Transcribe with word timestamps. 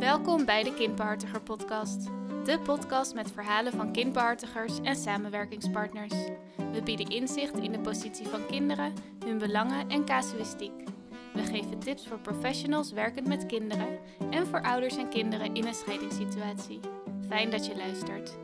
Welkom 0.00 0.44
bij 0.44 0.62
de 0.62 0.74
Kindbehartiger 0.74 1.40
Podcast. 1.40 2.04
De 2.44 2.60
podcast 2.64 3.14
met 3.14 3.32
verhalen 3.32 3.72
van 3.72 3.92
kindbehartigers 3.92 4.80
en 4.82 4.96
samenwerkingspartners. 4.96 6.14
We 6.72 6.82
bieden 6.84 7.08
inzicht 7.08 7.58
in 7.58 7.72
de 7.72 7.80
positie 7.80 8.26
van 8.26 8.46
kinderen, 8.46 8.94
hun 9.24 9.38
belangen 9.38 9.88
en 9.88 10.04
casuïstiek. 10.04 10.72
We 11.34 11.42
geven 11.42 11.78
tips 11.78 12.06
voor 12.06 12.18
professionals 12.18 12.92
werkend 12.92 13.26
met 13.26 13.46
kinderen 13.46 13.98
en 14.30 14.46
voor 14.46 14.62
ouders 14.62 14.96
en 14.96 15.08
kinderen 15.08 15.54
in 15.54 15.66
een 15.66 15.74
scheidingssituatie. 15.74 16.80
Fijn 17.28 17.50
dat 17.50 17.66
je 17.66 17.76
luistert. 17.76 18.36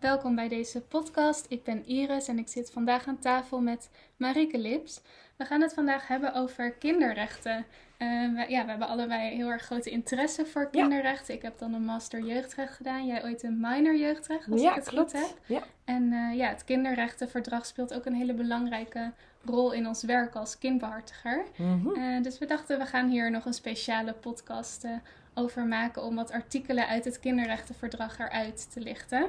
Welkom 0.00 0.34
bij 0.34 0.48
deze 0.48 0.80
podcast. 0.80 1.46
Ik 1.48 1.64
ben 1.64 1.86
Iris 1.86 2.28
en 2.28 2.38
ik 2.38 2.48
zit 2.48 2.70
vandaag 2.70 3.06
aan 3.06 3.18
tafel 3.18 3.60
met 3.60 3.90
Marike 4.16 4.58
Lips. 4.58 5.00
We 5.36 5.44
gaan 5.44 5.60
het 5.60 5.74
vandaag 5.74 6.08
hebben 6.08 6.34
over 6.34 6.72
kinderrechten. 6.72 7.66
Uh, 8.02 8.08
we, 8.08 8.44
ja, 8.48 8.64
we 8.64 8.70
hebben 8.70 8.88
allebei 8.88 9.34
heel 9.34 9.48
erg 9.48 9.62
grote 9.62 9.90
interesse 9.90 10.46
voor 10.46 10.70
kinderrechten. 10.70 11.34
Ik 11.34 11.42
heb 11.42 11.58
dan 11.58 11.74
een 11.74 11.84
master 11.84 12.22
jeugdrecht 12.22 12.74
gedaan. 12.74 13.06
Jij 13.06 13.24
ooit 13.24 13.42
een 13.42 13.60
minor 13.60 13.96
jeugdrecht, 13.96 14.50
als 14.50 14.60
ja, 14.60 14.70
ik 14.70 14.74
het 14.74 14.88
klopt. 14.88 15.10
goed 15.10 15.20
heb. 15.20 15.38
Ja. 15.46 15.62
En 15.84 16.12
uh, 16.12 16.36
ja, 16.36 16.48
het 16.48 16.64
kinderrechtenverdrag 16.64 17.66
speelt 17.66 17.94
ook 17.94 18.06
een 18.06 18.14
hele 18.14 18.34
belangrijke 18.34 19.12
rol 19.44 19.72
in 19.72 19.86
ons 19.86 20.02
werk 20.02 20.34
als 20.34 20.58
kindbehartiger. 20.58 21.44
Mhm. 21.56 21.88
Uh, 21.88 22.22
dus 22.22 22.38
we 22.38 22.46
dachten, 22.46 22.78
we 22.78 22.86
gaan 22.86 23.08
hier 23.08 23.30
nog 23.30 23.44
een 23.44 23.54
speciale 23.54 24.12
podcast 24.12 24.86
over 25.34 25.66
maken 25.66 26.02
om 26.02 26.14
wat 26.14 26.30
artikelen 26.30 26.86
uit 26.86 27.04
het 27.04 27.20
kinderrechtenverdrag 27.20 28.18
eruit 28.18 28.72
te 28.72 28.80
lichten. 28.80 29.26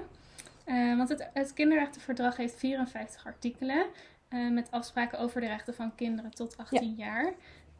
Want 0.98 1.09
het, 1.09 1.30
het 1.34 1.53
kinderrechtenverdrag 1.53 2.38
heeft 2.38 2.56
54 2.56 3.26
artikelen 3.26 3.86
met 4.30 4.72
afspraken 4.72 5.20
over 5.20 5.42
de 5.42 5.48
rechten 5.48 5.73
van 5.73 5.95
kinderen 5.95 6.31
tot 6.31 6.58
18 6.58 6.95
ja. 6.98 7.06
jaar. 7.06 7.34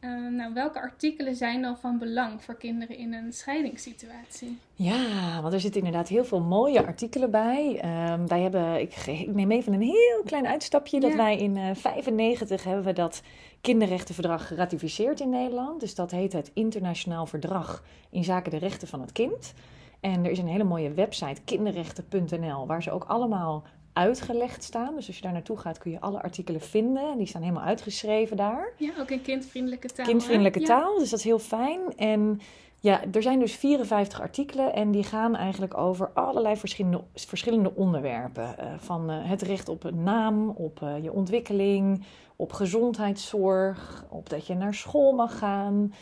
Uh, 0.04 0.28
nou, 0.30 0.54
welke 0.54 0.80
artikelen 0.80 1.36
zijn 1.36 1.62
dan 1.62 1.78
van 1.78 1.98
belang 1.98 2.42
voor 2.42 2.56
kinderen 2.56 2.96
in 2.96 3.12
een 3.12 3.32
scheidingssituatie? 3.32 4.58
Ja, 4.74 5.40
want 5.42 5.54
er 5.54 5.60
zitten 5.60 5.80
inderdaad 5.80 6.08
heel 6.08 6.24
veel 6.24 6.40
mooie 6.40 6.86
artikelen 6.86 7.30
bij. 7.30 7.82
Um, 8.10 8.28
wij 8.28 8.40
hebben, 8.40 8.80
ik, 8.80 8.94
ik, 9.06 9.34
neem 9.34 9.50
even 9.50 9.72
een 9.72 9.82
heel 9.82 10.22
klein 10.24 10.46
uitstapje, 10.46 11.00
dat 11.00 11.14
wij 11.14 11.38
in 11.38 11.54
1995 11.54 12.64
hebben 12.64 12.84
we 12.84 12.92
dat 12.92 13.22
kinderrechtenverdrag 13.60 14.46
geratificeerd 14.46 15.20
in 15.20 15.30
Nederland. 15.30 15.80
Dus 15.80 15.94
dat 15.94 16.10
heet 16.10 16.32
het 16.32 16.50
Internationaal 16.54 17.26
Verdrag 17.26 17.84
in 18.10 18.24
zaken 18.24 18.50
de 18.50 18.58
rechten 18.58 18.88
van 18.88 19.00
het 19.00 19.12
kind. 19.12 19.54
En 20.00 20.24
er 20.24 20.30
is 20.30 20.38
een 20.38 20.48
hele 20.48 20.64
mooie 20.64 20.92
website, 20.92 21.42
kinderrechten.nl, 21.44 22.66
waar 22.66 22.82
ze 22.82 22.90
ook 22.90 23.04
allemaal 23.04 23.64
uitgelegd 23.92 24.62
staan. 24.62 24.94
Dus 24.94 25.06
als 25.06 25.16
je 25.16 25.22
daar 25.22 25.32
naartoe 25.32 25.56
gaat, 25.56 25.78
kun 25.78 25.90
je 25.90 26.00
alle 26.00 26.22
artikelen 26.22 26.60
vinden. 26.60 27.18
Die 27.18 27.26
staan 27.26 27.42
helemaal 27.42 27.64
uitgeschreven 27.64 28.36
daar. 28.36 28.72
Ja, 28.76 28.90
ook 29.00 29.10
in 29.10 29.22
kindvriendelijke 29.22 29.88
taal. 29.88 30.06
Kindvriendelijke 30.06 30.58
hè? 30.58 30.64
taal, 30.64 30.98
dus 30.98 31.10
dat 31.10 31.18
is 31.18 31.24
heel 31.24 31.38
fijn. 31.38 31.80
En 31.96 32.40
ja, 32.82 33.00
er 33.12 33.22
zijn 33.22 33.38
dus 33.38 33.54
54 33.54 34.20
artikelen 34.20 34.72
en 34.72 34.90
die 34.90 35.04
gaan 35.04 35.36
eigenlijk 35.36 35.76
over 35.76 36.10
allerlei 36.14 36.56
verschillende, 36.56 37.00
verschillende 37.14 37.74
onderwerpen. 37.74 38.54
Uh, 38.58 38.64
van 38.78 39.10
uh, 39.10 39.16
het 39.20 39.42
recht 39.42 39.68
op 39.68 39.84
een 39.84 40.02
naam, 40.02 40.48
op 40.48 40.80
uh, 40.82 41.02
je 41.02 41.12
ontwikkeling, 41.12 42.04
op 42.36 42.52
gezondheidszorg, 42.52 44.04
op 44.08 44.28
dat 44.28 44.46
je 44.46 44.54
naar 44.54 44.74
school 44.74 45.12
mag 45.12 45.38
gaan. 45.38 45.94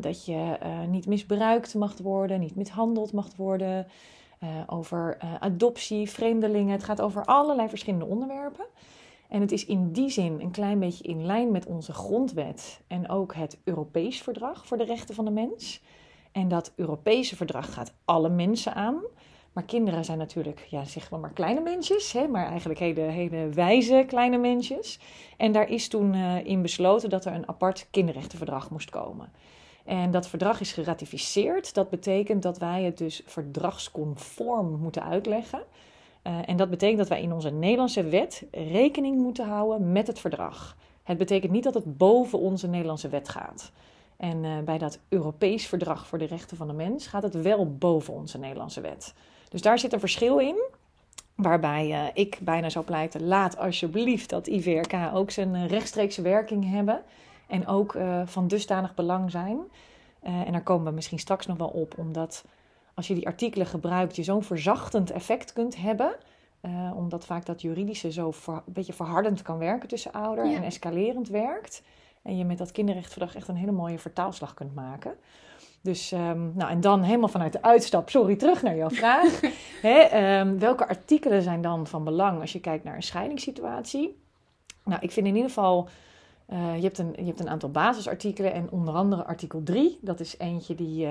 Dat 0.00 0.24
je 0.24 0.56
niet 0.88 1.06
misbruikt 1.06 1.74
mag 1.74 1.98
worden, 2.02 2.40
niet 2.40 2.56
mishandeld 2.56 3.12
mag 3.12 3.28
worden. 3.36 3.86
Uh, 4.46 4.62
over 4.66 5.18
adoptie, 5.40 6.10
vreemdelingen. 6.10 6.72
Het 6.72 6.84
gaat 6.84 7.00
over 7.00 7.24
allerlei 7.24 7.68
verschillende 7.68 8.06
onderwerpen. 8.06 8.66
En 9.28 9.40
het 9.40 9.52
is 9.52 9.64
in 9.66 9.92
die 9.92 10.10
zin 10.10 10.40
een 10.40 10.50
klein 10.50 10.78
beetje 10.78 11.04
in 11.04 11.26
lijn 11.26 11.50
met 11.50 11.66
onze 11.66 11.92
grondwet 11.92 12.80
en 12.86 13.08
ook 13.08 13.34
het 13.34 13.58
Europees 13.64 14.22
Verdrag 14.22 14.66
voor 14.66 14.76
de 14.76 14.84
Rechten 14.84 15.14
van 15.14 15.24
de 15.24 15.30
Mens. 15.30 15.82
En 16.32 16.48
dat 16.48 16.72
Europese 16.76 17.36
verdrag 17.36 17.72
gaat 17.72 17.94
alle 18.04 18.28
mensen 18.28 18.74
aan. 18.74 19.00
Maar 19.52 19.64
kinderen 19.64 20.04
zijn 20.04 20.18
natuurlijk, 20.18 20.66
ja, 20.70 20.84
zeg 20.84 21.10
maar, 21.10 21.20
maar 21.20 21.32
kleine 21.32 21.60
mensjes, 21.60 22.12
hè, 22.12 22.28
maar 22.28 22.46
eigenlijk 22.46 22.78
hele, 22.78 23.00
hele 23.00 23.48
wijze 23.48 24.04
kleine 24.06 24.38
mensjes. 24.38 24.98
En 25.36 25.52
daar 25.52 25.68
is 25.68 25.88
toen 25.88 26.14
uh, 26.14 26.44
in 26.44 26.62
besloten 26.62 27.10
dat 27.10 27.24
er 27.24 27.34
een 27.34 27.48
apart 27.48 27.88
kinderrechtenverdrag 27.90 28.70
moest 28.70 28.90
komen. 28.90 29.32
En 29.86 30.10
dat 30.10 30.28
verdrag 30.28 30.60
is 30.60 30.72
geratificeerd. 30.72 31.74
Dat 31.74 31.90
betekent 31.90 32.42
dat 32.42 32.58
wij 32.58 32.82
het 32.82 32.98
dus 32.98 33.22
verdragsconform 33.26 34.78
moeten 34.80 35.02
uitleggen. 35.02 35.62
Uh, 36.26 36.38
en 36.46 36.56
dat 36.56 36.70
betekent 36.70 36.98
dat 36.98 37.08
wij 37.08 37.22
in 37.22 37.32
onze 37.32 37.50
Nederlandse 37.50 38.02
wet 38.02 38.44
rekening 38.50 39.18
moeten 39.18 39.48
houden 39.48 39.92
met 39.92 40.06
het 40.06 40.18
verdrag. 40.18 40.76
Het 41.02 41.18
betekent 41.18 41.52
niet 41.52 41.64
dat 41.64 41.74
het 41.74 41.96
boven 41.96 42.38
onze 42.38 42.68
Nederlandse 42.68 43.08
wet 43.08 43.28
gaat. 43.28 43.72
En 44.16 44.44
uh, 44.44 44.58
bij 44.64 44.78
dat 44.78 44.98
Europees 45.08 45.66
verdrag 45.66 46.06
voor 46.06 46.18
de 46.18 46.24
rechten 46.24 46.56
van 46.56 46.66
de 46.66 46.72
mens 46.72 47.06
gaat 47.06 47.22
het 47.22 47.42
wel 47.42 47.76
boven 47.76 48.14
onze 48.14 48.38
Nederlandse 48.38 48.80
wet. 48.80 49.14
Dus 49.48 49.62
daar 49.62 49.78
zit 49.78 49.92
een 49.92 50.00
verschil 50.00 50.38
in. 50.38 50.62
Waarbij 51.34 51.88
uh, 51.88 52.04
ik 52.14 52.38
bijna 52.40 52.68
zou 52.68 52.84
pleiten: 52.84 53.26
laat 53.26 53.58
alsjeblieft 53.58 54.30
dat 54.30 54.46
IVRK 54.46 54.94
ook 55.14 55.30
zijn 55.30 55.66
rechtstreekse 55.66 56.22
werking 56.22 56.70
hebben. 56.70 57.02
En 57.46 57.66
ook 57.66 57.94
uh, 57.94 58.22
van 58.24 58.48
dusdanig 58.48 58.94
belang 58.94 59.30
zijn. 59.30 59.58
Uh, 60.22 60.40
en 60.46 60.52
daar 60.52 60.62
komen 60.62 60.86
we 60.86 60.90
misschien 60.90 61.18
straks 61.18 61.46
nog 61.46 61.56
wel 61.56 61.68
op, 61.68 61.94
omdat 61.98 62.44
als 62.94 63.08
je 63.08 63.14
die 63.14 63.26
artikelen 63.26 63.66
gebruikt, 63.66 64.16
je 64.16 64.22
zo'n 64.22 64.42
verzachtend 64.42 65.10
effect 65.10 65.52
kunt 65.52 65.76
hebben. 65.76 66.14
Uh, 66.62 66.92
omdat 66.96 67.24
vaak 67.24 67.46
dat 67.46 67.62
juridische 67.62 68.12
zo 68.12 68.30
ver, 68.30 68.54
een 68.54 68.72
beetje 68.72 68.92
verhardend 68.92 69.42
kan 69.42 69.58
werken 69.58 69.88
tussen 69.88 70.12
ouder 70.12 70.46
ja. 70.46 70.56
en 70.56 70.62
escalerend 70.62 71.28
werkt. 71.28 71.82
En 72.22 72.36
je 72.36 72.44
met 72.44 72.58
dat 72.58 72.72
kinderrechtverdrag 72.72 73.34
echt 73.34 73.48
een 73.48 73.56
hele 73.56 73.72
mooie 73.72 73.98
vertaalslag 73.98 74.54
kunt 74.54 74.74
maken. 74.74 75.14
Dus, 75.80 76.12
um, 76.12 76.52
nou, 76.54 76.70
en 76.70 76.80
dan 76.80 77.02
helemaal 77.02 77.28
vanuit 77.28 77.52
de 77.52 77.62
uitstap, 77.62 78.10
sorry, 78.10 78.36
terug 78.36 78.62
naar 78.62 78.76
jouw 78.76 78.90
vraag. 78.90 79.40
Hè, 79.82 80.38
um, 80.40 80.58
welke 80.58 80.88
artikelen 80.88 81.42
zijn 81.42 81.60
dan 81.60 81.86
van 81.86 82.04
belang 82.04 82.40
als 82.40 82.52
je 82.52 82.60
kijkt 82.60 82.84
naar 82.84 82.94
een 82.94 83.02
scheidingssituatie? 83.02 84.18
Nou, 84.84 85.00
ik 85.02 85.10
vind 85.10 85.26
in 85.26 85.34
ieder 85.34 85.50
geval, 85.50 85.88
uh, 86.48 86.76
je, 86.76 86.82
hebt 86.82 86.98
een, 86.98 87.12
je 87.16 87.24
hebt 87.24 87.40
een 87.40 87.48
aantal 87.48 87.70
basisartikelen 87.70 88.52
en 88.52 88.70
onder 88.70 88.94
andere 88.94 89.24
artikel 89.24 89.62
3. 89.62 89.98
Dat 90.00 90.20
is 90.20 90.38
eentje 90.38 90.74
die 90.74 91.04
uh, 91.04 91.10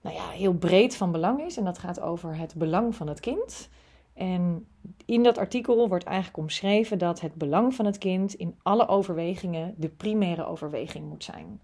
nou 0.00 0.16
ja, 0.16 0.28
heel 0.28 0.54
breed 0.54 0.96
van 0.96 1.12
belang 1.12 1.40
is 1.42 1.56
en 1.56 1.64
dat 1.64 1.78
gaat 1.78 2.00
over 2.00 2.36
het 2.36 2.54
belang 2.54 2.94
van 2.94 3.08
het 3.08 3.20
kind. 3.20 3.68
En 4.14 4.66
in 5.04 5.22
dat 5.22 5.38
artikel 5.38 5.88
wordt 5.88 6.04
eigenlijk 6.04 6.36
omschreven 6.36 6.98
dat 6.98 7.20
het 7.20 7.34
belang 7.34 7.74
van 7.74 7.84
het 7.84 7.98
kind 7.98 8.34
in 8.34 8.54
alle 8.62 8.88
overwegingen 8.88 9.74
de 9.76 9.88
primaire 9.88 10.46
overweging 10.46 11.08
moet 11.08 11.24
zijn. 11.24 11.60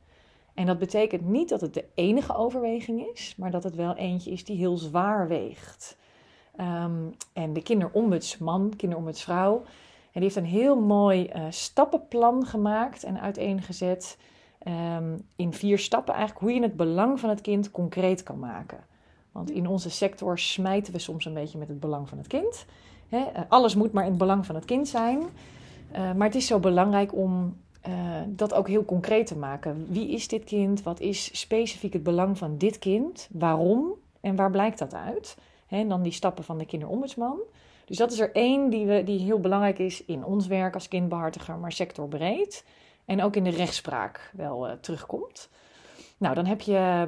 En 0.55 0.67
dat 0.67 0.79
betekent 0.79 1.29
niet 1.29 1.49
dat 1.49 1.61
het 1.61 1.75
de 1.75 1.85
enige 1.95 2.35
overweging 2.37 3.07
is, 3.13 3.35
maar 3.37 3.51
dat 3.51 3.63
het 3.63 3.75
wel 3.75 3.97
eentje 3.97 4.31
is 4.31 4.45
die 4.45 4.57
heel 4.57 4.77
zwaar 4.77 5.29
weegt. 5.29 5.97
Um, 6.61 7.15
en 7.33 7.53
de 7.53 7.63
kinderombudsman, 7.63 8.73
kinderombudsvrouw, 8.77 9.63
en 10.13 10.21
die 10.21 10.23
heeft 10.23 10.37
een 10.37 10.45
heel 10.45 10.81
mooi 10.81 11.31
uh, 11.37 11.43
stappenplan 11.49 12.47
gemaakt 12.47 13.05
en 13.05 13.21
uiteengezet 13.21 14.19
um, 14.69 15.27
in 15.37 15.53
vier 15.53 15.79
stappen 15.79 16.15
eigenlijk 16.15 16.45
hoe 16.45 16.55
je 16.55 16.63
het 16.63 16.77
belang 16.77 17.21
van 17.21 17.29
het 17.29 17.41
kind 17.41 17.71
concreet 17.71 18.23
kan 18.23 18.39
maken. 18.39 18.79
Want 19.33 19.51
in 19.51 19.67
onze 19.67 19.91
sector 19.91 20.39
smijten 20.39 20.93
we 20.93 20.99
soms 20.99 21.25
een 21.25 21.35
beetje 21.35 21.59
met 21.59 21.69
het 21.69 21.81
belang 21.81 22.09
van 22.09 22.19
het 22.19 22.27
kind. 22.27 22.67
He, 23.09 23.25
alles 23.49 23.75
moet 23.75 23.93
maar 23.93 24.05
in 24.05 24.11
het 24.11 24.19
belang 24.19 24.47
van 24.47 24.55
het 24.55 24.65
kind 24.65 24.89
zijn. 24.89 25.19
Uh, 25.19 26.13
maar 26.13 26.27
het 26.27 26.37
is 26.37 26.47
zo 26.47 26.59
belangrijk 26.59 27.15
om 27.15 27.57
dat 28.27 28.55
ook 28.55 28.69
heel 28.69 28.85
concreet 28.85 29.27
te 29.27 29.37
maken. 29.37 29.87
Wie 29.89 30.09
is 30.09 30.29
dit 30.29 30.45
kind? 30.45 30.83
Wat 30.83 31.01
is 31.01 31.41
specifiek 31.41 31.93
het 31.93 32.03
belang 32.03 32.39
van 32.39 32.59
dit 32.59 32.79
kind? 32.79 33.29
Waarom? 33.33 33.95
En 34.21 34.37
waar 34.37 34.51
blijkt 34.51 34.79
dat 34.79 34.95
uit? 34.95 35.37
En 35.69 35.89
dan 35.89 36.03
die 36.03 36.13
stappen 36.13 36.45
van 36.45 36.59
de 36.59 36.67
kinderombudsman. 36.67 37.39
Dus 37.85 37.97
dat 37.97 38.13
is 38.13 38.21
er 38.21 38.33
één 38.33 38.71
die, 38.71 38.87
we, 38.87 39.05
die 39.05 39.19
heel 39.19 39.41
belangrijk 39.41 39.79
is 39.79 40.05
in 40.05 40.25
ons 40.25 40.47
werk 40.47 40.75
als 40.75 40.89
kindbehartiger, 40.89 41.59
maar 41.59 41.73
sectorbreed. 41.73 42.65
En 43.05 43.23
ook 43.23 43.37
in 43.37 43.45
de 43.45 43.51
rechtspraak 43.51 44.31
wel 44.33 44.69
uh, 44.69 44.73
terugkomt. 44.73 45.51
Nou, 46.17 46.35
dan 46.35 46.47
heb 46.47 46.61
je 46.61 47.07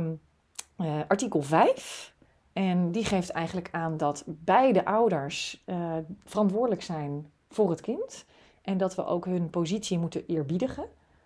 uh, 0.78 1.00
artikel 1.08 1.42
5. 1.42 2.14
En 2.52 2.90
die 2.90 3.04
geeft 3.04 3.30
eigenlijk 3.30 3.68
aan 3.72 3.96
dat 3.96 4.24
beide 4.26 4.84
ouders 4.84 5.62
uh, 5.66 5.96
verantwoordelijk 6.24 6.82
zijn 6.82 7.30
voor 7.48 7.70
het 7.70 7.80
kind. 7.80 8.24
En 8.62 8.76
dat 8.76 8.94
we 8.94 9.04
ook 9.04 9.24
hun 9.24 9.50
positie 9.50 9.98
moeten 9.98 10.26
eerbiedigen. 10.26 10.84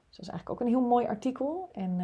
Dus 0.09 0.17
dat 0.17 0.27
is 0.27 0.29
eigenlijk 0.29 0.51
ook 0.51 0.61
een 0.61 0.75
heel 0.75 0.89
mooi 0.89 1.07
artikel. 1.07 1.69
En 1.73 1.97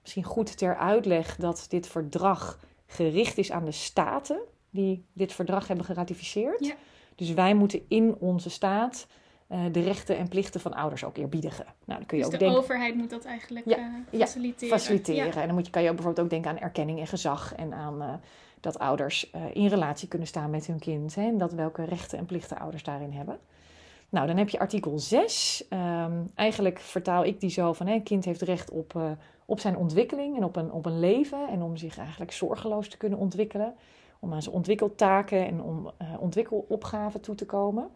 misschien 0.00 0.24
goed 0.24 0.58
ter 0.58 0.76
uitleg 0.76 1.36
dat 1.36 1.66
dit 1.68 1.86
verdrag 1.86 2.58
gericht 2.86 3.38
is 3.38 3.52
aan 3.52 3.64
de 3.64 3.72
staten 3.72 4.38
die 4.78 5.04
dit 5.12 5.32
verdrag 5.32 5.66
hebben 5.68 5.84
geratificeerd. 5.84 6.66
Ja. 6.66 6.74
Dus 7.14 7.32
wij 7.32 7.54
moeten 7.54 7.82
in 7.88 8.16
onze 8.18 8.50
staat 8.50 9.06
uh, 9.48 9.60
de 9.72 9.80
rechten 9.80 10.16
en 10.16 10.28
plichten 10.28 10.60
van 10.60 10.74
ouders 10.74 11.04
ook 11.04 11.16
eerbiedigen. 11.16 11.64
Nou, 11.64 11.98
dan 11.98 12.06
kun 12.06 12.16
je 12.16 12.24
dus 12.24 12.32
ook 12.32 12.38
de 12.38 12.44
denken... 12.44 12.62
overheid 12.62 12.94
moet 12.94 13.10
dat 13.10 13.24
eigenlijk 13.24 13.66
ja, 13.68 13.78
uh, 14.10 14.20
faciliteren. 14.20 14.68
Ja, 14.68 14.74
faciliteren. 14.74 15.40
En 15.40 15.46
dan 15.46 15.54
moet 15.54 15.66
je, 15.66 15.72
kan 15.72 15.82
je 15.82 15.88
ook 15.88 15.94
bijvoorbeeld 15.94 16.24
ook 16.24 16.32
denken 16.32 16.50
aan 16.50 16.58
erkenning 16.58 16.98
en 16.98 17.06
gezag 17.06 17.54
en 17.54 17.74
aan 17.74 18.02
uh, 18.02 18.14
dat 18.60 18.78
ouders 18.78 19.30
in 19.52 19.66
relatie 19.66 20.08
kunnen 20.08 20.28
staan 20.28 20.50
met 20.50 20.66
hun 20.66 20.78
kind. 20.78 21.14
Hè, 21.14 21.22
en 21.22 21.38
dat 21.38 21.52
welke 21.52 21.84
rechten 21.84 22.18
en 22.18 22.26
plichten 22.26 22.58
ouders 22.58 22.82
daarin 22.82 23.12
hebben. 23.12 23.38
Nou, 24.08 24.26
dan 24.26 24.36
heb 24.36 24.48
je 24.48 24.58
artikel 24.58 24.98
6. 24.98 25.64
Ehm, 25.68 26.22
eigenlijk 26.34 26.78
vertaal 26.78 27.24
ik 27.24 27.40
die 27.40 27.50
zo 27.50 27.72
van: 27.72 27.86
hè, 27.86 27.94
een 27.94 28.02
kind 28.02 28.24
heeft 28.24 28.42
recht 28.42 28.70
op, 28.70 29.16
op 29.44 29.60
zijn 29.60 29.76
ontwikkeling 29.76 30.36
en 30.36 30.44
op 30.44 30.56
een, 30.56 30.72
op 30.72 30.86
een 30.86 31.00
leven. 31.00 31.48
En 31.48 31.62
om 31.62 31.76
zich 31.76 31.98
eigenlijk 31.98 32.32
zorgeloos 32.32 32.88
te 32.88 32.96
kunnen 32.96 33.18
ontwikkelen. 33.18 33.74
Om 34.18 34.32
aan 34.32 34.42
zijn 34.42 34.54
ontwikkeltaken 34.54 35.46
en 35.46 35.62
om 35.62 35.90
uh, 36.02 36.20
ontwikkelopgaven 36.20 37.20
toe 37.20 37.34
te 37.34 37.46
komen. 37.46 37.90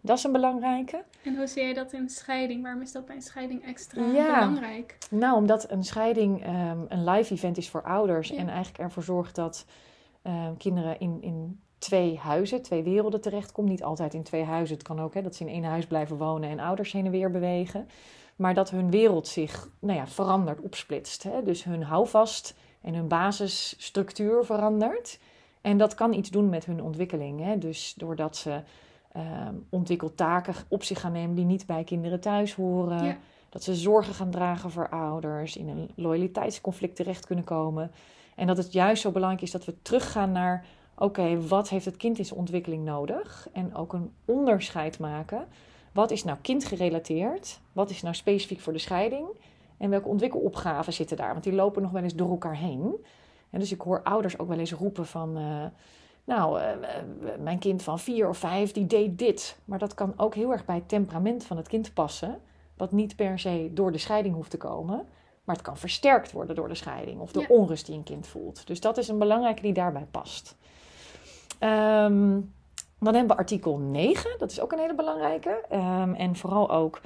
Dat 0.00 0.18
is 0.18 0.24
een 0.24 0.32
belangrijke. 0.32 1.04
En 1.24 1.36
hoe 1.36 1.46
zie 1.46 1.62
je 1.62 1.74
dat 1.74 1.92
in 1.92 2.08
scheiding? 2.08 2.62
Waarom 2.62 2.82
is 2.82 2.92
dat 2.92 3.06
bij 3.06 3.14
een 3.14 3.22
scheiding 3.22 3.64
extra 3.64 4.02
belangrijk? 4.10 4.98
Nou, 5.10 5.36
omdat 5.36 5.70
een 5.70 5.84
scheiding 5.84 6.46
um, 6.46 6.86
een 6.88 7.04
live 7.04 7.34
event 7.34 7.56
is 7.56 7.70
voor 7.70 7.82
ouders. 7.82 8.30
En 8.30 8.48
eigenlijk 8.48 8.78
ervoor 8.78 9.02
zorgt 9.02 9.34
dat 9.34 9.66
um, 10.22 10.56
kinderen 10.56 11.00
in, 11.00 11.18
in 11.20 11.60
twee 11.78 12.18
huizen, 12.18 12.62
twee 12.62 12.82
werelden 12.82 13.20
terechtkomen. 13.20 13.70
Niet 13.70 13.82
altijd 13.82 14.14
in 14.14 14.22
twee 14.22 14.44
huizen. 14.44 14.76
Het 14.76 14.86
kan 14.86 15.00
ook 15.00 15.14
hè, 15.14 15.22
dat 15.22 15.34
ze 15.34 15.44
in 15.44 15.52
één 15.52 15.64
huis 15.64 15.86
blijven 15.86 16.16
wonen 16.16 16.50
en 16.50 16.60
ouders 16.60 16.92
heen 16.92 17.04
en 17.04 17.10
weer 17.10 17.30
bewegen. 17.30 17.88
Maar 18.36 18.54
dat 18.54 18.70
hun 18.70 18.90
wereld 18.90 19.28
zich 19.28 19.68
nou 19.78 19.98
ja, 19.98 20.06
verandert, 20.06 20.60
opsplitst. 20.60 21.22
Hè? 21.22 21.42
Dus 21.42 21.64
hun 21.64 21.82
houvast 21.82 22.54
en 22.80 22.94
hun 22.94 23.08
basisstructuur 23.08 24.44
verandert. 24.44 25.18
En 25.62 25.78
dat 25.78 25.94
kan 25.94 26.12
iets 26.12 26.30
doen 26.30 26.48
met 26.48 26.64
hun 26.64 26.82
ontwikkeling. 26.82 27.40
Hè? 27.40 27.58
Dus 27.58 27.94
doordat 27.96 28.36
ze 28.36 28.60
um, 29.16 29.66
ontwikkeltaken 29.68 30.54
op 30.68 30.82
zich 30.82 31.00
gaan 31.00 31.12
nemen 31.12 31.34
die 31.34 31.44
niet 31.44 31.66
bij 31.66 31.84
kinderen 31.84 32.20
thuis 32.20 32.54
horen. 32.54 33.18
Dat 33.48 33.62
ze 33.62 33.74
zorgen 33.74 34.14
gaan 34.14 34.30
dragen 34.30 34.70
voor 34.70 34.88
ouders, 34.88 35.56
in 35.56 35.68
een 35.68 35.90
loyaliteitsconflict 35.94 36.96
terecht 36.96 37.26
kunnen 37.26 37.44
komen. 37.44 37.90
En 38.34 38.46
dat 38.46 38.56
het 38.56 38.72
juist 38.72 39.02
zo 39.02 39.10
belangrijk 39.10 39.42
is 39.42 39.50
dat 39.50 39.64
we 39.64 39.82
teruggaan 39.82 40.32
naar: 40.32 40.64
oké, 40.94 41.46
wat 41.46 41.68
heeft 41.68 41.84
het 41.84 41.96
kind 41.96 42.18
in 42.18 42.24
zijn 42.24 42.38
ontwikkeling 42.38 42.84
nodig? 42.84 43.48
En 43.52 43.74
ook 43.74 43.92
een 43.92 44.12
onderscheid 44.24 44.98
maken. 44.98 45.46
Wat 45.92 46.10
is 46.10 46.24
nou 46.24 46.38
kindgerelateerd? 46.42 47.60
Wat 47.72 47.90
is 47.90 48.02
nou 48.02 48.14
specifiek 48.14 48.60
voor 48.60 48.72
de 48.72 48.78
scheiding? 48.78 49.26
En 49.76 49.90
welke 49.90 50.08
ontwikkelopgaven 50.08 50.92
zitten 50.92 51.16
daar? 51.16 51.32
Want 51.32 51.44
die 51.44 51.52
lopen 51.52 51.82
nog 51.82 51.90
wel 51.90 52.02
eens 52.02 52.14
door 52.14 52.30
elkaar 52.30 52.56
heen. 52.56 52.94
En 53.52 53.58
dus 53.58 53.72
ik 53.72 53.80
hoor 53.80 54.02
ouders 54.02 54.38
ook 54.38 54.48
wel 54.48 54.58
eens 54.58 54.72
roepen 54.72 55.06
van... 55.06 55.38
Uh, 55.38 55.64
nou, 56.24 56.60
uh, 56.60 56.66
mijn 57.38 57.58
kind 57.58 57.82
van 57.82 57.98
vier 57.98 58.28
of 58.28 58.38
vijf, 58.38 58.72
die 58.72 58.86
deed 58.86 59.18
dit. 59.18 59.58
Maar 59.64 59.78
dat 59.78 59.94
kan 59.94 60.14
ook 60.16 60.34
heel 60.34 60.52
erg 60.52 60.64
bij 60.64 60.74
het 60.74 60.88
temperament 60.88 61.44
van 61.44 61.56
het 61.56 61.68
kind 61.68 61.94
passen. 61.94 62.40
Wat 62.76 62.92
niet 62.92 63.16
per 63.16 63.38
se 63.38 63.70
door 63.72 63.92
de 63.92 63.98
scheiding 63.98 64.34
hoeft 64.34 64.50
te 64.50 64.56
komen. 64.56 65.06
Maar 65.44 65.56
het 65.56 65.64
kan 65.64 65.76
versterkt 65.76 66.32
worden 66.32 66.56
door 66.56 66.68
de 66.68 66.74
scheiding. 66.74 67.20
Of 67.20 67.32
de 67.32 67.48
onrust 67.48 67.86
die 67.86 67.94
een 67.94 68.02
kind 68.02 68.26
voelt. 68.26 68.66
Dus 68.66 68.80
dat 68.80 68.98
is 68.98 69.08
een 69.08 69.18
belangrijke 69.18 69.62
die 69.62 69.72
daarbij 69.72 70.06
past. 70.10 70.56
Um, 71.60 72.52
dan 72.98 73.14
hebben 73.14 73.36
we 73.36 73.42
artikel 73.42 73.78
9. 73.78 74.30
Dat 74.38 74.50
is 74.50 74.60
ook 74.60 74.72
een 74.72 74.78
hele 74.78 74.94
belangrijke. 74.94 75.64
Um, 75.72 76.14
en 76.14 76.36
vooral 76.36 76.70
ook 76.70 77.00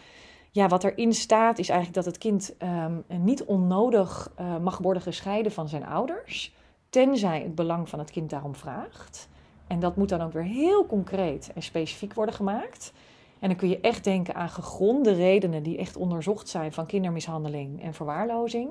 ja, 0.57 0.69
wat 0.69 0.85
erin 0.85 1.13
staat 1.13 1.59
is 1.59 1.69
eigenlijk 1.69 2.05
dat 2.05 2.15
het 2.15 2.19
kind 2.19 2.55
um, 2.63 3.05
niet 3.23 3.45
onnodig 3.45 4.33
uh, 4.41 4.57
mag 4.57 4.79
worden 4.79 5.03
gescheiden 5.03 5.53
van 5.53 5.69
zijn 5.69 5.87
ouders, 5.87 6.55
tenzij 6.91 7.43
het 7.43 7.55
belang 7.55 7.89
van 7.89 7.99
het 7.99 8.11
kind 8.11 8.31
daarom 8.31 8.55
vraagt. 8.55 9.29
En 9.67 9.81
dat 9.81 9.97
moet 9.97 10.09
dan 10.09 10.21
ook 10.21 10.33
weer 10.33 10.43
heel 10.43 10.87
concreet 10.87 11.51
en 11.55 11.63
specifiek 11.63 12.15
worden 12.15 12.35
gemaakt. 12.35 12.93
En 13.39 13.49
dan 13.49 13.57
kun 13.57 13.69
je 13.69 13.81
echt 13.81 14.05
denken 14.05 14.35
aan 14.35 14.49
gegronde 14.49 15.13
redenen 15.13 15.63
die 15.63 15.79
echt 15.79 15.97
onderzocht 15.97 16.49
zijn 16.49 16.73
van 16.73 16.87
kindermishandeling 16.87 17.83
en 17.83 17.95
verwaarlozing. 17.95 18.69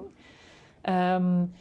Um, 0.90 1.54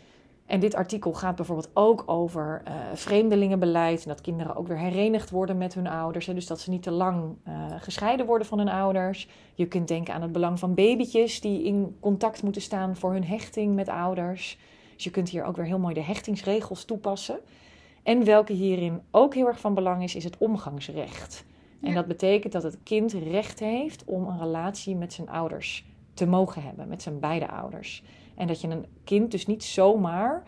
en 0.46 0.60
dit 0.60 0.74
artikel 0.74 1.12
gaat 1.12 1.36
bijvoorbeeld 1.36 1.70
ook 1.74 2.02
over 2.06 2.62
uh, 2.68 2.74
vreemdelingenbeleid. 2.94 4.02
En 4.02 4.08
dat 4.08 4.20
kinderen 4.20 4.56
ook 4.56 4.66
weer 4.66 4.78
herenigd 4.78 5.30
worden 5.30 5.58
met 5.58 5.74
hun 5.74 5.86
ouders. 5.86 6.26
Hè, 6.26 6.34
dus 6.34 6.46
dat 6.46 6.60
ze 6.60 6.70
niet 6.70 6.82
te 6.82 6.90
lang 6.90 7.36
uh, 7.48 7.54
gescheiden 7.78 8.26
worden 8.26 8.46
van 8.46 8.58
hun 8.58 8.68
ouders. 8.68 9.28
Je 9.54 9.66
kunt 9.66 9.88
denken 9.88 10.14
aan 10.14 10.22
het 10.22 10.32
belang 10.32 10.58
van 10.58 10.74
babytjes 10.74 11.40
die 11.40 11.64
in 11.64 11.96
contact 12.00 12.42
moeten 12.42 12.62
staan 12.62 12.96
voor 12.96 13.12
hun 13.12 13.24
hechting 13.24 13.74
met 13.74 13.88
ouders. 13.88 14.58
Dus 14.94 15.04
je 15.04 15.10
kunt 15.10 15.28
hier 15.28 15.44
ook 15.44 15.56
weer 15.56 15.64
heel 15.64 15.78
mooi 15.78 15.94
de 15.94 16.02
hechtingsregels 16.02 16.84
toepassen. 16.84 17.38
En 18.02 18.24
welke 18.24 18.52
hierin 18.52 19.00
ook 19.10 19.34
heel 19.34 19.46
erg 19.46 19.60
van 19.60 19.74
belang 19.74 20.02
is, 20.02 20.14
is 20.14 20.24
het 20.24 20.38
omgangsrecht. 20.38 21.44
En 21.82 21.94
dat 21.94 22.06
betekent 22.06 22.52
dat 22.52 22.62
het 22.62 22.78
kind 22.82 23.12
recht 23.12 23.60
heeft 23.60 24.04
om 24.04 24.26
een 24.26 24.38
relatie 24.38 24.96
met 24.96 25.12
zijn 25.12 25.28
ouders 25.28 25.84
te 26.14 26.26
mogen 26.26 26.62
hebben, 26.62 26.88
met 26.88 27.02
zijn 27.02 27.20
beide 27.20 27.48
ouders. 27.48 28.02
En 28.36 28.46
dat 28.46 28.60
je 28.60 28.68
een 28.68 28.86
kind 29.04 29.30
dus 29.30 29.46
niet 29.46 29.64
zomaar 29.64 30.42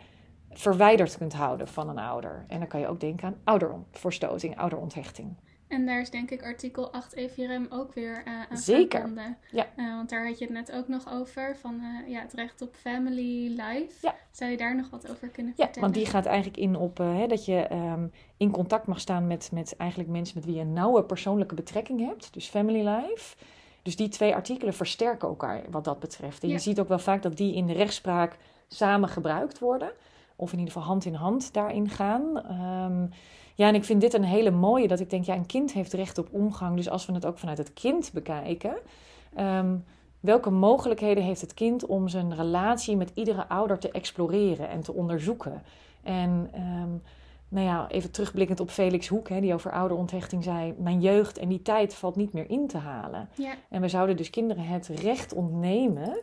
verwijderd 0.51 1.17
kunt 1.17 1.33
houden 1.33 1.69
van 1.69 1.89
een 1.89 1.99
ouder. 1.99 2.45
En 2.49 2.59
dan 2.59 2.69
kan 2.69 2.81
je 2.81 2.89
ook 2.89 3.01
denken 3.01 3.27
aan 3.27 3.37
ouderverstoting, 3.45 4.59
ouderonthechting. 4.59 5.37
En 5.69 5.87
daar 5.87 6.01
is 6.01 6.11
denk 6.11 6.31
ik 6.31 6.43
artikel 6.43 6.93
8 6.93 7.15
EVRM 7.15 7.67
ook 7.69 7.95
weer 7.95 8.23
uh, 8.27 8.43
aan 8.51 8.57
Zeker. 8.57 9.01
verbonden. 9.01 9.37
Ja. 9.51 9.67
Uh, 9.77 9.95
want 9.95 10.11
daar 10.11 10.27
had 10.27 10.39
je 10.39 10.45
het 10.45 10.55
net 10.55 10.73
ook 10.73 10.89
nog 10.89 11.13
over, 11.13 11.57
van 11.57 11.81
uh, 11.83 12.09
ja, 12.09 12.21
het 12.21 12.33
recht 12.33 12.63
op 12.63 12.75
family 12.75 13.49
life. 13.49 13.93
Ja. 14.03 14.15
Zou 14.31 14.51
je 14.51 14.57
daar 14.57 14.77
nog 14.77 14.91
wat 14.91 15.11
over 15.11 15.29
kunnen 15.29 15.55
vertellen? 15.55 15.75
Ja, 15.75 15.81
want 15.81 15.95
die 15.95 16.07
gaat 16.07 16.27
eigenlijk 16.27 16.57
in 16.57 16.77
op 16.77 16.99
hè, 16.99 17.27
dat 17.27 17.45
je 17.45 17.69
um, 17.73 18.13
in 18.37 18.51
contact 18.51 18.87
mag 18.87 19.01
staan 19.01 19.27
met, 19.27 19.51
met 19.53 19.77
eigenlijk 19.77 20.11
mensen 20.11 20.37
met 20.37 20.45
wie 20.45 20.55
je 20.55 20.61
een 20.61 20.73
nauwe 20.73 21.05
persoonlijke 21.05 21.55
betrekking 21.55 22.01
hebt. 22.07 22.33
Dus 22.35 22.49
family 22.49 22.89
life. 22.89 23.37
Dus 23.87 23.97
die 23.97 24.09
twee 24.09 24.35
artikelen 24.35 24.75
versterken 24.75 25.29
elkaar 25.29 25.63
wat 25.71 25.85
dat 25.85 25.99
betreft. 25.99 26.43
En 26.43 26.49
ja. 26.49 26.55
je 26.55 26.61
ziet 26.61 26.81
ook 26.81 26.89
wel 26.89 26.99
vaak 26.99 27.23
dat 27.23 27.37
die 27.37 27.55
in 27.55 27.67
de 27.67 27.73
rechtspraak 27.73 28.37
samen 28.69 29.09
gebruikt 29.09 29.59
worden. 29.59 29.91
Of 30.37 30.53
in 30.53 30.59
ieder 30.59 30.73
geval 30.73 30.89
hand 30.89 31.05
in 31.05 31.15
hand 31.15 31.53
daarin 31.53 31.89
gaan. 31.89 32.23
Um, 32.85 33.11
ja, 33.55 33.69
en 33.69 33.75
ik 33.75 33.85
vind 33.85 34.01
dit 34.01 34.15
een 34.15 34.25
hele 34.25 34.51
mooie. 34.51 34.89
Dat 34.89 35.01
ik 35.01 35.11
denk, 35.11 35.25
ja, 35.25 35.35
een 35.35 35.47
kind 35.47 35.73
heeft 35.73 35.93
recht 35.93 36.19
op 36.19 36.29
omgang. 36.31 36.77
Dus 36.77 36.89
als 36.89 37.07
we 37.07 37.13
het 37.13 37.27
ook 37.27 37.39
vanuit 37.39 37.59
het 37.59 37.73
kind 37.73 38.11
bekijken. 38.13 38.77
Um, 39.39 39.85
welke 40.21 40.51
mogelijkheden 40.51 41.25
heeft 41.25 41.41
het 41.41 41.55
kind 41.55 41.87
om 41.87 42.09
zijn 42.09 42.35
relatie 42.35 42.97
met 42.97 43.11
iedere 43.15 43.49
ouder 43.49 43.79
te 43.79 43.91
exploreren 43.91 44.69
en 44.69 44.81
te 44.81 44.93
onderzoeken? 44.93 45.63
En 46.03 46.51
um, 46.55 47.03
nou 47.49 47.67
ja, 47.67 47.89
even 47.89 48.11
terugblikkend 48.11 48.61
op 48.61 48.71
Felix 48.71 49.09
Hoek, 49.09 49.29
hè, 49.29 49.41
die 49.41 49.55
over 49.55 49.73
ouderonthechting 49.73 50.45
zei: 50.45 50.75
Mijn 50.79 51.01
jeugd 51.01 51.39
en 51.39 51.49
die 51.49 51.63
tijd 51.63 51.95
valt 51.95 52.17
niet 52.17 52.33
meer 52.33 52.51
in 52.51 52.67
te 52.67 52.79
halen. 52.79 53.29
Ja. 53.35 53.55
En 53.69 53.81
we 53.81 53.89
zouden 53.89 54.17
dus 54.17 54.31
kinderen 54.31 54.65
het 54.65 54.87
recht 54.87 55.33
ontnemen 55.33 56.19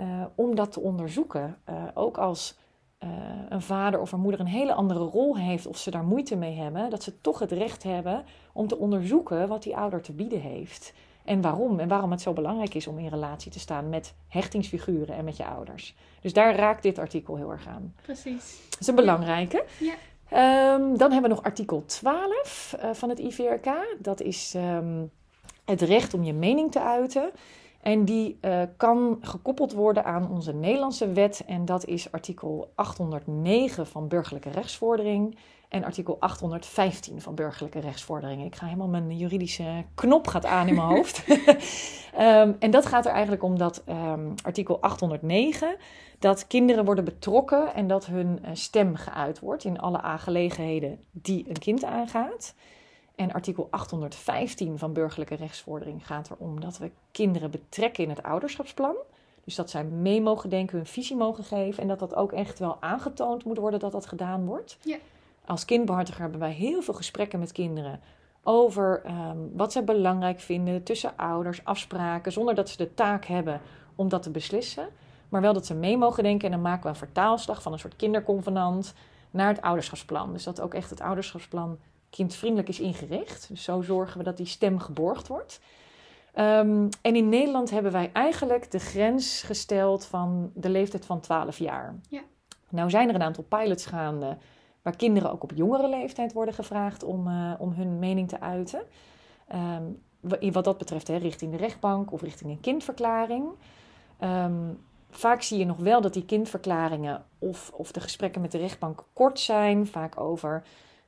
uh, 0.00 0.24
om 0.34 0.54
dat 0.54 0.72
te 0.72 0.80
onderzoeken. 0.80 1.56
Uh, 1.68 1.84
ook 1.94 2.18
als 2.18 2.58
uh, 3.04 3.10
een 3.48 3.62
vader 3.62 4.00
of 4.00 4.12
een 4.12 4.20
moeder 4.20 4.40
een 4.40 4.46
hele 4.46 4.74
andere 4.74 5.00
rol 5.00 5.36
heeft, 5.36 5.66
of 5.66 5.76
ze 5.76 5.90
daar 5.90 6.04
moeite 6.04 6.36
mee 6.36 6.54
hebben, 6.54 6.90
dat 6.90 7.02
ze 7.02 7.20
toch 7.20 7.38
het 7.38 7.52
recht 7.52 7.82
hebben 7.82 8.24
om 8.52 8.66
te 8.66 8.78
onderzoeken 8.78 9.48
wat 9.48 9.62
die 9.62 9.76
ouder 9.76 10.00
te 10.00 10.12
bieden 10.12 10.40
heeft. 10.40 10.94
En 11.24 11.40
waarom? 11.40 11.80
En 11.80 11.88
waarom 11.88 12.10
het 12.10 12.20
zo 12.20 12.32
belangrijk 12.32 12.74
is 12.74 12.86
om 12.86 12.98
in 12.98 13.08
relatie 13.08 13.50
te 13.50 13.58
staan 13.58 13.88
met 13.88 14.14
hechtingsfiguren 14.28 15.16
en 15.16 15.24
met 15.24 15.36
je 15.36 15.44
ouders. 15.44 15.94
Dus 16.20 16.32
daar 16.32 16.56
raakt 16.56 16.82
dit 16.82 16.98
artikel 16.98 17.36
heel 17.36 17.50
erg 17.50 17.66
aan. 17.66 17.94
Precies. 18.02 18.60
Dat 18.70 18.80
is 18.80 18.86
een 18.86 18.94
belangrijke. 18.94 19.64
Ja. 19.80 19.94
Um, 20.34 20.96
dan 20.96 21.12
hebben 21.12 21.30
we 21.30 21.36
nog 21.36 21.42
artikel 21.42 21.84
12 21.86 22.74
uh, 22.76 22.90
van 22.92 23.08
het 23.08 23.18
IVRK. 23.18 23.68
Dat 23.98 24.20
is 24.20 24.54
um, 24.56 25.10
het 25.64 25.82
recht 25.82 26.14
om 26.14 26.22
je 26.22 26.32
mening 26.32 26.72
te 26.72 26.80
uiten. 26.80 27.30
En 27.84 28.04
die 28.04 28.38
uh, 28.40 28.62
kan 28.76 29.18
gekoppeld 29.20 29.72
worden 29.72 30.04
aan 30.04 30.30
onze 30.30 30.54
Nederlandse 30.54 31.12
wet. 31.12 31.42
En 31.46 31.64
dat 31.64 31.84
is 31.84 32.12
artikel 32.12 32.72
809 32.74 33.86
van 33.86 34.08
burgerlijke 34.08 34.50
rechtsvordering. 34.50 35.38
En 35.68 35.84
artikel 35.84 36.16
815 36.20 37.20
van 37.20 37.34
burgerlijke 37.34 37.80
rechtsvordering. 37.80 38.44
Ik 38.44 38.54
ga 38.54 38.64
helemaal 38.64 38.88
mijn 38.88 39.16
juridische 39.16 39.84
knop 39.94 40.26
gaat 40.26 40.44
aan 40.46 40.68
in 40.68 40.74
mijn 40.74 40.88
hoofd. 40.94 41.24
um, 41.28 42.56
en 42.64 42.70
dat 42.70 42.86
gaat 42.86 43.06
er 43.06 43.12
eigenlijk 43.12 43.42
om 43.42 43.58
dat 43.58 43.84
artikel 44.42 44.80
809 44.80 45.76
dat 46.18 46.46
kinderen 46.46 46.84
worden 46.84 47.04
betrokken 47.04 47.74
en 47.74 47.86
dat 47.86 48.06
hun 48.06 48.40
stem 48.52 48.96
geuit 48.96 49.40
wordt 49.40 49.64
in 49.64 49.80
alle 49.80 50.00
aangelegenheden 50.00 50.98
die 51.10 51.44
een 51.48 51.58
kind 51.58 51.84
aangaat. 51.84 52.54
En 53.14 53.32
artikel 53.32 53.68
815 53.70 54.78
van 54.78 54.92
burgerlijke 54.92 55.34
rechtsvordering 55.34 56.06
gaat 56.06 56.30
erom 56.30 56.60
dat 56.60 56.78
we 56.78 56.90
kinderen 57.10 57.50
betrekken 57.50 58.04
in 58.04 58.10
het 58.10 58.22
ouderschapsplan. 58.22 58.96
Dus 59.44 59.54
dat 59.54 59.70
zij 59.70 59.84
mee 59.84 60.20
mogen 60.20 60.50
denken, 60.50 60.76
hun 60.76 60.86
visie 60.86 61.16
mogen 61.16 61.44
geven 61.44 61.82
en 61.82 61.88
dat 61.88 61.98
dat 61.98 62.14
ook 62.14 62.32
echt 62.32 62.58
wel 62.58 62.76
aangetoond 62.80 63.44
moet 63.44 63.58
worden 63.58 63.80
dat 63.80 63.92
dat 63.92 64.06
gedaan 64.06 64.46
wordt. 64.46 64.78
Ja. 64.80 64.96
Als 65.44 65.64
kindbehartiger 65.64 66.20
hebben 66.20 66.40
wij 66.40 66.52
heel 66.52 66.82
veel 66.82 66.94
gesprekken 66.94 67.38
met 67.38 67.52
kinderen 67.52 68.00
over 68.42 69.02
um, 69.06 69.50
wat 69.56 69.72
zij 69.72 69.84
belangrijk 69.84 70.40
vinden 70.40 70.82
tussen 70.82 71.16
ouders, 71.16 71.64
afspraken, 71.64 72.32
zonder 72.32 72.54
dat 72.54 72.68
ze 72.68 72.76
de 72.76 72.94
taak 72.94 73.24
hebben 73.24 73.60
om 73.94 74.08
dat 74.08 74.22
te 74.22 74.30
beslissen. 74.30 74.88
Maar 75.28 75.40
wel 75.40 75.52
dat 75.52 75.66
ze 75.66 75.74
mee 75.74 75.96
mogen 75.96 76.22
denken. 76.22 76.46
En 76.46 76.52
dan 76.52 76.62
maken 76.62 76.82
we 76.82 76.88
een 76.88 76.94
vertaalslag 76.94 77.62
van 77.62 77.72
een 77.72 77.78
soort 77.78 77.96
kinderconvenant 77.96 78.94
naar 79.30 79.48
het 79.48 79.60
ouderschapsplan. 79.60 80.32
Dus 80.32 80.44
dat 80.44 80.60
ook 80.60 80.74
echt 80.74 80.90
het 80.90 81.00
ouderschapsplan 81.00 81.78
kindvriendelijk 82.14 82.68
is 82.68 82.80
ingericht. 82.80 83.48
Dus 83.48 83.62
zo 83.62 83.82
zorgen 83.82 84.18
we 84.18 84.24
dat 84.24 84.36
die 84.36 84.46
stem 84.46 84.78
geborgd 84.78 85.28
wordt. 85.28 85.60
Um, 86.38 86.88
en 87.02 87.16
in 87.16 87.28
Nederland 87.28 87.70
hebben 87.70 87.92
wij 87.92 88.10
eigenlijk 88.12 88.70
de 88.70 88.78
grens 88.78 89.42
gesteld 89.42 90.04
van 90.04 90.50
de 90.54 90.68
leeftijd 90.68 91.06
van 91.06 91.20
12 91.20 91.58
jaar. 91.58 91.94
Ja. 92.08 92.20
Nou 92.68 92.90
zijn 92.90 93.08
er 93.08 93.14
een 93.14 93.22
aantal 93.22 93.44
pilots 93.44 93.86
gaande 93.86 94.36
waar 94.82 94.96
kinderen 94.96 95.32
ook 95.32 95.42
op 95.42 95.52
jongere 95.54 95.88
leeftijd 95.88 96.32
worden 96.32 96.54
gevraagd 96.54 97.02
om, 97.02 97.28
uh, 97.28 97.52
om 97.58 97.72
hun 97.72 97.98
mening 97.98 98.28
te 98.28 98.40
uiten. 98.40 98.82
Um, 99.54 100.02
wat 100.52 100.64
dat 100.64 100.78
betreft 100.78 101.08
hè, 101.08 101.16
richting 101.16 101.50
de 101.50 101.56
rechtbank 101.56 102.12
of 102.12 102.22
richting 102.22 102.50
een 102.50 102.60
kindverklaring. 102.60 103.44
Ehm, 104.18 104.72
vaak 105.10 105.42
zie 105.42 105.58
je 105.58 105.64
nog 105.64 105.76
wel 105.76 106.00
dat 106.00 106.12
die 106.12 106.24
kindverklaringen 106.24 107.24
of, 107.38 107.70
of 107.74 107.92
de 107.92 108.00
gesprekken 108.00 108.40
met 108.40 108.52
de 108.52 108.58
rechtbank 108.58 109.04
kort 109.12 109.40
zijn. 109.40 109.86
Vaak 109.86 110.20
over 110.20 110.62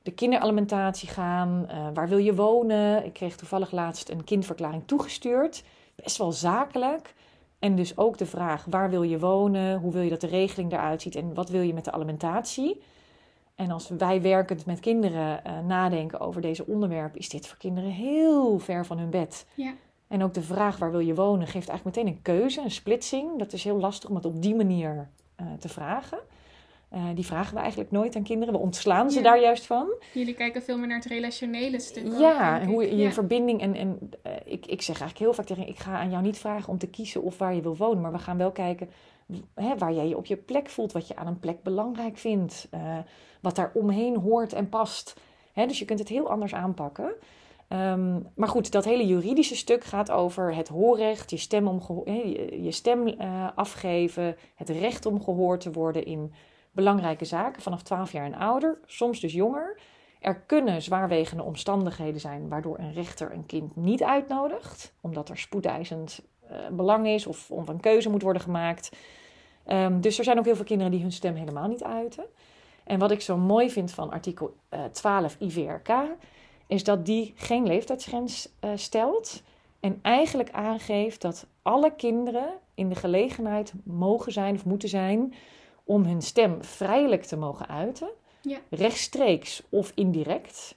de 0.07 0.13
kinderalimentatie 0.13 1.09
gaan. 1.09 1.67
Uh, 1.71 1.87
waar 1.95 2.09
wil 2.09 2.19
je 2.19 2.35
wonen? 2.35 3.05
Ik 3.05 3.13
kreeg 3.13 3.37
toevallig 3.37 3.73
laatst 3.73 4.09
een 4.09 4.25
kindverklaring 4.25 4.83
toegestuurd. 4.87 5.65
Best 5.95 6.17
wel 6.17 6.33
zakelijk. 6.33 7.15
En 7.59 7.77
dus 7.77 7.97
ook 7.97 8.19
de 8.19 8.27
vraag: 8.27 8.65
waar 8.65 8.91
wil 8.91 9.03
je 9.03 9.19
wonen? 9.19 9.79
Hoe 9.79 9.93
wil 9.93 10.03
je 10.03 10.11
dat 10.11 10.21
de 10.21 10.27
regeling 10.27 10.73
eruit 10.73 11.03
ziet? 11.03 11.17
En 11.17 11.35
wat 11.35 11.49
wil 11.49 11.61
je 11.61 11.75
met 11.75 11.85
de 11.85 11.93
alimentatie? 11.93 12.83
En 13.55 13.71
als 13.71 13.89
wij 13.89 14.23
werkend 14.23 14.67
met 14.67 14.81
kinderen 14.81 15.41
uh, 15.47 15.59
nadenken 15.67 16.21
over 16.21 16.41
deze 16.41 16.67
onderwerpen, 16.67 17.19
is 17.19 17.29
dit 17.29 17.47
voor 17.47 17.59
kinderen 17.59 17.91
heel 17.91 18.59
ver 18.59 18.87
van 18.87 18.99
hun 18.99 19.11
bed. 19.11 19.47
Ja. 19.55 19.75
En 20.09 20.23
ook 20.23 20.35
de 20.35 20.43
vraag 20.43 20.79
waar 20.79 20.91
wil 20.91 21.01
je 21.01 21.15
wonen 21.15 21.47
geeft 21.47 21.69
eigenlijk 21.69 21.97
meteen 21.97 22.13
een 22.13 22.23
keuze, 22.23 22.61
een 22.61 22.71
splitsing. 22.71 23.39
Dat 23.39 23.53
is 23.53 23.65
heel 23.65 23.79
lastig 23.79 24.09
om 24.09 24.17
het 24.17 24.25
op 24.25 24.43
die 24.43 24.55
manier 24.55 25.09
uh, 25.41 25.47
te 25.59 25.69
vragen. 25.69 26.19
Uh, 26.97 27.03
die 27.15 27.26
vragen 27.26 27.55
we 27.55 27.61
eigenlijk 27.61 27.91
nooit 27.91 28.17
aan 28.17 28.23
kinderen. 28.23 28.55
We 28.55 28.61
ontslaan 28.61 29.11
ze 29.11 29.17
Ja. 29.19 29.25
daar 29.25 29.41
juist 29.41 29.67
van. 29.67 29.87
Jullie 30.12 30.35
kijken 30.35 30.62
veel 30.62 30.79
meer 30.79 30.87
naar 30.87 30.97
het 30.97 31.07
relationele 31.07 31.81
stuk. 31.81 32.07
Ja, 32.19 32.65
hoe 32.65 32.83
je, 32.83 32.97
Ja. 32.97 33.12
verbinding. 33.12 33.61
En, 33.61 33.75
en 33.75 33.99
eh, 34.23 34.33
ik, 34.45 34.67
ik 34.67 34.83
zeg 34.83 35.00
eigenlijk 35.00 35.19
heel 35.19 35.33
vaak 35.33 35.47
tegen 35.47 35.69
ik 35.69 35.79
ga 35.79 35.99
aan 35.99 36.11
jou 36.11 36.23
niet 36.23 36.38
vragen 36.38 36.69
om 36.69 36.79
te 36.79 36.87
kiezen 36.88 37.23
of 37.23 37.38
waar 37.38 37.55
je 37.55 37.61
wil 37.62 37.76
wonen. 37.76 38.00
Maar 38.03 38.12
we 38.12 38.19
gaan 38.19 38.37
wel 38.38 38.50
kijken 38.53 38.88
hè, 39.55 39.76
waar 39.79 39.93
jij 39.93 40.09
je 40.09 40.17
op 40.17 40.26
je 40.26 40.37
plek 40.37 40.69
voelt. 40.69 40.93
Wat 40.93 41.09
je 41.09 41.17
aan 41.17 41.26
een 41.26 41.41
plek 41.41 41.62
belangrijk 41.62 42.17
vindt. 42.19 42.67
eh, 42.71 42.99
wat 43.41 43.57
daar 43.57 43.71
omheen 43.75 44.17
hoort 44.17 44.53
en 44.53 44.69
past. 44.69 45.21
Hè, 45.53 45.67
dus 45.67 45.79
je 45.79 45.85
kunt 45.85 45.99
het 45.99 46.09
heel 46.09 46.31
anders 46.31 46.55
aanpakken. 46.55 47.12
Ehm, 47.69 48.19
maar 48.35 48.49
goed, 48.49 48.73
dat 48.73 48.85
hele 48.85 49.07
juridische 49.07 49.57
stuk 49.57 49.85
gaat 49.85 50.11
over 50.11 50.55
het 50.55 50.69
hoorrecht, 50.69 51.31
je 51.31 51.37
stem, 51.37 51.67
om 51.69 52.03
je, 52.05 52.62
je 52.62 52.71
stem 52.73 53.07
eh, 53.09 53.49
afgeven, 53.55 54.37
het 54.55 54.69
recht 54.69 55.07
om 55.07 55.23
gehoord 55.23 55.61
te 55.61 55.71
worden 55.73 56.05
in 56.05 56.33
belangrijke 56.76 57.25
zaken 57.25 57.62
vanaf 57.62 57.83
12 57.83 58.12
jaar 58.12 58.25
en 58.25 58.35
ouder, 58.35 58.78
soms 58.87 59.21
dus 59.21 59.33
jonger. 59.33 59.78
Er 60.21 60.40
kunnen 60.40 60.83
zwaarwegende 60.83 61.42
omstandigheden 61.42 62.21
zijn 62.21 62.49
waardoor 62.49 62.78
een 62.78 62.92
rechter 62.92 63.33
een 63.33 63.47
kind 63.47 63.76
niet 63.76 64.02
uitnodigt, 64.02 64.92
omdat 65.00 65.28
er 65.28 65.38
spoedeisend 65.38 66.23
eh, 66.49 66.56
belang 66.73 67.06
is 67.06 67.26
of 67.26 67.50
of 67.50 67.68
een 67.68 67.80
keuze 67.80 68.11
moet 68.11 68.23
worden 68.23 68.42
gemaakt. 68.42 68.97
Ehm, 69.64 70.00
dus 70.00 70.18
er 70.18 70.25
zijn 70.25 70.38
ook 70.38 70.45
heel 70.45 70.56
veel 70.56 70.64
kinderen 70.64 70.92
die 70.92 71.02
hun 71.02 71.12
stem 71.12 71.35
helemaal 71.35 71.68
niet 71.68 71.85
uiten. 71.85 72.25
En 72.85 72.99
wat 72.99 73.11
ik 73.11 73.21
zo 73.21 73.37
mooi 73.37 73.71
vind 73.71 73.90
van 73.90 74.11
artikel 74.11 74.56
eh, 74.68 74.85
12 74.85 75.37
IVRK, 75.38 75.88
is 76.66 76.85
dat 76.85 77.06
die 77.06 77.33
geen 77.37 77.66
leeftijdsgrens 77.66 78.49
eh, 78.61 78.71
stelt. 78.75 79.42
En 79.80 79.99
eigenlijk 80.02 80.50
aangeeft 80.50 81.21
dat 81.21 81.47
alle 81.62 81.92
kinderen 81.97 82.49
in 82.75 82.88
de 82.88 82.95
gelegenheid 82.95 83.73
mogen 83.85 84.33
zijn 84.33 84.54
of 84.54 84.64
moeten 84.64 84.88
zijn 84.88 85.35
om 85.87 86.05
hun 86.05 86.23
stem 86.23 86.64
vrijelijk 86.64 87.23
te 87.25 87.37
mogen 87.37 87.69
uiten. 87.69 88.09
Ja. 88.40 88.59
Rechtstreeks 88.71 89.62
of 89.69 89.93
indirect. 89.95 90.76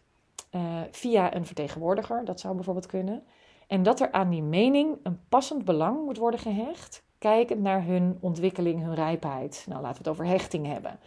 eh, 0.50 0.62
via 0.92 1.36
een 1.36 1.46
vertegenwoordiger, 1.46 2.26
dat 2.26 2.40
zou 2.40 2.56
bijvoorbeeld 2.56 2.86
kunnen. 2.86 3.24
En 3.68 3.84
dat 3.84 4.00
er 4.00 4.12
aan 4.12 4.30
die 4.30 4.42
mening 4.42 4.98
een 5.04 5.20
passend 5.30 5.66
belang 5.66 6.06
moet 6.06 6.18
worden 6.18 6.40
gehecht. 6.40 7.04
Kijkend 7.18 7.62
naar 7.62 7.86
hun 7.86 8.18
ontwikkeling, 8.20 8.84
hun 8.84 8.96
rijpheid. 8.96 9.66
Nou, 9.68 9.82
laten 9.82 10.04
we 10.04 10.10
het 10.10 10.20
over 10.20 10.32
hechting 10.32 10.66
hebben. 10.68 11.00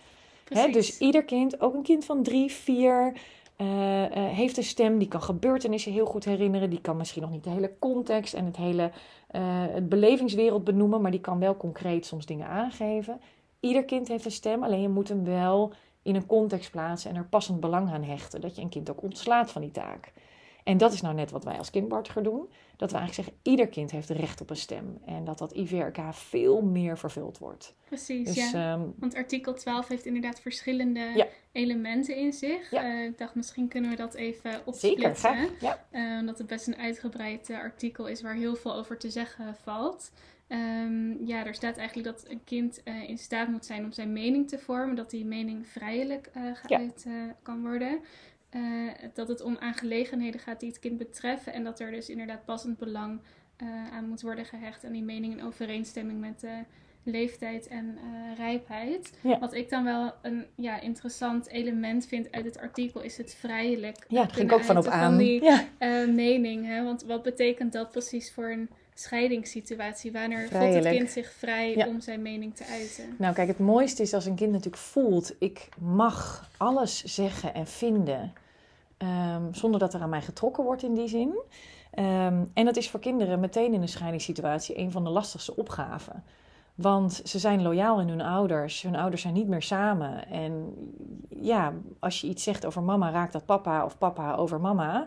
Hè, 0.49 0.71
dus 0.71 0.99
ieder 0.99 1.25
kind, 1.25 1.61
ook 1.61 1.75
een 1.75 1.83
kind 1.83 2.05
van 2.05 2.23
drie, 2.23 2.53
vier, 2.53 3.13
eh, 3.57 4.05
eh, 4.05 4.35
heeft 4.37 4.57
een 4.57 4.63
stem. 4.63 4.99
Die 4.99 5.09
kan 5.09 5.23
gebeurtenissen 5.23 5.93
heel 5.93 6.07
goed 6.07 6.25
herinneren. 6.25 6.71
Die 6.71 6.81
kan 6.81 6.97
misschien 6.97 7.23
nog 7.23 7.31
niet 7.31 7.45
de 7.45 7.51
hele 7.51 7.73
context 7.79 8.35
en 8.35 8.45
het 8.45 8.57
hele 8.57 8.91
het 9.73 9.89
belevingswereld 9.89 10.65
benoemen. 10.65 11.01
Maar 11.01 11.11
die 11.11 11.21
kan 11.21 11.39
wel 11.39 11.57
concreet 11.57 12.07
soms 12.07 12.27
dingen 12.27 12.47
aangeven. 12.47 13.21
Ieder 13.63 13.85
kind 13.85 14.09
heeft 14.09 14.25
een 14.25 14.31
stem, 14.31 14.63
alleen 14.63 14.81
je 14.81 14.89
moet 14.89 15.09
hem 15.09 15.25
wel 15.25 15.73
in 16.03 16.15
een 16.15 16.27
context 16.27 16.71
plaatsen 16.71 17.11
en 17.11 17.17
er 17.17 17.25
passend 17.29 17.61
belang 17.61 17.91
aan 17.93 18.03
hechten. 18.03 18.41
Dat 18.41 18.57
je 18.57 18.63
een 18.63 18.69
kind 18.69 18.91
ook 18.91 19.03
ontslaat 19.03 19.51
van 19.51 19.61
die 19.63 19.71
taak. 19.71 20.13
En 20.65 20.77
dat 20.77 20.93
is 20.93 21.01
nou 21.01 21.15
net 21.15 21.31
wat 21.31 21.45
wij 21.45 21.59
als 21.59 21.71
kindbartiger 21.71 22.23
doen. 22.23 22.49
Dat 22.77 22.91
we 22.91 22.97
eigenlijk 22.97 23.15
zeggen, 23.15 23.35
ieder 23.43 23.69
kind 23.69 23.91
heeft 23.91 24.11
recht 24.11 24.41
op 24.41 24.51
een 24.51 24.57
stem. 24.57 24.99
En 25.07 25.25
dat 25.25 25.39
dat 25.39 25.53
IVRK 25.53 25.99
veel 26.11 26.61
meer 26.61 26.99
vervuld 26.99 27.39
wordt. 27.39 27.75
Precies, 27.85 28.27
Dus 28.35 28.51
ja. 28.51 28.73
ehm, 28.73 28.83
Want 28.99 29.15
artikel 29.15 29.55
12 29.55 29.89
heeft 29.89 30.07
inderdaad 30.07 30.41
verschillende 30.41 31.01
Ja. 31.01 31.27
elementen 31.53 32.17
in 32.17 32.33
zich. 32.33 32.71
Ja. 32.71 32.83
Eh, 32.83 33.05
ik 33.05 33.19
dacht, 33.19 33.35
misschien 33.35 33.69
kunnen 33.69 33.91
we 33.91 33.97
dat 33.97 34.15
even 34.15 34.51
zeker, 34.51 34.67
opsplitsen. 34.67 35.15
graag. 35.15 35.49
Ja. 35.61 35.85
Eh, 35.91 36.19
omdat 36.21 36.39
het 36.39 36.47
best 36.47 36.67
een 36.67 36.77
uitgebreid 36.77 37.51
eh, 37.51 37.59
artikel 37.59 38.07
is 38.07 38.23
waar 38.23 38.35
heel 38.35 38.55
veel 38.55 38.75
over 38.75 38.99
te 38.99 39.11
zeggen 39.11 39.55
valt. 39.63 40.11
Ehm, 40.53 41.25
ja, 41.27 41.47
er 41.47 41.55
staat 41.55 41.77
eigenlijk 41.77 42.09
dat 42.09 42.29
een 42.29 42.45
kind 42.45 42.83
eh, 42.83 43.09
in 43.09 43.19
staat 43.19 43.49
moet 43.49 43.65
zijn 43.65 43.85
om 43.85 43.93
zijn 43.93 44.13
mening 44.13 44.49
te 44.49 44.59
vormen. 44.59 44.97
Dat 44.97 45.11
die 45.11 45.25
mening 45.25 45.69
vrijelijk 45.69 46.31
eh, 46.33 46.43
geuit 46.53 47.05
eh, 47.07 47.13
kan 47.43 47.61
worden. 47.61 48.01
Dat 49.15 49.29
het 49.29 49.41
om 49.43 49.57
aangelegenheden 49.61 50.41
gaat 50.41 50.61
die 50.61 50.69
het 50.69 50.79
kind 50.79 50.99
betreffen. 50.99 51.53
En 51.53 51.65
dat 51.65 51.81
er 51.81 51.91
dus 51.91 52.09
inderdaad 52.09 52.45
passend 52.45 52.79
belang 52.79 53.21
aan 53.93 54.09
moet 54.09 54.23
worden 54.23 54.45
gehecht. 54.45 54.85
En 54.85 54.93
die 54.93 55.03
mening 55.03 55.33
in 55.39 55.45
overeenstemming 55.45 56.21
met 56.21 56.41
de 56.41 56.59
leeftijd 57.03 57.69
en 57.69 57.99
rijpheid. 58.37 59.19
Ja. 59.21 59.39
Wat 59.39 59.55
ik 59.55 59.71
dan 59.71 59.85
wel 59.85 60.13
een 60.23 60.47
ja, 60.57 60.81
interessant 60.81 61.49
element 61.49 62.07
vind 62.07 62.33
uit 62.33 62.45
het 62.45 62.59
artikel 62.59 63.01
is 63.01 63.17
het 63.17 63.35
vrijelijk. 63.35 64.05
Ja, 64.09 64.23
daar 64.23 64.35
ging 64.35 64.51
ik 64.51 64.57
ook 64.57 64.65
van 64.65 64.77
op 64.77 64.87
aan. 64.87 65.17
die 65.17 65.43
Ja. 65.45 65.67
mening. 66.07 66.67
Hè? 66.67 66.83
Want 66.85 67.03
wat 67.03 67.23
betekent 67.23 67.73
dat 67.73 67.91
precies 67.91 68.33
voor 68.33 68.51
een 68.51 68.69
scheidingssituatie? 68.95 70.13
Wanneer 70.13 70.49
voelt 70.49 70.75
het 70.75 70.89
kind 70.89 71.11
zich 71.11 71.33
vrij 71.33 71.77
Ja. 71.77 71.87
om 71.87 72.01
zijn 72.01 72.23
mening 72.23 72.57
te 72.57 72.65
uiten? 72.65 73.15
Nou, 73.19 73.35
kijk, 73.35 73.49
het 73.49 73.59
mooiste 73.59 74.03
is 74.03 74.15
als 74.15 74.27
een 74.27 74.35
kind 74.35 74.51
natuurlijk 74.53 74.83
voelt: 74.83 75.35
ik 75.39 75.69
mag 75.81 76.49
alles 76.57 77.05
zeggen 77.05 77.55
en 77.55 77.67
vinden. 77.67 78.33
ehm, 78.97 79.53
zonder 79.53 79.81
dat 79.81 79.95
er 79.95 80.01
aan 80.01 80.09
mij 80.09 80.23
getrokken 80.23 80.65
wordt 80.65 80.83
in 80.83 80.95
die 80.95 81.09
zin. 81.09 81.41
Ehm, 81.91 82.45
en 82.55 82.65
dat 82.65 82.77
is 82.77 82.91
voor 82.91 83.01
kinderen 83.01 83.41
meteen 83.41 83.75
in 83.75 83.83
een 83.83 83.89
scheidingssituatie 83.89 84.79
een 84.79 84.91
van 84.91 85.05
de 85.05 85.11
lastigste 85.11 85.57
opgaven. 85.57 86.25
Want 86.75 87.21
ze 87.25 87.39
zijn 87.39 87.63
loyaal 87.63 88.01
in 88.01 88.09
hun 88.09 88.21
ouders. 88.21 88.83
Hun 88.83 88.97
ouders 88.97 89.23
zijn 89.23 89.35
niet 89.35 89.49
meer 89.49 89.63
samen. 89.63 90.29
En 90.29 90.75
ja, 91.29 91.73
als 91.99 92.21
je 92.21 92.27
iets 92.27 92.43
zegt 92.43 92.67
over 92.67 92.83
mama, 92.83 93.11
raakt 93.11 93.33
dat 93.33 93.47
papa 93.47 93.85
of 93.85 93.99
papa 93.99 94.35
over 94.35 94.61
mama. 94.61 95.07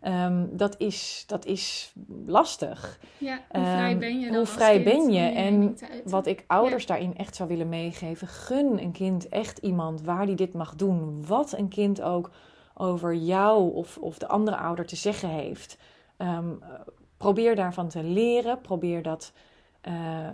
Ehm, 0.00 0.46
dat, 0.50 0.74
is, 0.78 1.24
dat 1.26 1.44
is 1.44 1.92
lastig. 2.26 2.98
Ja, 3.18 3.40
hoe 3.48 3.62
vrij 3.64 3.90
Ehm, 3.90 3.98
ben 3.98 4.20
je 4.20 4.26
dan 4.26 4.36
hoe 4.36 4.46
vrij 4.46 4.82
ben 4.82 5.10
je? 5.10 5.20
En? 5.20 5.78
Wat 6.04 6.26
ik 6.26 6.44
ouders 6.46 6.86
daarin 6.86 7.16
echt 7.16 7.36
zou 7.36 7.48
willen 7.48 7.68
meegeven: 7.68 8.28
gun 8.28 8.82
een 8.82 8.92
kind 8.92 9.28
echt 9.28 9.58
iemand 9.58 10.02
waar 10.02 10.26
die 10.26 10.34
dit 10.34 10.54
mag 10.54 10.74
doen. 10.74 11.26
Wat 11.26 11.58
een 11.58 11.68
kind 11.68 12.02
ook 12.02 12.30
over 12.74 13.14
jou 13.14 13.74
of, 13.74 13.98
of 13.98 14.18
de 14.18 14.28
andere 14.28 14.56
ouder 14.56 14.86
te 14.86 14.96
zeggen 14.96 15.28
heeft. 15.28 15.78
Ehm, 16.16 16.50
eh, 16.62 16.68
probeer 17.16 17.56
daarvan 17.56 17.88
te 17.88 18.02
leren. 18.02 18.60
Probeer 18.60 19.02
dat 19.02 19.32
eh, 19.80 20.26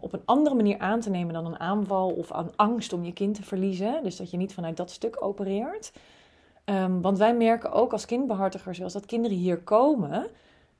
op 0.00 0.12
een 0.12 0.22
andere 0.24 0.54
manier 0.54 0.78
aan 0.78 1.00
te 1.00 1.10
nemen 1.10 1.34
dan 1.34 1.46
een 1.46 1.60
aanval 1.60 2.10
of 2.10 2.32
aan 2.32 2.50
angst 2.56 2.92
om 2.92 3.04
je 3.04 3.12
kind 3.12 3.34
te 3.34 3.42
verliezen. 3.42 4.02
Dus 4.02 4.16
dat 4.16 4.30
je 4.30 4.36
niet 4.36 4.54
vanuit 4.54 4.76
dat 4.76 4.90
stuk 4.90 5.24
opereert. 5.24 5.92
Ehm, 6.64 7.00
want 7.00 7.18
wij 7.18 7.34
merken 7.34 7.72
ook 7.72 7.92
als 7.92 8.06
kindbehartigers 8.06 8.78
dat 8.78 9.06
kinderen 9.06 9.36
hier 9.36 9.58
komen 9.58 10.26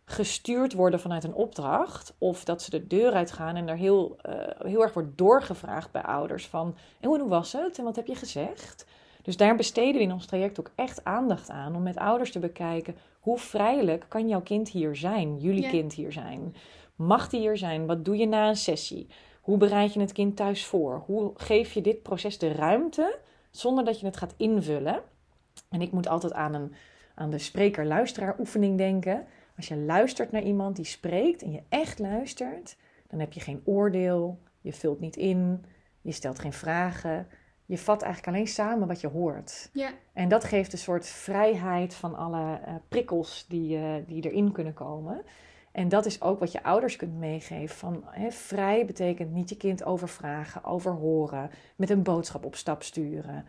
gestuurd 0.05 0.73
worden 0.73 1.01
vanuit 1.01 1.25
een 1.25 1.35
opdracht. 1.35 2.15
Of 2.19 2.45
dat 2.45 2.63
ze 2.63 2.71
de 2.71 2.87
deur 2.87 3.13
uitgaan 3.13 3.57
en 3.57 3.69
er 3.69 3.77
heel, 3.77 4.17
eh, 4.23 4.35
heel 4.59 4.83
erg 4.83 4.93
wordt 4.93 5.19
doorgevraagd 5.19 5.91
bij 5.91 6.03
ouders 6.03 6.47
van... 6.47 6.75
En 7.01 7.09
hoe 7.09 7.29
was 7.29 7.53
het? 7.53 7.79
En 7.79 7.85
wat 7.85 7.97
heb 7.97 8.07
je 8.07 8.15
gezegd? 8.15 8.87
Dus 9.23 9.37
daar 9.37 9.57
besteden 9.57 9.95
we 9.95 10.01
in 10.01 10.13
ons 10.13 10.27
traject 10.27 10.61
ook 10.61 10.71
echt 10.75 11.05
aandacht 11.05 11.51
aan. 11.51 11.77
Om 11.77 11.83
met 11.83 11.97
ouders 11.97 12.33
te 12.33 12.39
bekijken, 12.39 12.97
hoe 13.21 13.39
vrijelijk 13.39 14.05
kan 14.09 14.29
jouw 14.29 14.41
kind 14.43 14.69
hier 14.69 14.97
zijn? 14.97 15.39
Jullie 15.39 15.63
Ja. 15.63 15.69
kind 15.69 15.93
hier 15.93 16.13
zijn? 16.13 16.55
Mag 16.97 17.29
die 17.29 17.41
hier 17.41 17.57
zijn? 17.57 17.87
Wat 17.87 18.05
doe 18.05 18.17
je 18.17 18.27
na 18.27 18.49
een 18.49 18.57
sessie? 18.57 19.07
Hoe 19.41 19.57
bereid 19.57 19.93
je 19.93 20.01
het 20.01 20.13
kind 20.13 20.37
thuis 20.37 20.67
voor? 20.67 21.03
Hoe 21.07 21.33
geef 21.35 21.73
je 21.73 21.81
dit 21.81 22.03
proces 22.03 22.39
de 22.39 22.53
ruimte 22.53 23.19
zonder 23.51 23.85
dat 23.85 24.01
je 24.01 24.07
het 24.07 24.17
gaat 24.17 24.35
invullen? 24.37 25.03
En 25.69 25.81
ik 25.81 25.93
moet 25.93 26.09
altijd 26.09 26.33
aan, 26.33 26.55
een, 26.55 26.75
aan 27.15 27.31
de 27.31 27.39
spreker-luisteraar 27.39 28.39
oefening 28.39 28.79
denken. 28.79 29.27
Als 29.57 29.69
je 29.69 29.77
luistert 29.77 30.33
naar 30.33 30.43
iemand 30.43 30.77
die 30.77 30.85
spreekt 30.85 31.43
en 31.43 31.53
je 31.53 31.63
echt 31.69 31.99
luistert, 31.99 32.77
dan 33.09 33.21
heb 33.21 33.33
je 33.33 33.41
geen 33.41 33.63
oordeel, 33.65 34.39
je 34.61 34.73
vult 34.73 35.01
niet 35.01 35.17
in, 35.17 35.65
je 36.01 36.13
stelt 36.13 36.39
geen 36.39 36.53
vragen. 36.53 37.27
Je 37.67 37.79
vat 37.79 38.03
eigenlijk 38.03 38.35
alleen 38.35 38.49
samen 38.49 38.89
wat 38.89 39.01
je 39.01 39.09
hoort. 39.09 39.71
Ja, 39.73 39.91
En 40.13 40.29
dat 40.29 40.45
geeft 40.45 40.73
een 40.73 40.79
soort 40.79 41.07
vrijheid 41.07 41.95
van 41.95 42.15
alle 42.15 42.61
eh, 42.65 42.75
prikkels 42.89 43.47
die, 43.49 43.77
eh, 43.77 43.95
die 44.07 44.31
erin 44.31 44.53
kunnen 44.53 44.75
komen. 44.75 45.25
En 45.73 45.89
dat 45.89 46.07
is 46.07 46.23
ook 46.23 46.39
wat 46.39 46.53
je 46.53 46.63
ouders 46.63 46.97
kunt 46.97 47.19
meegeven. 47.19 47.77
Van, 47.77 48.05
hè, 48.07 48.31
vrij 48.31 48.87
betekent 48.87 49.33
niet 49.33 49.49
je 49.49 49.57
kind 49.57 49.85
overvragen, 49.85 50.65
overhoren, 50.65 51.51
met 51.77 51.91
een 51.91 52.03
boodschap 52.03 52.45
op 52.45 52.55
stap 52.55 52.83
sturen. 52.83 53.45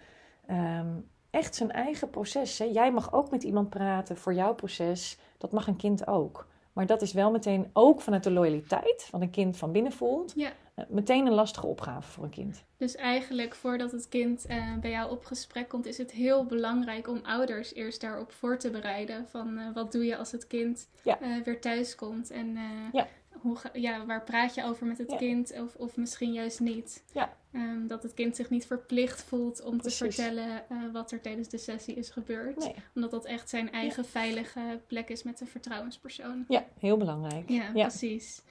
Ehm, 0.45 0.95
echt 1.33 1.55
zijn 1.55 1.71
eigen 1.71 2.09
proces. 2.09 2.57
Hè? 2.59 2.65
Jij 2.65 2.91
mag 2.91 3.13
ook 3.13 3.31
met 3.31 3.43
iemand 3.43 3.69
praten 3.69 4.17
voor 4.17 4.33
jouw 4.33 4.53
proces. 4.53 5.17
Dat 5.37 5.51
mag 5.51 5.67
een 5.67 5.75
kind 5.75 6.07
ook. 6.07 6.47
Maar 6.73 6.85
dat 6.85 7.01
is 7.01 7.13
wel 7.13 7.31
meteen 7.31 7.69
ook 7.73 8.01
vanuit 8.01 8.23
de 8.23 8.31
loyaliteit, 8.31 9.07
wat 9.11 9.21
een 9.21 9.29
kind 9.29 9.57
van 9.57 9.71
binnen 9.71 9.91
voelt, 9.91 10.33
Ja. 10.35 10.51
eh, 10.75 10.85
meteen 10.89 11.25
een 11.25 11.33
lastige 11.33 11.67
opgave 11.67 12.11
voor 12.11 12.23
een 12.23 12.29
kind. 12.29 12.63
Dus 12.77 12.95
eigenlijk 12.95 13.55
voordat 13.55 13.91
het 13.91 14.09
kind 14.09 14.45
eh, 14.45 14.73
bij 14.81 14.89
jou 14.89 15.11
op 15.11 15.25
gesprek 15.25 15.69
komt, 15.69 15.85
is 15.85 15.97
het 15.97 16.11
heel 16.11 16.45
belangrijk 16.45 17.07
om 17.07 17.19
ouders 17.23 17.73
eerst 17.73 18.01
daarop 18.01 18.31
voor 18.31 18.57
te 18.57 18.69
bereiden. 18.69 19.27
Van 19.27 19.57
eh, 19.57 19.65
wat 19.73 19.91
doe 19.91 20.05
je 20.05 20.17
als 20.17 20.31
het 20.31 20.47
kind 20.47 20.87
Ja. 21.03 21.17
weer 21.43 21.61
thuis 21.61 21.95
komt 21.95 22.31
en 22.31 22.57
Ja. 22.91 23.07
Hoe 23.43 23.55
ga- 23.55 23.69
ja, 23.73 24.05
waar 24.05 24.23
praat 24.23 24.53
je 24.55 24.63
over 24.63 24.85
met 24.85 24.97
het 24.97 25.11
Ja. 25.11 25.17
kind 25.17 25.53
of, 25.59 25.75
of 25.75 25.97
misschien 25.97 26.33
juist 26.33 26.59
niet. 26.59 27.03
Ja. 27.13 27.37
Ehm, 27.51 27.87
dat 27.87 28.03
het 28.03 28.13
kind 28.13 28.35
zich 28.35 28.49
niet 28.49 28.65
verplicht 28.65 29.23
voelt 29.23 29.63
om 29.63 29.77
Precies. 29.77 29.97
te 29.97 30.05
vertellen 30.05 30.69
eh, 30.69 30.77
wat 30.91 31.11
er 31.11 31.21
tijdens 31.21 31.49
de 31.49 31.57
sessie 31.57 31.95
is 31.95 32.09
gebeurd. 32.09 32.57
Nee. 32.57 32.75
Omdat 32.95 33.11
dat 33.11 33.25
echt 33.25 33.49
zijn 33.49 33.71
eigen 33.71 34.05
veilige 34.05 34.81
plek 34.87 35.09
is 35.09 35.23
met 35.23 35.41
een 35.41 35.47
vertrouwenspersoon. 35.47 36.45
Ja, 36.47 36.65
heel 36.79 36.97
belangrijk. 36.97 37.49
Ja. 37.49 37.71
precies. 37.71 38.41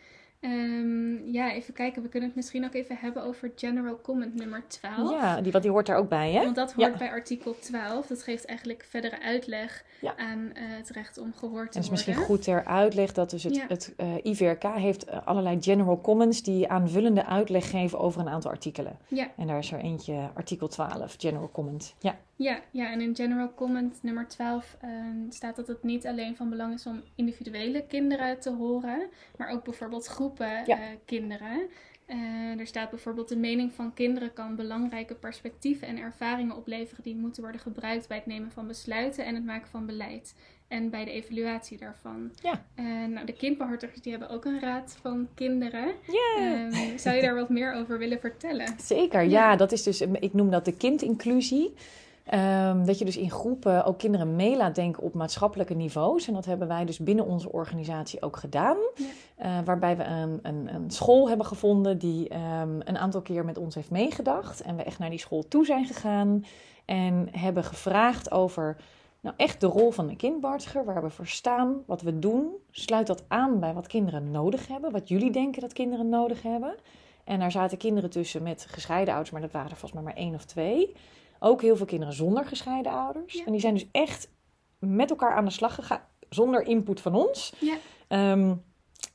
Ehm, 0.42 1.26
ja, 1.32 1.52
even 1.52 1.74
kijken. 1.74 2.02
We 2.02 2.08
kunnen 2.08 2.28
het 2.28 2.36
misschien 2.36 2.64
ook 2.64 2.74
even 2.74 2.96
hebben 2.96 3.22
over 3.24 3.52
General 3.56 4.00
Comment 4.00 4.34
nummer 4.34 4.62
12. 4.68 5.10
Ja, 5.10 5.40
die, 5.40 5.52
want 5.52 5.64
die 5.64 5.72
hoort 5.72 5.86
daar 5.86 5.96
ook 5.96 6.08
bij, 6.08 6.32
hè? 6.32 6.42
Want 6.44 6.56
dat 6.56 6.72
hoort 6.72 6.92
Ja. 6.92 6.98
bij 6.98 7.10
artikel 7.10 7.58
12. 7.58 8.06
Dat 8.06 8.22
geeft 8.22 8.44
eigenlijk 8.44 8.84
verdere 8.88 9.20
uitleg 9.22 9.84
Ja. 10.00 10.16
aan 10.16 10.50
eh, 10.54 10.62
het 10.66 10.90
recht 10.90 11.18
om 11.18 11.32
gehoord 11.36 11.72
te 11.72 11.78
En 11.78 11.84
het 11.84 11.92
is 11.92 12.04
worden. 12.04 12.06
misschien 12.06 12.24
goed 12.36 12.42
ter 12.42 12.64
uitleg 12.64 13.12
dat 13.12 13.30
dus 13.30 13.42
het, 13.44 13.54
Ja. 13.54 13.64
het 13.68 13.94
eh, 13.96 14.14
IVRK 14.24 14.62
heeft 14.62 15.04
eh, 15.04 15.18
allerlei 15.26 15.56
general 15.60 16.00
comments 16.00 16.42
die 16.42 16.68
aanvullende 16.68 17.26
uitleg 17.26 17.70
geven 17.70 17.98
over 17.98 18.20
een 18.20 18.28
aantal 18.28 18.50
artikelen. 18.50 18.98
Ja. 19.08 19.28
En 19.36 19.46
daar 19.46 19.58
is 19.58 19.72
er 19.72 19.78
eentje, 19.78 20.30
artikel 20.34 20.68
12, 20.68 21.14
general 21.18 21.50
comment. 21.52 21.94
Ja, 21.98 22.16
Ja, 22.42 22.60
ja, 22.70 22.90
en 22.90 23.00
in 23.00 23.16
General 23.16 23.54
Comment 23.54 24.02
nummer 24.02 24.28
12 24.28 24.76
eh, 24.80 24.90
staat 25.28 25.56
dat 25.56 25.66
het 25.68 25.82
niet 25.82 26.06
alleen 26.06 26.36
van 26.36 26.50
belang 26.50 26.74
is 26.74 26.86
om 26.86 27.02
individuele 27.14 27.86
kinderen 27.86 28.40
te 28.40 28.50
horen, 28.50 29.08
maar 29.36 29.48
ook 29.50 29.64
bijvoorbeeld 29.64 30.06
groepen 30.06 30.62
Ja. 30.66 30.78
eh, 30.78 30.82
kinderen. 31.04 31.60
Eh, 32.06 32.58
er 32.58 32.66
staat 32.66 32.90
bijvoorbeeld 32.90 33.28
de 33.28 33.36
mening 33.36 33.72
van 33.72 33.94
kinderen 33.94 34.32
kan 34.32 34.56
belangrijke 34.56 35.14
perspectieven 35.14 35.88
en 35.88 35.98
ervaringen 35.98 36.56
opleveren 36.56 37.02
die 37.04 37.16
moeten 37.16 37.42
worden 37.42 37.60
gebruikt 37.60 38.08
bij 38.08 38.16
het 38.16 38.26
nemen 38.26 38.50
van 38.50 38.66
besluiten 38.66 39.24
en 39.24 39.34
het 39.34 39.44
maken 39.44 39.68
van 39.68 39.86
beleid. 39.86 40.34
En 40.68 40.90
bij 40.90 41.04
de 41.04 41.10
evaluatie 41.10 41.78
daarvan. 41.78 42.30
Ja. 42.42 42.64
Eh, 42.74 42.84
nou, 43.08 43.26
de 43.26 43.32
kindbehartigers 43.32 44.00
die 44.00 44.12
hebben 44.12 44.30
ook 44.30 44.44
een 44.44 44.60
raad 44.60 44.96
van 45.00 45.28
kinderen. 45.34 45.92
Yeah. 46.06 46.66
Ehm, 46.66 46.98
zou 46.98 47.16
je 47.16 47.22
daar 47.22 47.34
wat 47.34 47.48
meer 47.48 47.72
over 47.74 47.98
willen 47.98 48.20
vertellen? 48.20 48.74
zeker. 48.80 49.22
Ja. 49.22 49.28
Ja. 49.28 49.56
dat 49.56 49.72
is 49.72 49.82
dus, 49.82 50.00
ik 50.00 50.32
noem 50.34 50.50
dat 50.50 50.64
de 50.64 50.76
kindinclusie. 50.76 51.74
Ehm, 52.32 52.84
dat 52.84 52.98
je 52.98 53.04
dus 53.04 53.16
in 53.16 53.30
groepen 53.30 53.84
ook 53.84 53.98
kinderen 53.98 54.36
mee 54.36 54.56
laat 54.56 54.74
denken 54.74 55.02
op 55.02 55.14
maatschappelijke 55.14 55.74
niveaus. 55.74 56.28
En 56.28 56.34
dat 56.34 56.44
hebben 56.44 56.68
wij 56.68 56.84
dus 56.84 56.98
binnen 56.98 57.26
onze 57.26 57.52
organisatie 57.52 58.22
ook 58.22 58.36
gedaan. 58.36 58.76
Ja. 58.94 59.04
Eh, 59.36 59.64
waarbij 59.64 59.96
we 59.96 60.04
een, 60.04 60.38
een, 60.42 60.74
een 60.74 60.90
school 60.90 61.28
hebben 61.28 61.46
gevonden 61.46 61.98
die 61.98 62.28
ehm, 62.28 62.80
een 62.84 62.98
aantal 62.98 63.22
keer 63.22 63.44
met 63.44 63.58
ons 63.58 63.74
heeft 63.74 63.90
meegedacht. 63.90 64.62
En 64.62 64.76
we 64.76 64.82
echt 64.82 64.98
naar 64.98 65.10
die 65.10 65.18
school 65.18 65.48
toe 65.48 65.64
zijn 65.64 65.84
gegaan. 65.86 66.44
En 66.84 67.28
hebben 67.30 67.64
gevraagd 67.64 68.30
over 68.30 68.76
nou 69.20 69.34
echt 69.36 69.60
de 69.60 69.66
rol 69.66 69.90
van 69.90 70.06
de 70.06 70.16
kindbartiger. 70.16 70.84
Waar 70.84 71.02
we 71.02 71.10
voor 71.10 71.26
staan, 71.26 71.82
wat 71.86 72.02
we 72.02 72.18
doen. 72.18 72.48
Sluit 72.70 73.06
dat 73.06 73.24
aan 73.28 73.60
bij 73.60 73.74
wat 73.74 73.86
kinderen 73.86 74.30
nodig 74.30 74.68
hebben. 74.68 74.90
Wat 74.92 75.08
jullie 75.08 75.32
denken 75.32 75.60
dat 75.60 75.72
kinderen 75.72 76.08
nodig 76.08 76.42
hebben. 76.42 76.74
En 77.24 77.38
daar 77.38 77.52
zaten 77.52 77.78
kinderen 77.78 78.10
tussen 78.10 78.42
met 78.42 78.66
gescheiden 78.68 79.14
ouders, 79.14 79.32
maar 79.32 79.40
dat 79.40 79.52
waren 79.52 79.70
er 79.70 79.76
volgens 79.76 80.02
mij 80.02 80.12
maar 80.12 80.22
één 80.22 80.34
of 80.34 80.44
twee. 80.44 80.94
Ook 81.44 81.62
heel 81.62 81.76
veel 81.76 81.86
kinderen 81.86 82.14
zonder 82.14 82.44
gescheiden 82.44 82.92
ouders. 82.92 83.34
Ja. 83.34 83.44
En 83.44 83.52
die 83.52 83.60
zijn 83.60 83.74
dus 83.74 83.88
echt 83.92 84.28
met 84.78 85.10
elkaar 85.10 85.34
aan 85.34 85.44
de 85.44 85.50
slag 85.50 85.74
gegaan, 85.74 86.00
zonder 86.28 86.66
input 86.66 87.00
van 87.00 87.14
ons. 87.14 87.52
Ja. 87.58 87.76
Ehm, 88.08 88.54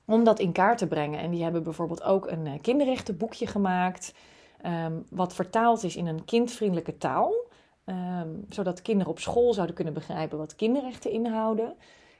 om 0.06 0.24
dat 0.24 0.40
in 0.40 0.52
kaart 0.52 0.78
te 0.78 0.88
brengen. 0.88 1.20
En 1.20 1.32
die 1.32 1.44
hebben 1.44 1.64
bijvoorbeeld 1.64 2.04
ook 2.04 2.28
een 2.28 2.48
eh, 2.48 2.54
kinderrechtenboekje 2.62 3.48
gemaakt. 3.48 4.14
ehm, 4.62 4.94
wat 5.10 5.34
vertaald 5.34 5.84
is 5.84 5.96
in 5.96 6.08
een 6.08 6.26
kindvriendelijke 6.26 6.98
taal. 6.98 7.46
ehm, 7.86 8.30
zodat 8.50 8.82
kinderen 8.82 9.12
op 9.12 9.20
school 9.20 9.54
zouden 9.54 9.76
kunnen 9.76 9.94
begrijpen 9.94 10.38
wat 10.38 10.56
kinderrechten 10.56 11.12
inhouden. 11.12 11.76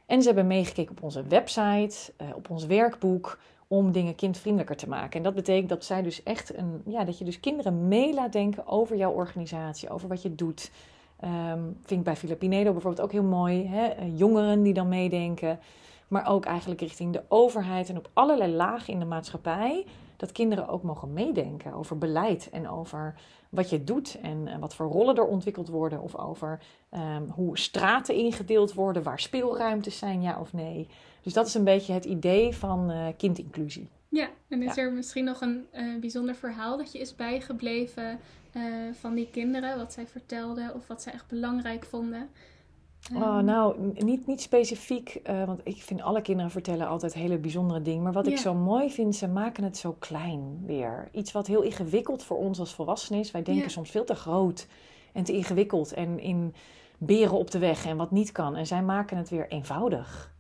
En 0.06 0.22
ze 0.22 0.28
hebben 0.28 0.48
meegekeken 0.48 0.92
op 0.92 1.04
onze 1.04 1.24
website, 1.24 2.14
eh, 2.18 2.28
op 2.36 2.50
ons 2.50 2.66
werkboek, 2.66 3.40
om 3.68 3.92
dingen 3.92 4.16
kindvriendelijker 4.16 4.76
te 4.76 4.90
maken. 4.90 5.18
En 5.18 5.24
dat 5.24 5.36
betekent 5.36 5.70
dat 5.70 5.86
zij 5.86 6.02
dus 6.02 6.24
echt 6.24 6.58
een, 6.58 6.82
ja, 6.86 7.04
dat 7.04 7.18
je 7.18 7.26
dus 7.26 7.40
kinderen 7.40 7.88
mee 7.88 8.14
laat 8.14 8.32
denken 8.32 8.68
over 8.68 8.98
jouw 8.98 9.12
organisatie, 9.12 9.90
over 9.90 10.08
wat 10.08 10.22
je 10.22 10.36
doet. 10.36 10.72
Ehm, 11.20 11.62
vind 11.62 12.00
ik 12.00 12.04
bij 12.04 12.16
Filipinedo 12.16 12.72
bijvoorbeeld 12.72 13.04
ook 13.04 13.12
heel 13.12 13.24
mooi. 13.24 13.68
Hè? 13.68 13.86
Eh, 13.86 14.18
Jongeren 14.18 14.64
die 14.64 14.74
dan 14.74 14.88
meedenken. 14.90 15.60
Maar 16.08 16.28
ook 16.28 16.46
eigenlijk 16.46 16.82
richting 16.82 17.14
de 17.14 17.24
overheid 17.28 17.90
en 17.90 17.98
op 17.98 18.10
allerlei 18.14 18.52
lagen 18.52 18.94
in 18.94 19.00
de 19.00 19.06
maatschappij. 19.06 19.86
Dat 20.18 20.32
kinderen 20.32 20.68
ook 20.68 20.84
mogen 20.84 21.14
meedenken 21.14 21.74
over 21.74 21.98
beleid 21.98 22.50
en 22.50 22.70
over 22.70 23.16
wat 23.50 23.70
je 23.70 23.84
doet 23.84 24.18
en 24.22 24.48
eh, 24.48 24.60
wat 24.60 24.76
voor 24.76 24.88
rollen 24.88 25.16
er 25.16 25.26
ontwikkeld 25.26 25.68
worden. 25.68 26.02
Of 26.02 26.16
over 26.16 26.60
ehm, 26.90 27.24
hoe 27.30 27.58
straten 27.58 28.16
ingedeeld 28.16 28.74
worden, 28.74 29.04
waar 29.04 29.20
speelruimtes 29.20 29.98
zijn, 29.98 30.22
ja 30.22 30.40
of 30.40 30.54
nee. 30.54 30.88
Dus 31.22 31.34
dat 31.34 31.48
is 31.48 31.54
een 31.54 31.64
beetje 31.64 31.94
het 31.94 32.06
idee 32.06 32.56
van 32.56 32.92
eh, 32.92 33.08
kindinclusie. 33.18 33.90
Ja, 34.10 34.30
en 34.48 34.64
is 34.64 34.78
er 34.78 34.92
misschien 34.92 35.24
nog 35.24 35.42
een 35.42 35.66
eh, 35.72 36.00
bijzonder 36.00 36.36
verhaal 36.36 36.78
dat 36.78 36.92
je 36.92 37.00
is 37.00 37.16
bijgebleven 37.16 38.20
van 38.92 39.14
die 39.14 39.30
kinderen? 39.32 39.78
Wat 39.78 39.94
zij 39.94 40.08
vertelden 40.08 40.74
of 40.74 40.88
wat 40.88 41.02
zij 41.02 41.14
echt 41.14 41.28
belangrijk 41.28 41.86
vonden? 41.86 42.30
Oh, 43.16 43.38
nou, 43.38 43.92
niet, 43.94 44.28
niet 44.28 44.42
specifiek, 44.42 45.10
eh, 45.24 45.44
want 45.46 45.62
ik 45.64 45.82
vind 45.82 46.02
alle 46.02 46.22
kinderen 46.22 46.52
vertellen 46.52 46.88
altijd 46.88 47.14
hele 47.14 47.38
bijzondere 47.38 47.82
dingen. 47.82 48.04
Maar 48.04 48.14
wat 48.14 48.28
ik 48.28 48.38
zo 48.38 48.54
mooi 48.54 48.92
vind, 48.92 49.16
ze 49.16 49.28
maken 49.28 49.64
het 49.64 49.78
zo 49.78 49.96
klein 50.00 50.60
weer. 50.66 51.10
Iets 51.12 51.32
wat 51.32 51.48
heel 51.48 51.62
ingewikkeld 51.62 52.24
voor 52.24 52.38
ons 52.38 52.60
als 52.60 52.74
volwassenen 52.74 53.20
is. 53.20 53.32
Wij 53.32 53.44
denken 53.44 53.64
Ja. 53.64 53.70
soms 53.70 53.90
veel 53.92 54.04
te 54.06 54.16
groot 54.16 54.68
en 55.14 55.24
te 55.24 55.34
ingewikkeld 55.34 55.94
en 55.94 56.20
in 56.20 56.54
beren 56.98 57.38
op 57.38 57.52
de 57.52 57.60
weg 57.60 57.86
en 57.86 57.98
wat 57.98 58.12
niet 58.12 58.32
kan. 58.32 58.56
En 58.56 58.68
zij 58.68 58.84
maken 58.84 59.18
het 59.18 59.30
weer 59.30 59.48
eenvoudig 59.48 60.34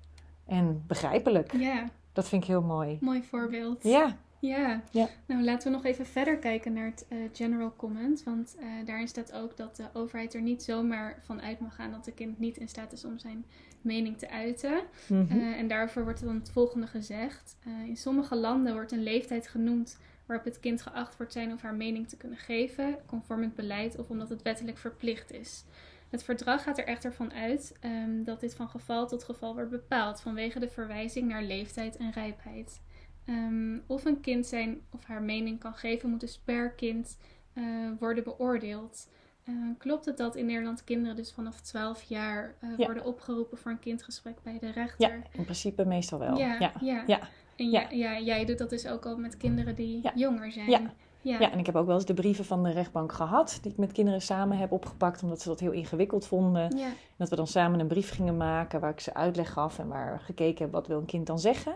en 0.45 0.83
begrijpelijk. 0.87 1.53
Ja, 1.57 1.89
Dat 2.13 2.27
vind 2.27 2.41
ik 2.41 2.47
heel 2.47 2.61
mooi. 2.61 2.97
mooi 3.01 3.23
voorbeeld. 3.23 3.83
Ja, 3.83 4.17
Ja. 4.39 4.83
Ja. 4.91 5.09
nou 5.25 5.43
laten 5.43 5.71
we 5.71 5.77
nog 5.77 5.85
even 5.85 6.05
verder 6.05 6.37
kijken 6.37 6.73
naar 6.73 6.85
het 6.85 7.05
eh, 7.09 7.17
general 7.33 7.73
comment. 7.75 8.23
Want 8.23 8.55
eh, 8.59 8.67
daarin 8.85 9.07
staat 9.07 9.33
ook 9.33 9.57
dat 9.57 9.75
de 9.75 9.89
overheid 9.93 10.33
er 10.33 10.41
niet 10.41 10.63
zomaar 10.63 11.19
van 11.21 11.41
uit 11.41 11.59
mag 11.59 11.75
gaan 11.75 11.91
dat 11.91 12.05
de 12.05 12.11
kind 12.11 12.39
niet 12.39 12.57
in 12.57 12.67
staat 12.67 12.91
is 12.91 13.05
om 13.05 13.19
zijn 13.19 13.45
mening 13.81 14.17
te 14.17 14.29
uiten. 14.29 14.81
Mhm. 15.07 15.39
Eh, 15.39 15.59
en 15.59 15.67
daarvoor 15.67 16.03
wordt 16.03 16.23
dan 16.23 16.35
het 16.35 16.51
volgende 16.51 16.87
gezegd. 16.87 17.57
In 17.85 17.97
sommige 17.97 18.35
landen 18.35 18.73
wordt 18.73 18.91
een 18.91 19.03
leeftijd 19.03 19.47
genoemd 19.47 19.97
waarop 20.25 20.45
het 20.45 20.59
kind 20.59 20.81
geacht 20.81 21.17
wordt 21.17 21.33
zijn 21.33 21.53
of 21.53 21.61
haar 21.61 21.75
mening 21.75 22.09
te 22.09 22.17
kunnen 22.17 22.37
geven, 22.37 22.97
conform 23.05 23.41
het 23.41 23.55
beleid 23.55 23.97
of 23.97 24.09
omdat 24.09 24.29
het 24.29 24.41
wettelijk 24.41 24.77
verplicht 24.77 25.31
is. 25.31 25.63
Het 26.09 26.23
verdrag 26.23 26.63
gaat 26.63 26.77
er 26.77 26.85
echter 26.85 27.13
van 27.13 27.33
uit 27.33 27.77
ehm, 27.79 28.23
dat 28.23 28.39
dit 28.39 28.55
van 28.55 28.69
geval 28.69 29.07
tot 29.07 29.23
geval 29.23 29.53
wordt 29.53 29.69
bepaald 29.69 30.21
vanwege 30.21 30.59
de 30.59 30.69
verwijzing 30.69 31.27
naar 31.27 31.43
leeftijd 31.43 31.97
en 31.97 32.11
rijpheid. 32.11 32.81
Ehm, 33.27 33.77
of 33.87 34.05
een 34.05 34.19
kind 34.21 34.45
zijn 34.45 34.81
of 34.91 35.03
haar 35.05 35.21
mening 35.21 35.59
kan 35.59 35.73
geven, 35.73 36.09
moet 36.09 36.19
dus 36.19 36.37
per 36.45 36.71
kind 36.71 37.17
eh, 37.53 37.63
worden 37.99 38.23
beoordeeld. 38.23 39.09
Eh, 39.43 39.53
klopt 39.77 40.05
het 40.05 40.17
dat 40.17 40.35
in 40.35 40.45
Nederland 40.45 40.83
kinderen 40.83 41.15
dus 41.15 41.31
vanaf 41.33 41.61
12 41.61 42.01
jaar 42.03 42.55
eh, 42.59 42.69
Ja. 42.77 42.85
worden 42.85 43.05
opgeroepen 43.05 43.57
voor 43.57 43.71
een 43.71 43.79
kindgesprek 43.79 44.35
bij 44.43 44.57
de 44.59 44.65
ja, 44.65 44.71
rechter? 44.71 45.21
in 45.31 45.43
principe 45.43 45.85
meestal 45.85 46.19
wel. 46.19 46.37
Ja, 46.37 46.55
ja. 46.59 46.71
ja. 46.81 47.03
Ja. 47.07 47.19
En 47.55 47.69
Ja. 47.69 47.87
ja. 47.89 47.89
Ja, 47.89 48.19
jij 48.19 48.45
doet 48.45 48.57
dat 48.57 48.69
dus 48.69 48.87
ook 48.87 49.05
al 49.05 49.17
met 49.17 49.37
kinderen 49.37 49.75
die 49.75 49.99
Ja. 50.03 50.11
jonger 50.15 50.51
zijn. 50.51 50.91
Ja. 51.27 51.51
en 51.51 51.59
ik 51.59 51.65
heb 51.65 51.75
ook 51.75 51.85
wel 51.85 51.95
eens 51.95 52.05
de 52.05 52.13
brieven 52.13 52.45
van 52.45 52.63
de 52.63 52.69
rechtbank 52.71 53.11
gehad, 53.11 53.59
die 53.61 53.71
ik 53.71 53.77
met 53.77 53.91
kinderen 53.91 54.21
samen 54.21 54.57
heb 54.57 54.71
opgepakt, 54.71 55.23
omdat 55.23 55.41
ze 55.41 55.47
dat 55.49 55.59
heel 55.59 55.71
ingewikkeld 55.71 56.27
vonden. 56.27 56.77
Ja. 56.77 56.87
Dat 57.17 57.29
we 57.29 57.35
dan 57.35 57.47
samen 57.47 57.79
een 57.79 57.87
brief 57.87 58.09
gingen 58.11 58.37
maken 58.37 58.79
waar 58.79 58.91
ik 58.91 58.99
ze 58.99 59.13
uitleg 59.13 59.53
gaf 59.53 59.79
en 59.79 59.87
waar 59.87 60.13
we 60.17 60.19
gekeken 60.23 60.57
hebben 60.57 60.79
wat 60.79 60.87
wil 60.87 60.97
een 60.99 61.05
kind 61.05 61.27
dan 61.27 61.39
zeggen. 61.39 61.75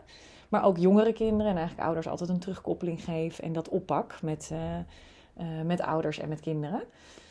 Maar 0.49 0.63
ook 0.63 0.77
jongere 0.77 1.13
kinderen 1.13 1.51
en 1.51 1.57
eigenlijk 1.57 1.85
ouders 1.85 2.07
altijd 2.07 2.29
een 2.29 2.39
terugkoppeling 2.39 3.03
geef 3.03 3.39
en 3.39 3.53
dat 3.53 3.69
oppak 3.69 4.21
met, 4.21 4.49
eh, 4.51 4.77
eh, 4.79 5.65
met 5.65 5.81
ouders 5.81 6.19
en 6.19 6.29
met 6.29 6.39
kinderen. 6.39 6.83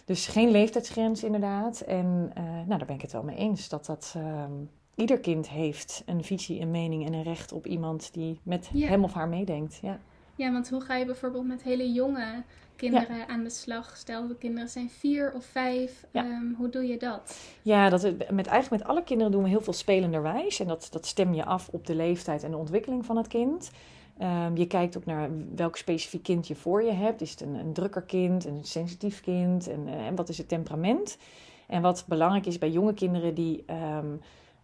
Dus 0.05 0.27
geen 0.27 0.51
leeftijdsgrens 0.51 1.25
inderdaad. 1.25 1.81
En 1.81 2.31
eh, 2.35 2.43
nou, 2.45 2.67
daar 2.79 2.87
ben 2.87 2.95
ik 2.95 3.03
het 3.03 3.13
wel 3.13 3.23
mee 3.23 3.37
eens 3.37 3.69
dat 3.69 3.87
dat... 3.87 4.15
ehm, 4.17 4.53
ieder 4.95 5.21
kind 5.21 5.49
heeft 5.49 6.03
een 6.07 6.25
visie, 6.25 6.61
een 6.61 6.71
mening 6.71 7.07
en 7.07 7.13
een 7.13 7.23
recht 7.23 7.53
op 7.53 7.67
iemand 7.67 8.13
die 8.13 8.41
met 8.43 8.71
Ja. 8.73 8.89
hem 8.89 9.05
of 9.05 9.13
haar 9.13 9.29
meedenkt. 9.29 9.79
Ja. 9.83 9.99
Ja, 10.41 10.53
want 10.53 10.69
hoe 10.71 10.81
ga 10.81 10.97
je 10.97 11.05
bijvoorbeeld 11.05 11.47
met 11.47 11.63
hele 11.63 11.93
jonge 11.93 12.43
kinderen 12.77 13.29
aan 13.29 13.43
de 13.45 13.51
slag? 13.51 13.97
Stel, 13.97 14.27
de 14.27 14.37
kinderen 14.37 14.69
zijn 14.69 14.91
vier 14.91 15.33
of 15.35 15.45
vijf. 15.45 16.05
Ja. 16.11 16.25
ehm, 16.25 16.53
hoe 16.57 16.69
doe 16.69 16.87
je 16.87 16.97
dat? 16.97 17.39
Ja, 17.63 17.89
dat, 17.89 18.03
het- 18.03 18.31
met, 18.31 18.47
eigenlijk 18.47 18.83
met 18.83 18.93
alle 18.93 19.05
kinderen 19.05 19.33
doen 19.33 19.43
we 19.43 19.49
heel 19.49 19.61
veel 19.61 19.73
spelenderwijs. 19.73 20.61
En 20.61 20.67
dat, 20.67 20.89
dat 20.91 21.07
stem 21.07 21.35
je 21.35 21.45
af 21.45 21.69
op 21.69 21.87
de 21.87 21.95
leeftijd 21.95 22.43
en 22.43 22.51
de 22.51 22.57
ontwikkeling 22.57 23.05
van 23.07 23.17
het 23.17 23.27
kind. 23.27 23.71
Ehm, 24.19 24.57
je 24.57 24.67
kijkt 24.67 24.97
ook 24.97 25.05
naar 25.05 25.31
welk 25.55 25.77
specifiek 25.77 26.23
kind 26.23 26.49
je 26.49 26.55
voor 26.55 26.83
je 26.83 26.93
hebt. 26.93 27.21
Is 27.21 27.31
het 27.31 27.41
een, 27.41 27.55
een 27.55 27.73
drukker 27.73 28.03
kind, 28.03 28.45
een 28.45 28.65
sensitief 28.65 29.21
kind? 29.21 29.69
En, 29.69 29.89
eh, 29.89 30.07
en 30.07 30.15
wat 30.15 30.29
is 30.29 30.39
het 30.39 30.49
temperament? 30.49 31.19
En 31.67 31.83
wat 31.83 32.05
belangrijk 32.09 32.47
is 32.47 32.59
bij 32.59 32.71
jonge 32.71 32.95
kinderen 32.95 33.35
die... 33.35 33.63
ehm, 33.67 34.07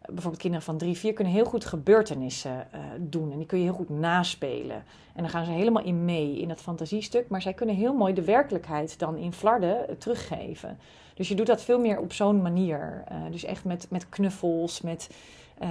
bijvoorbeeld 0.06 0.42
kinderen 0.42 0.66
van 0.66 0.78
drie, 0.78 0.96
vier 0.96 1.12
kunnen 1.12 1.32
heel 1.32 1.44
goed 1.44 1.64
gebeurtenissen 1.64 2.72
eh, 2.72 2.80
doen. 2.98 3.32
En 3.32 3.38
die 3.38 3.46
kun 3.46 3.58
je 3.58 3.64
heel 3.64 3.74
goed 3.74 3.90
naspelen. 3.90 4.84
En 5.16 5.22
dan 5.22 5.30
gaan 5.30 5.44
ze 5.44 5.50
helemaal 5.50 5.82
in 5.82 6.04
mee 6.04 6.38
in 6.38 6.48
dat 6.48 6.60
fantasiestuk. 6.60 7.28
Maar 7.28 7.42
zij 7.42 7.52
kunnen 7.52 7.74
heel 7.74 7.94
mooi 7.94 8.14
de 8.14 8.24
werkelijkheid 8.24 8.98
dan 8.98 9.16
in 9.16 9.32
flarden 9.32 9.88
eh, 9.88 9.94
teruggeven. 9.94 10.78
Dus 11.14 11.28
je 11.28 11.34
doet 11.34 11.46
dat 11.46 11.62
veel 11.62 11.80
meer 11.80 11.98
op 11.98 12.12
zo'n 12.12 12.42
manier. 12.42 13.04
Eh, 13.08 13.16
dus 13.30 13.44
echt 13.44 13.64
met, 13.64 13.86
met 13.90 14.08
knuffels, 14.08 14.80
met 14.80 15.10
eh, 15.58 15.68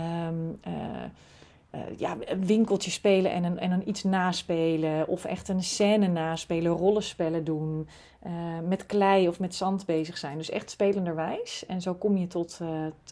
ja, 1.97 2.17
een 2.25 2.45
winkeltje 2.45 2.91
spelen 2.91 3.31
en 3.31 3.43
een, 3.43 3.59
en 3.59 3.71
een 3.71 3.89
iets 3.89 4.03
naspelen. 4.03 5.07
Of 5.07 5.25
echt 5.25 5.47
een 5.49 5.63
scène 5.63 6.07
naspelen, 6.07 6.71
rollenspellen 6.71 7.43
doen. 7.43 7.87
met 8.67 8.85
klei 8.85 9.27
of 9.27 9.39
met 9.39 9.55
zand 9.55 9.85
bezig 9.85 10.17
zijn. 10.17 10.37
Dus 10.37 10.49
echt 10.49 10.69
spelenderwijs. 10.69 11.65
En 11.65 11.81
zo 11.81 11.93
kom 11.93 12.17
je 12.17 12.27
tot, 12.27 12.59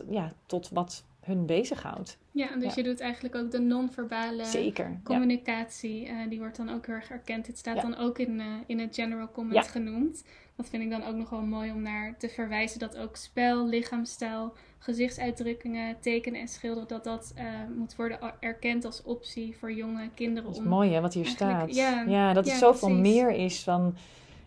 ja, 0.09 0.33
tot 0.45 0.69
wat 0.69 1.03
hun 1.23 1.45
bezighoudt. 1.45 2.17
Ja, 2.31 2.47
dus 2.55 2.63
Ja. 2.63 2.71
je 2.75 2.83
doet 2.83 2.99
eigenlijk 2.99 3.35
ook 3.35 3.51
de 3.51 3.59
non-verbale 3.59 4.45
Zeker. 4.45 4.89
Ja. 4.89 4.99
communicatie. 5.03 6.05
eh, 6.07 6.15
die 6.29 6.39
wordt 6.39 6.57
dan 6.57 6.69
ook 6.69 6.85
heel 6.85 6.95
erg 6.95 7.09
erkend. 7.09 7.45
Dit 7.45 7.57
staat 7.57 7.75
Ja. 7.75 7.81
dan 7.81 7.97
ook 7.97 8.19
in, 8.19 8.39
eh, 8.39 8.45
in 8.65 8.79
het 8.79 8.95
general 8.95 9.31
comment 9.31 9.67
genoemd. 9.67 10.23
Dat 10.55 10.69
vind 10.69 10.83
ik 10.83 10.89
dan 10.89 11.03
ook 11.03 11.15
nog 11.15 11.29
wel 11.29 11.41
mooi 11.41 11.71
om 11.71 11.81
naar 11.81 12.17
te 12.17 12.29
verwijzen. 12.29 12.79
Dat 12.79 12.97
ook 12.97 13.15
spel, 13.15 13.67
lichaamstaal, 13.67 14.53
gezichtsuitdrukkingen, 14.79 15.95
tekenen 15.99 16.41
en 16.41 16.47
schilderen... 16.47 16.87
dat 16.87 17.03
dat 17.03 17.31
eh, 17.35 17.45
moet 17.77 17.95
worden 17.95 18.19
erkend 18.39 18.85
als 18.85 19.03
optie 19.03 19.55
voor 19.59 19.73
jonge 19.73 20.09
kinderen. 20.13 20.43
Dat 20.43 20.53
is 20.57 20.63
om 20.63 20.67
mooi 20.69 20.91
hè, 20.93 21.01
wat 21.01 21.13
hier 21.13 21.25
staat. 21.25 21.75
ja, 21.75 22.33
dat 22.33 22.45
het 22.45 22.55
zoveel 22.57 22.87
precies. 22.89 23.13
meer 23.13 23.29
is 23.31 23.63
van... 23.63 23.95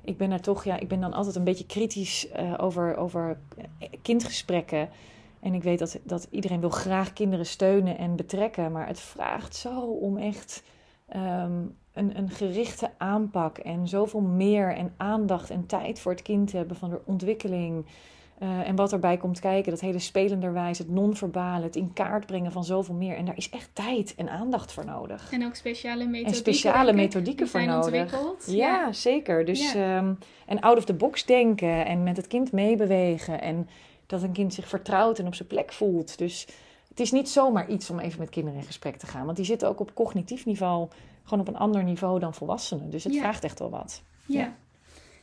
Ik 0.05 0.17
ben 0.17 0.31
er 0.31 0.41
toch, 0.41 0.65
ja, 0.65 0.79
ik 0.81 0.89
ben 0.89 1.01
dan 1.01 1.13
altijd 1.13 1.37
een 1.37 1.45
beetje 1.45 1.67
kritisch 1.67 2.29
over, 2.57 2.97
over 2.97 3.39
kindgesprekken. 4.03 4.89
En 5.47 5.55
ik 5.55 5.63
weet 5.63 5.79
dat, 5.79 5.99
dat 6.03 6.27
iedereen 6.31 6.61
wil 6.61 6.71
graag 6.71 7.13
kinderen 7.13 7.47
steunen 7.47 7.99
en 7.99 8.17
betrekken. 8.17 8.73
Maar 8.73 8.87
het 8.87 9.01
vraagt 9.01 9.57
zo 9.57 9.81
om 9.81 10.17
echt 10.17 10.63
ehm, 11.09 11.53
een, 11.93 12.19
een 12.19 12.31
gerichte 12.31 12.91
aanpak. 12.99 13.59
En 13.59 13.89
zoveel 13.89 14.21
meer 14.21 14.75
en 14.75 14.95
aandacht 14.97 15.51
en 15.51 15.67
tijd 15.67 16.01
voor 16.01 16.13
het 16.13 16.23
kind 16.23 16.51
te 16.51 16.57
hebben 16.57 16.77
van 16.77 16.91
de 16.91 17.01
ontwikkeling. 17.05 17.87
Eh, 18.39 18.69
en 18.69 18.77
wat 18.77 18.93
erbij 18.93 19.17
komt 19.17 19.41
kijken, 19.41 19.71
dat 19.71 19.81
hele 19.81 19.99
spelenderwijs, 19.99 20.79
het 20.79 20.91
non-verbale, 20.91 21.65
het 21.65 21.77
in 21.77 21.93
kaart 21.93 22.27
brengen 22.27 22.53
van 22.53 22.65
zoveel 22.65 22.95
meer. 22.95 23.17
En 23.17 23.25
daar 23.25 23.37
is 23.37 23.51
echt 23.51 23.71
tijd 23.73 24.15
en 24.15 24.29
aandacht 24.29 24.73
voor 24.73 24.85
nodig. 24.85 25.33
En 25.33 25.47
ook 25.47 25.55
speciale 25.55 26.05
methodieken. 26.05 26.33
En 26.33 26.35
speciale 26.35 26.93
methodieken 26.93 27.45
die 27.45 27.53
voor 27.53 27.65
nodig. 27.65 27.85
ontwikkeld. 27.85 28.45
Ja, 28.47 28.93
zeker. 28.93 29.45
Dus, 29.45 29.73
Ja. 29.73 29.97
ehm, 29.97 30.15
en 30.47 30.61
out 30.61 30.77
of 30.77 30.85
the 30.85 30.95
box 30.95 31.25
denken 31.25 31.87
en 31.87 32.03
met 32.03 32.17
het 32.17 32.27
kind 32.27 32.53
meebewegen. 32.53 33.41
En 33.41 33.69
dat 34.07 34.23
een 34.23 34.33
kind 34.33 34.55
zich 34.55 34.69
vertrouwt 34.69 35.19
en 35.19 35.27
op 35.27 35.35
zijn 35.35 35.49
plek 35.49 35.73
voelt. 35.73 36.19
Dus 36.19 36.47
het 36.89 37.01
is 37.01 37.11
niet 37.13 37.29
zomaar 37.29 37.69
iets 37.69 37.91
om 37.91 37.99
even 37.99 38.19
met 38.19 38.31
kinderen 38.31 38.59
in 38.61 38.67
gesprek 38.67 38.97
te 38.97 39.07
gaan. 39.07 39.25
Want 39.25 39.37
die 39.37 39.47
zitten 39.47 39.69
ook 39.69 39.81
op 39.81 39.95
cognitief 39.95 40.47
niveau 40.47 40.89
gewoon 41.23 41.41
op 41.41 41.49
een 41.49 41.61
ander 41.61 41.85
niveau 41.85 42.21
dan 42.21 42.35
volwassenen. 42.35 42.91
Dus 42.91 43.05
het 43.05 43.15
Ja. 43.15 43.21
vraagt 43.21 43.45
echt 43.45 43.59
wel 43.59 43.71
wat. 43.71 44.03
Ja. 44.27 44.41
Ja. 44.41 44.57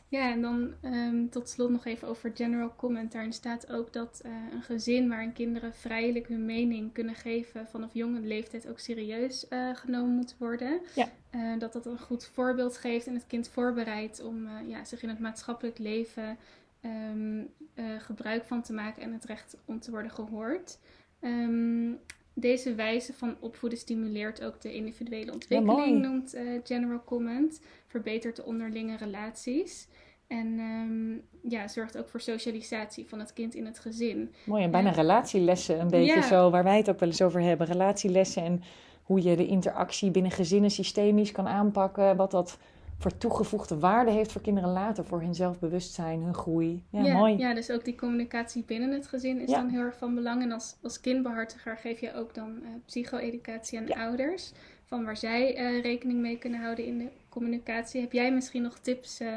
Ja, 0.08 0.30
en 0.30 0.40
dan 0.40 0.72
ehm, 0.80 1.28
tot 1.30 1.48
slot 1.48 1.70
nog 1.70 1.84
even 1.84 2.08
over 2.08 2.32
general 2.34 2.72
comment. 2.76 3.12
Daarin 3.12 3.32
staat 3.32 3.72
ook 3.72 3.92
dat 3.92 4.20
eh, 4.24 4.30
een 4.52 4.62
gezin 4.62 5.08
waarin 5.08 5.32
kinderen 5.32 5.74
vrijelijk 5.74 6.28
hun 6.28 6.44
mening 6.44 6.92
kunnen 6.92 7.14
geven 7.14 7.66
vanaf 7.66 7.90
jonge 7.92 8.20
leeftijd 8.20 8.68
ook 8.68 8.78
serieus 8.78 9.48
eh, 9.48 9.70
genomen 9.74 10.14
moet 10.14 10.34
worden. 10.38 10.80
Ja. 10.94 11.08
Eh, 11.30 11.40
dat 11.58 11.72
dat 11.72 11.86
een 11.86 11.98
goed 11.98 12.30
voorbeeld 12.34 12.76
geeft 12.76 13.06
en 13.06 13.14
het 13.14 13.26
kind 13.26 13.48
voorbereidt 13.48 14.22
om 14.22 14.48
ja, 14.66 14.84
zich 14.84 15.02
in 15.02 15.08
het 15.08 15.18
maatschappelijk 15.18 15.78
leven 15.78 16.36
ehm, 16.84 17.42
eh, 17.74 17.84
gebruik 17.98 18.44
van 18.44 18.62
te 18.62 18.72
maken 18.72 19.02
en 19.02 19.12
het 19.12 19.24
recht 19.24 19.56
om 19.64 19.80
te 19.80 19.90
worden 19.90 20.10
gehoord. 20.10 20.78
Ehm, 21.20 21.92
deze 22.34 22.74
wijze 22.74 23.12
van 23.12 23.36
opvoeden 23.40 23.78
stimuleert 23.78 24.44
ook 24.44 24.60
de 24.60 24.74
individuele 24.74 25.32
ontwikkeling, 25.32 26.02
noemt 26.02 26.34
eh, 26.34 26.44
General 26.64 27.04
Comment. 27.04 27.60
Verbetert 27.86 28.36
de 28.36 28.44
onderlinge 28.44 28.96
relaties. 28.96 29.88
En 30.26 30.58
ehm, 30.58 31.50
ja, 31.52 31.68
zorgt 31.68 31.98
ook 31.98 32.08
voor 32.08 32.20
socialisatie 32.20 33.06
van 33.08 33.18
het 33.18 33.32
kind 33.32 33.54
in 33.54 33.66
het 33.66 33.78
gezin. 33.78 34.34
Mooi, 34.46 34.64
en 34.64 34.70
bijna 34.70 34.90
relatielessen 34.90 35.80
een 35.80 35.90
beetje 35.90 36.14
Ja. 36.14 36.22
zo, 36.22 36.50
waar 36.50 36.64
wij 36.64 36.76
het 36.76 36.90
ook 36.90 36.98
wel 37.00 37.08
eens 37.08 37.22
over 37.22 37.40
hebben. 37.40 37.66
Relatielessen 37.66 38.42
en 38.42 38.62
hoe 39.02 39.22
je 39.22 39.36
de 39.36 39.46
interactie 39.46 40.10
binnen 40.10 40.32
gezinnen 40.32 40.70
systemisch 40.70 41.32
kan 41.32 41.46
aanpakken. 41.46 42.16
Wat 42.16 42.30
dat 42.30 42.58
voor 42.98 43.16
toegevoegde 43.18 43.78
waarde 43.78 44.10
heeft 44.10 44.32
voor 44.32 44.40
kinderen 44.40 44.70
later, 44.70 45.04
voor 45.04 45.20
hun 45.20 45.34
zelfbewustzijn, 45.34 46.22
hun 46.22 46.34
groei. 46.34 46.82
Ja, 46.90 47.12
mooi. 47.12 47.36
ja, 47.38 47.54
dus 47.54 47.70
ook 47.70 47.84
die 47.84 47.94
communicatie 47.94 48.62
binnen 48.66 48.90
het 48.92 49.06
gezin 49.06 49.40
is 49.40 49.50
Ja. 49.50 49.56
dan 49.56 49.68
heel 49.68 49.80
erg 49.80 49.96
van 49.96 50.14
belang. 50.14 50.42
En 50.42 50.52
als, 50.52 50.76
als 50.82 51.00
kindbehartiger 51.00 51.76
geef 51.76 52.00
je 52.00 52.14
ook 52.14 52.34
dan 52.34 52.58
eh, 52.62 52.68
psycho-educatie 52.86 53.78
aan 53.78 53.86
Ja. 53.86 54.04
ouders. 54.06 54.52
Van 54.84 55.04
waar 55.04 55.16
zij 55.16 55.56
eh, 55.56 55.82
rekening 55.82 56.20
mee 56.20 56.38
kunnen 56.38 56.60
houden 56.60 56.86
in 56.86 56.98
de 56.98 57.08
communicatie. 57.28 58.00
Heb 58.00 58.12
jij 58.12 58.32
misschien 58.32 58.62
nog 58.62 58.78
tips 58.78 59.20
eh, 59.20 59.28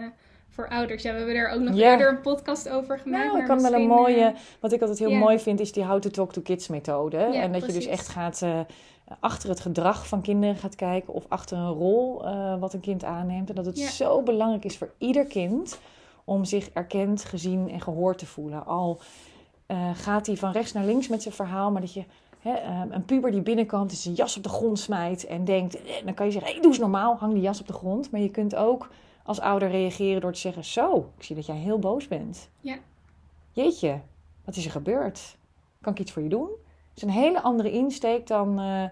voor 0.49 0.67
ouders? 0.69 1.03
Ja, 1.03 1.11
we 1.11 1.17
hebben 1.17 1.35
er 1.35 1.49
ook 1.49 1.61
nog 1.61 1.75
Ja. 1.75 1.91
eerder 1.91 2.09
een 2.09 2.21
podcast 2.21 2.69
over 2.69 2.99
gemaakt. 2.99 3.25
Nou, 3.25 3.39
ik 3.39 3.45
kan 3.45 3.61
wel 3.61 3.73
een 3.73 3.87
mooie. 3.87 4.33
Wat 4.59 4.71
ik 4.73 4.81
altijd 4.81 4.99
heel 4.99 5.11
mooi 5.11 5.39
vind, 5.39 5.59
is 5.59 5.71
die 5.71 5.83
How 5.85 5.99
to 6.01 6.09
Talk 6.09 6.33
to 6.33 6.41
Kids 6.41 6.67
methode. 6.67 7.17
en 7.17 7.51
dat 7.51 7.65
je 7.65 7.71
dus 7.73 7.85
echt 7.85 8.07
gaat 8.07 8.41
achter 9.19 9.49
het 9.49 9.59
gedrag 9.59 10.07
van 10.07 10.21
kinderen 10.21 10.55
gaat 10.55 10.75
kijken. 10.75 11.13
Of 11.13 11.25
achter 11.27 11.57
een 11.57 11.71
rol 11.71 12.25
eh, 12.25 12.59
wat 12.59 12.73
een 12.73 12.79
kind 12.79 13.03
aanneemt. 13.03 13.49
En 13.49 13.55
dat 13.55 13.65
het 13.65 13.79
Ja. 13.79 13.89
zo 13.89 14.21
belangrijk 14.21 14.65
is 14.65 14.77
voor 14.77 14.93
ieder 14.97 15.25
kind 15.25 15.79
om 16.23 16.45
zich 16.45 16.69
erkend, 16.69 17.23
gezien 17.25 17.69
en 17.69 17.81
gehoord 17.81 18.17
te 18.17 18.25
voelen. 18.25 18.65
Al 18.65 18.99
eh, 19.65 19.89
gaat 19.93 20.27
hij 20.27 20.37
van 20.37 20.51
rechts 20.51 20.71
naar 20.73 20.85
links 20.85 21.07
met 21.07 21.21
zijn 21.21 21.33
verhaal, 21.33 21.71
maar 21.71 21.81
dat 21.81 21.93
je. 21.93 22.03
hè, 22.37 22.53
eh, 22.53 22.81
een 22.89 23.05
puber 23.05 23.31
die 23.31 23.41
binnenkomt 23.41 23.91
en 23.91 23.97
zijn 23.97 24.13
jas 24.15 24.37
op 24.37 24.43
de 24.43 24.49
grond 24.49 24.79
smijt 24.79 25.25
en 25.25 25.45
denkt, 25.45 25.81
eh, 25.81 26.05
dan 26.05 26.13
kan 26.13 26.25
je 26.25 26.31
zeggen, 26.31 26.51
hey, 26.51 26.61
doe 26.61 26.71
eens 26.71 26.79
normaal, 26.79 27.15
hang 27.15 27.33
die 27.33 27.41
jas 27.41 27.59
op 27.59 27.67
de 27.67 27.73
grond. 27.73 28.11
Maar 28.11 28.21
je 28.21 28.29
kunt 28.29 28.55
ook 28.55 28.89
als 29.23 29.39
ouder 29.39 29.69
reageren 29.69 30.21
door 30.21 30.33
te 30.33 30.39
zeggen, 30.39 30.63
zo, 30.65 31.09
ik 31.17 31.23
zie 31.23 31.35
dat 31.35 31.45
jij 31.45 31.55
heel 31.55 31.79
boos 31.79 32.07
bent. 32.07 32.49
Ja. 32.59 32.77
Jeetje, 33.51 33.99
wat 34.45 34.55
is 34.55 34.65
er 34.65 34.71
gebeurd? 34.71 35.37
Kan 35.81 35.93
ik 35.93 35.99
iets 35.99 36.11
voor 36.11 36.21
je 36.23 36.29
doen? 36.29 36.49
Is 36.97 37.03
een 37.03 37.09
hele 37.09 37.41
andere 37.41 37.71
insteek 37.71 38.27
dan. 38.27 38.59
eh, 38.59 38.85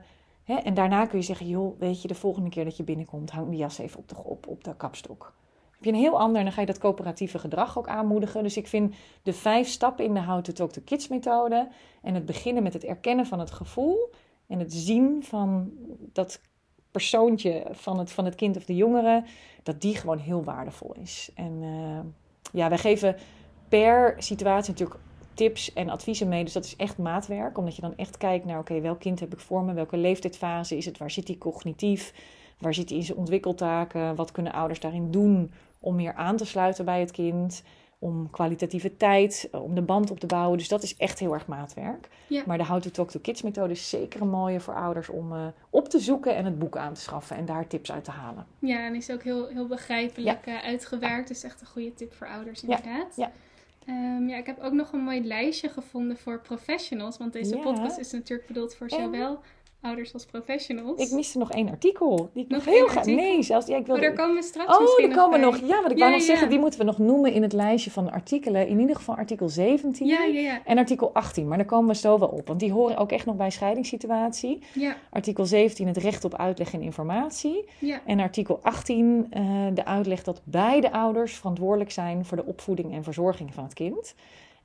hè? 0.44 0.56
En 0.56 0.74
daarna 0.74 1.06
kun 1.06 1.20
je 1.20 1.26
zeggen: 1.26 1.48
joh, 1.48 1.80
weet 1.80 2.02
je, 2.02 2.08
de 2.08 2.16
volgende 2.16 2.50
keer 2.50 2.64
dat 2.64 2.78
je 2.78 2.84
binnenkomt, 2.84 3.32
hang 3.32 3.50
die 3.50 3.58
jas 3.58 3.78
even 3.78 4.00
op 4.00 4.10
de, 4.10 4.16
op, 4.24 4.48
op 4.48 4.64
de 4.64 4.76
kapstok. 4.76 5.34
Heb 5.72 5.84
je 5.84 5.90
een 5.90 5.96
heel 5.96 6.20
ander 6.20 6.38
en 6.38 6.44
dan 6.44 6.54
ga 6.54 6.62
je 6.62 6.68
dat 6.68 6.78
coöperatieve 6.78 7.40
gedrag 7.40 7.78
ook 7.78 7.88
aanmoedigen. 7.88 8.44
Dus 8.44 8.58
ik 8.58 8.68
vind 8.68 8.96
de 9.24 9.34
vijf 9.34 9.68
stappen 9.68 10.06
in 10.06 10.14
de 10.14 10.24
How 10.24 10.42
to 10.44 10.52
Talk 10.54 10.72
to 10.72 10.82
Kids 10.86 11.08
methode 11.08 11.68
en 12.02 12.14
het 12.14 12.26
beginnen 12.26 12.64
met 12.64 12.74
het 12.74 12.84
erkennen 12.84 13.26
van 13.26 13.40
het 13.40 13.52
gevoel 13.52 14.10
en 14.48 14.60
het 14.60 14.74
zien 14.74 15.24
van 15.24 15.72
dat 16.14 16.42
persoontje 16.92 17.68
van 17.72 18.00
het, 18.00 18.12
van 18.12 18.26
het 18.26 18.36
kind 18.36 18.58
of 18.58 18.66
de 18.66 18.76
jongere, 18.76 19.24
dat 19.64 19.82
die 19.82 19.96
gewoon 19.96 20.18
heel 20.18 20.44
waardevol 20.44 20.96
is. 21.02 21.32
En 21.36 21.60
eh, 21.62 22.00
ja, 22.52 22.70
wij 22.70 22.78
geven 22.78 23.16
per 23.70 24.16
situatie 24.18 24.72
natuurlijk 24.72 25.00
tips 25.36 25.74
en 25.74 25.90
adviezen 25.90 26.28
mee. 26.28 26.44
Dus 26.44 26.54
dat 26.54 26.66
is 26.66 26.76
echt 26.76 26.98
maatwerk. 26.98 27.58
Omdat 27.58 27.76
je 27.76 27.82
dan 27.82 27.96
echt 27.96 28.18
kijkt 28.18 28.46
naar, 28.46 28.60
oké, 28.60 28.82
welk 28.82 29.00
kind 29.00 29.20
heb 29.20 29.34
ik 29.34 29.40
voor 29.40 29.64
me? 29.64 29.74
Welke 29.74 29.98
leeftijdsfase 29.98 30.78
is 30.78 30.86
het? 30.86 30.98
Waar 30.98 31.12
zit 31.12 31.28
hij 31.28 31.38
cognitief? 31.38 32.14
Waar 32.60 32.74
zit 32.74 32.90
hij 32.90 32.98
in 32.98 33.04
zijn 33.04 33.18
ontwikkeltaken? 33.18 34.16
Wat 34.16 34.32
kunnen 34.32 34.54
ouders 34.54 34.80
daarin 34.80 35.12
doen 35.12 35.52
om 35.80 35.96
meer 35.96 36.14
aan 36.14 36.38
te 36.38 36.46
sluiten 36.46 36.86
bij 36.86 37.00
het 37.00 37.12
kind? 37.12 37.64
Om 38.00 38.30
kwalitatieve 38.30 38.98
tijd, 38.98 39.50
eh, 39.52 39.64
om 39.64 39.76
de 39.76 39.82
band 39.82 40.12
op 40.12 40.20
te 40.20 40.26
bouwen. 40.26 40.58
Dus 40.58 40.68
dat 40.68 40.84
is 40.84 40.98
echt 40.98 41.20
heel 41.20 41.34
erg 41.34 41.48
maatwerk. 41.48 42.10
Ja. 42.28 42.44
Maar 42.46 42.58
de 42.58 42.66
How 42.66 42.82
to 42.82 42.90
Talk 42.90 43.10
to 43.12 43.20
Kids 43.20 43.42
methode 43.42 43.72
is 43.74 43.90
zeker 43.90 44.22
een 44.22 44.30
mooie 44.30 44.60
voor 44.60 44.76
ouders 44.76 45.10
om 45.10 45.34
eh, 45.34 45.46
op 45.70 45.90
te 45.90 46.00
zoeken 46.00 46.36
en 46.36 46.46
het 46.46 46.60
boek 46.60 46.78
aan 46.78 46.94
te 46.94 47.02
schaffen 47.02 47.38
en 47.38 47.46
daar 47.46 47.68
tips 47.68 47.92
uit 47.92 48.04
te 48.04 48.12
halen. 48.12 48.46
Ja, 48.60 48.86
en 48.86 48.96
is 48.96 49.12
ook 49.12 49.24
heel, 49.24 49.48
heel 49.48 49.68
begrijpelijk 49.68 50.46
eh, 50.46 50.64
uitgewerkt. 50.64 51.28
Dus 51.28 51.44
echt 51.44 51.62
een 51.62 51.68
goede 51.68 51.94
tip 51.94 52.14
voor 52.14 52.28
ouders 52.28 52.62
Ja, 52.62 52.68
inderdaad. 52.68 53.16
ja. 53.16 53.32
Ehm, 53.86 54.28
ja, 54.28 54.38
ik 54.38 54.46
heb 54.46 54.60
ook 54.60 54.74
nog 54.74 54.92
een 54.94 55.00
mooi 55.04 55.24
lijstje 55.24 55.70
gevonden 55.70 56.18
voor 56.18 56.40
professionals. 56.42 57.18
Want 57.18 57.34
deze 57.34 57.56
Ja. 57.56 57.62
podcast 57.62 57.98
is 57.98 58.12
natuurlijk 58.12 58.48
bedoeld 58.48 58.76
voor 58.76 58.88
En? 58.88 59.04
zowel 59.04 59.40
ouders 59.86 60.14
als 60.14 60.26
professionals. 60.26 61.02
Ik 61.02 61.12
miste 61.12 61.38
nog 61.38 61.52
één 61.52 61.70
artikel. 61.70 62.30
Die 62.34 62.44
ik 62.44 62.50
nog, 62.50 62.66
Nog 62.66 62.76
heel 62.76 62.88
graag. 62.88 63.06
Nee, 63.06 63.44
zelfs. 63.44 63.68
Ja, 63.68 63.78
ik 63.78 63.86
wilde... 63.86 64.02
daar 64.02 64.14
komen 64.14 64.36
we 64.36 64.44
straks 64.44 64.78
Oh, 64.78 64.98
die 64.98 65.16
komen 65.16 65.40
nog. 65.40 65.58
Ja, 65.58 65.82
wat 65.82 65.92
ik 65.92 65.98
Ja, 65.98 66.04
wou 66.04 66.12
nog 66.12 66.20
ja, 66.20 66.26
zeggen, 66.26 66.50
die 66.50 66.60
moeten 66.60 66.80
we 66.80 66.86
nog 66.86 66.98
noemen 66.98 67.34
in 67.34 67.42
het 67.42 67.54
lijstje 67.54 67.92
van 67.92 68.12
artikelen. 68.12 68.68
In 68.68 68.80
ieder 68.80 68.96
geval 68.96 69.16
artikel 69.16 69.50
17 69.50 70.08
Ja, 70.08 70.24
ja, 70.24 70.40
ja. 70.40 70.62
en 70.66 70.78
artikel 70.78 71.14
18. 71.14 71.48
Maar 71.48 71.58
daar 71.58 71.66
komen 71.68 71.88
we 71.88 71.96
zo 71.96 72.20
wel 72.20 72.28
op, 72.28 72.48
want 72.48 72.60
die 72.60 72.72
horen 72.72 72.98
ook 72.98 73.12
echt 73.12 73.26
nog 73.26 73.36
bij 73.36 73.50
scheidingssituatie. 73.50 74.60
Ja, 74.74 74.96
Artikel 75.10 75.46
17 75.46 75.88
het 75.88 75.98
recht 75.98 76.24
op 76.24 76.36
uitleg 76.36 76.74
en 76.74 76.82
informatie. 76.82 77.66
ja. 77.80 78.02
En 78.06 78.20
artikel 78.20 78.60
18 78.62 79.28
eh, 79.30 79.42
de 79.74 79.86
uitleg 79.86 80.24
dat 80.24 80.42
beide 80.44 80.92
ouders 80.92 81.34
verantwoordelijk 81.36 81.92
zijn 81.92 82.26
voor 82.26 82.38
de 82.38 82.46
opvoeding 82.46 82.94
en 82.94 83.04
verzorging 83.04 83.54
van 83.54 83.64
het 83.64 83.74
kind. 83.74 84.16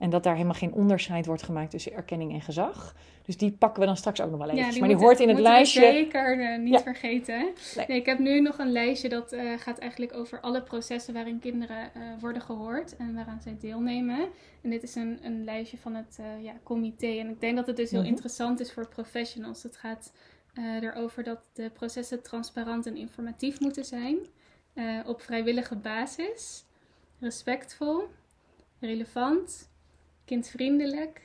En 0.00 0.10
dat 0.10 0.22
daar 0.22 0.34
helemaal 0.34 0.54
geen 0.54 0.72
onderscheid 0.72 1.26
wordt 1.26 1.42
gemaakt 1.42 1.70
tussen 1.70 1.92
erkenning 1.92 2.32
en 2.32 2.40
gezag. 2.40 2.94
Dus 3.22 3.36
die 3.36 3.52
pakken 3.52 3.80
we 3.80 3.86
dan 3.86 3.96
straks 3.96 4.20
ook 4.20 4.30
nog 4.30 4.38
wel 4.38 4.48
even. 4.48 4.64
Ja, 4.64 4.70
die 4.70 4.80
maar 4.80 4.88
die 4.88 4.98
hoort 4.98 5.20
in 5.20 5.28
het 5.28 5.38
lijstje. 5.38 5.80
zeker 5.80 6.40
eh, 6.40 6.58
niet 6.58 6.72
Ja. 6.72 6.80
vergeten. 6.82 7.38
Nee. 7.76 7.86
Nee, 7.86 7.98
ik 7.98 8.06
heb 8.06 8.18
nu 8.18 8.40
nog 8.40 8.58
een 8.58 8.72
lijstje 8.72 9.08
dat 9.08 9.32
eh, 9.32 9.52
gaat 9.58 9.78
eigenlijk 9.78 10.14
over 10.14 10.40
alle 10.40 10.62
processen 10.62 11.14
waarin 11.14 11.38
kinderen 11.38 11.94
eh, 11.94 12.00
worden 12.20 12.42
gehoord 12.42 12.96
en 12.96 13.14
waaraan 13.14 13.40
zij 13.42 13.56
deelnemen. 13.60 14.28
En 14.62 14.70
dit 14.70 14.82
is 14.82 14.94
een, 14.94 15.18
een 15.22 15.44
lijstje 15.44 15.78
van 15.78 15.94
het 15.94 16.18
ja, 16.42 16.52
comité. 16.62 17.06
En 17.18 17.28
ik 17.28 17.40
denk 17.40 17.56
dat 17.56 17.66
het 17.66 17.76
dus 17.76 17.90
heel 17.90 18.00
Mhm. 18.00 18.08
interessant 18.08 18.60
is 18.60 18.72
voor 18.72 18.88
professionals. 18.88 19.62
Het 19.62 19.76
gaat 19.76 20.12
erover 20.80 21.22
dat 21.24 21.40
de 21.52 21.70
processen 21.70 22.22
transparant 22.22 22.86
en 22.86 22.96
informatief 22.96 23.60
moeten 23.60 23.84
zijn, 23.84 24.16
op 25.06 25.22
vrijwillige 25.22 25.76
basis, 25.76 26.64
respectvol, 27.20 28.02
relevant, 28.80 29.69
kindvriendelijk, 30.34 31.20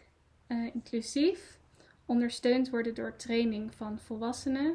eh, 0.48 0.58
inclusief, 0.74 1.60
ondersteund 2.06 2.70
worden 2.70 2.96
door 2.96 3.16
training 3.16 3.74
van 3.76 4.00
volwassenen, 4.00 4.74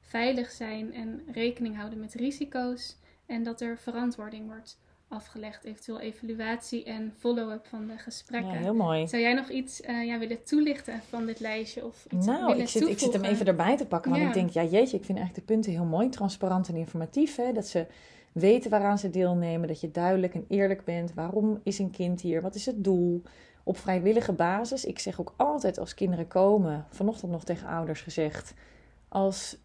veilig 0.00 0.50
zijn 0.50 0.94
en 0.94 1.22
rekening 1.32 1.76
houden 1.76 2.00
met 2.00 2.14
risico's 2.14 2.96
en 3.26 3.42
dat 3.42 3.60
er 3.60 3.78
verantwoording 3.78 4.46
wordt 4.46 4.78
afgelegd, 5.08 5.64
eventueel 5.64 6.00
evaluatie 6.00 6.84
en 6.84 7.12
follow-up 7.18 7.66
van 7.66 7.86
de 7.86 7.92
Ja, 7.92 7.98
gesprekken. 7.98 8.50
heel 8.50 8.74
mooi. 8.74 9.08
Zou 9.08 9.22
jij 9.22 9.34
nog 9.34 9.48
iets 9.48 9.80
eh, 9.80 10.04
ja, 10.06 10.18
willen 10.18 10.44
toelichten 10.44 11.00
van 11.08 11.26
dit 11.26 11.40
lijstje 11.40 11.84
of 11.86 12.06
iets 12.10 12.26
Nou, 12.26 12.58
ik 12.58 12.68
zit, 12.68 12.88
ik 12.88 12.98
zit 12.98 13.12
hem 13.12 13.24
even 13.24 13.46
erbij 13.46 13.76
te 13.76 13.86
pakken. 13.86 14.10
Want 14.10 14.22
Ja. 14.22 14.28
ik 14.28 14.34
denk, 14.34 14.50
ja 14.50 14.62
jeetje, 14.62 14.96
ik 14.96 15.04
vind 15.04 15.18
eigenlijk 15.18 15.34
de 15.46 15.54
punten 15.54 15.72
heel 15.72 15.84
mooi. 15.84 16.08
Transparant 16.08 16.68
en 16.68 16.76
informatief. 16.76 17.36
Hè? 17.36 17.52
Dat 17.52 17.66
ze 17.66 17.86
weten 18.32 18.70
waaraan 18.70 18.98
ze 18.98 19.10
deelnemen. 19.10 19.68
Dat 19.68 19.80
je 19.80 19.90
duidelijk 19.90 20.34
en 20.34 20.44
eerlijk 20.48 20.84
bent. 20.84 21.14
Waarom 21.14 21.60
is 21.62 21.78
een 21.78 21.90
kind 21.90 22.20
hier? 22.20 22.42
Wat 22.42 22.54
is 22.54 22.66
het 22.66 22.84
doel? 22.84 23.22
Op 23.64 23.78
vrijwillige 23.78 24.32
basis. 24.32 24.84
Ik 24.84 24.98
zeg 24.98 25.20
ook 25.20 25.34
altijd 25.36 25.78
als 25.78 25.94
kinderen 25.94 26.28
komen. 26.28 26.86
Vanochtend 26.90 27.30
nog 27.30 27.44
tegen 27.44 27.68
ouders 27.68 28.00
gezegd. 28.00 28.54
Als 29.08 29.56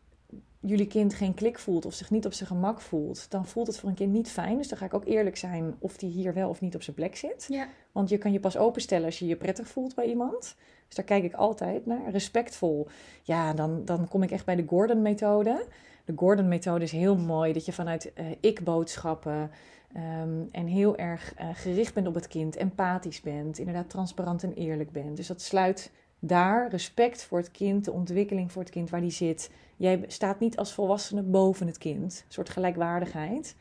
jullie 0.59 0.87
kind 0.87 1.13
geen 1.13 1.33
klik 1.33 1.59
voelt 1.59 1.85
of 1.85 1.93
zich 1.93 2.09
niet 2.09 2.25
op 2.25 2.33
zijn 2.33 2.49
gemak 2.49 2.81
voelt, 2.81 3.31
dan 3.31 3.45
voelt 3.45 3.67
het 3.67 3.77
voor 3.77 3.89
een 3.89 3.95
kind 3.95 4.13
niet 4.13 4.29
fijn. 4.29 4.57
Dus 4.57 4.67
dan 4.67 4.77
ga 4.77 4.85
ik 4.85 4.93
ook 4.93 5.05
eerlijk 5.05 5.37
zijn 5.37 5.75
of 5.79 5.97
die 5.97 6.09
hier 6.09 6.33
wel 6.33 6.49
of 6.49 6.61
niet 6.61 6.75
op 6.75 6.83
zijn 6.83 6.95
plek 6.95 7.15
zit. 7.15 7.45
Ja, 7.49 7.67
Want 7.91 8.09
je 8.09 8.17
kan 8.17 8.31
je 8.31 8.39
pas 8.39 8.57
openstellen 8.57 9.05
als 9.05 9.19
je 9.19 9.27
je 9.27 9.35
prettig 9.35 9.67
voelt 9.67 9.95
bij 9.95 10.05
iemand. 10.05 10.55
Dus 10.87 10.95
daar 10.95 11.05
kijk 11.05 11.23
ik 11.23 11.33
altijd 11.33 11.85
naar. 11.85 12.09
Respectvol. 12.09 12.87
Ja, 13.23 13.53
dan, 13.53 13.85
dan 13.85 14.07
kom 14.07 14.23
ik 14.23 14.31
echt 14.31 14.45
bij 14.45 14.55
de 14.55 14.65
Gordon-methode. 14.67 15.65
De 16.05 16.13
Gordon-methode 16.15 16.83
is 16.83 16.91
heel 16.91 17.17
mooi. 17.17 17.53
Dat 17.53 17.65
je 17.65 17.73
vanuit 17.73 18.13
eh, 18.13 18.25
ik-boodschappen 18.39 19.51
ehm, 19.97 20.45
en 20.51 20.65
heel 20.65 20.97
erg 20.97 21.33
eh, 21.33 21.49
gericht 21.53 21.93
bent 21.93 22.07
op 22.07 22.13
het 22.13 22.27
kind. 22.27 22.55
Empathisch 22.55 23.21
bent. 23.21 23.57
Inderdaad 23.57 23.89
transparant 23.89 24.43
en 24.43 24.53
eerlijk 24.53 24.91
bent. 24.91 25.17
Dus 25.17 25.27
dat 25.27 25.41
sluit 25.41 25.91
daar 26.19 26.69
respect 26.69 27.23
voor 27.23 27.37
het 27.37 27.51
kind. 27.51 27.85
De 27.85 27.91
ontwikkeling 27.91 28.51
voor 28.51 28.61
het 28.61 28.71
kind 28.71 28.89
waar 28.89 29.01
die 29.01 29.09
zit. 29.09 29.51
Jij 29.77 30.03
staat 30.07 30.39
niet 30.39 30.57
als 30.57 30.73
volwassene 30.73 31.21
boven 31.21 31.67
het 31.67 31.77
kind. 31.77 32.23
Een 32.25 32.33
soort 32.33 32.49
gelijkwaardigheid. 32.49 33.55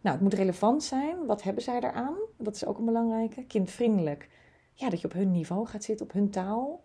Nou, 0.00 0.14
het 0.14 0.24
moet 0.24 0.34
relevant 0.34 0.82
zijn. 0.82 1.26
Wat 1.26 1.42
hebben 1.42 1.62
zij 1.62 1.80
daaraan? 1.80 2.16
Dat 2.38 2.54
is 2.54 2.64
ook 2.64 2.78
een 2.78 2.84
belangrijke. 2.84 3.44
Kindvriendelijk. 3.44 4.28
Ja, 4.74 4.90
dat 4.90 5.00
je 5.00 5.06
op 5.06 5.12
hun 5.12 5.30
niveau 5.30 5.66
gaat 5.66 5.84
zitten, 5.84 6.06
op 6.06 6.12
hun 6.12 6.30
taal. 6.30 6.82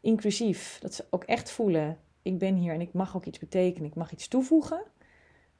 Inclusief. 0.00 0.78
Dat 0.80 0.94
ze 0.94 1.04
ook 1.10 1.24
echt 1.24 1.50
voelen. 1.50 1.98
Ik 2.22 2.38
ben 2.38 2.54
hier 2.54 2.72
en 2.72 2.80
ik 2.80 2.92
mag 2.92 3.16
ook 3.16 3.24
iets 3.24 3.38
betekenen. 3.38 3.88
Ik 3.88 3.94
mag 3.94 4.12
iets 4.12 4.28
toevoegen. 4.28 4.82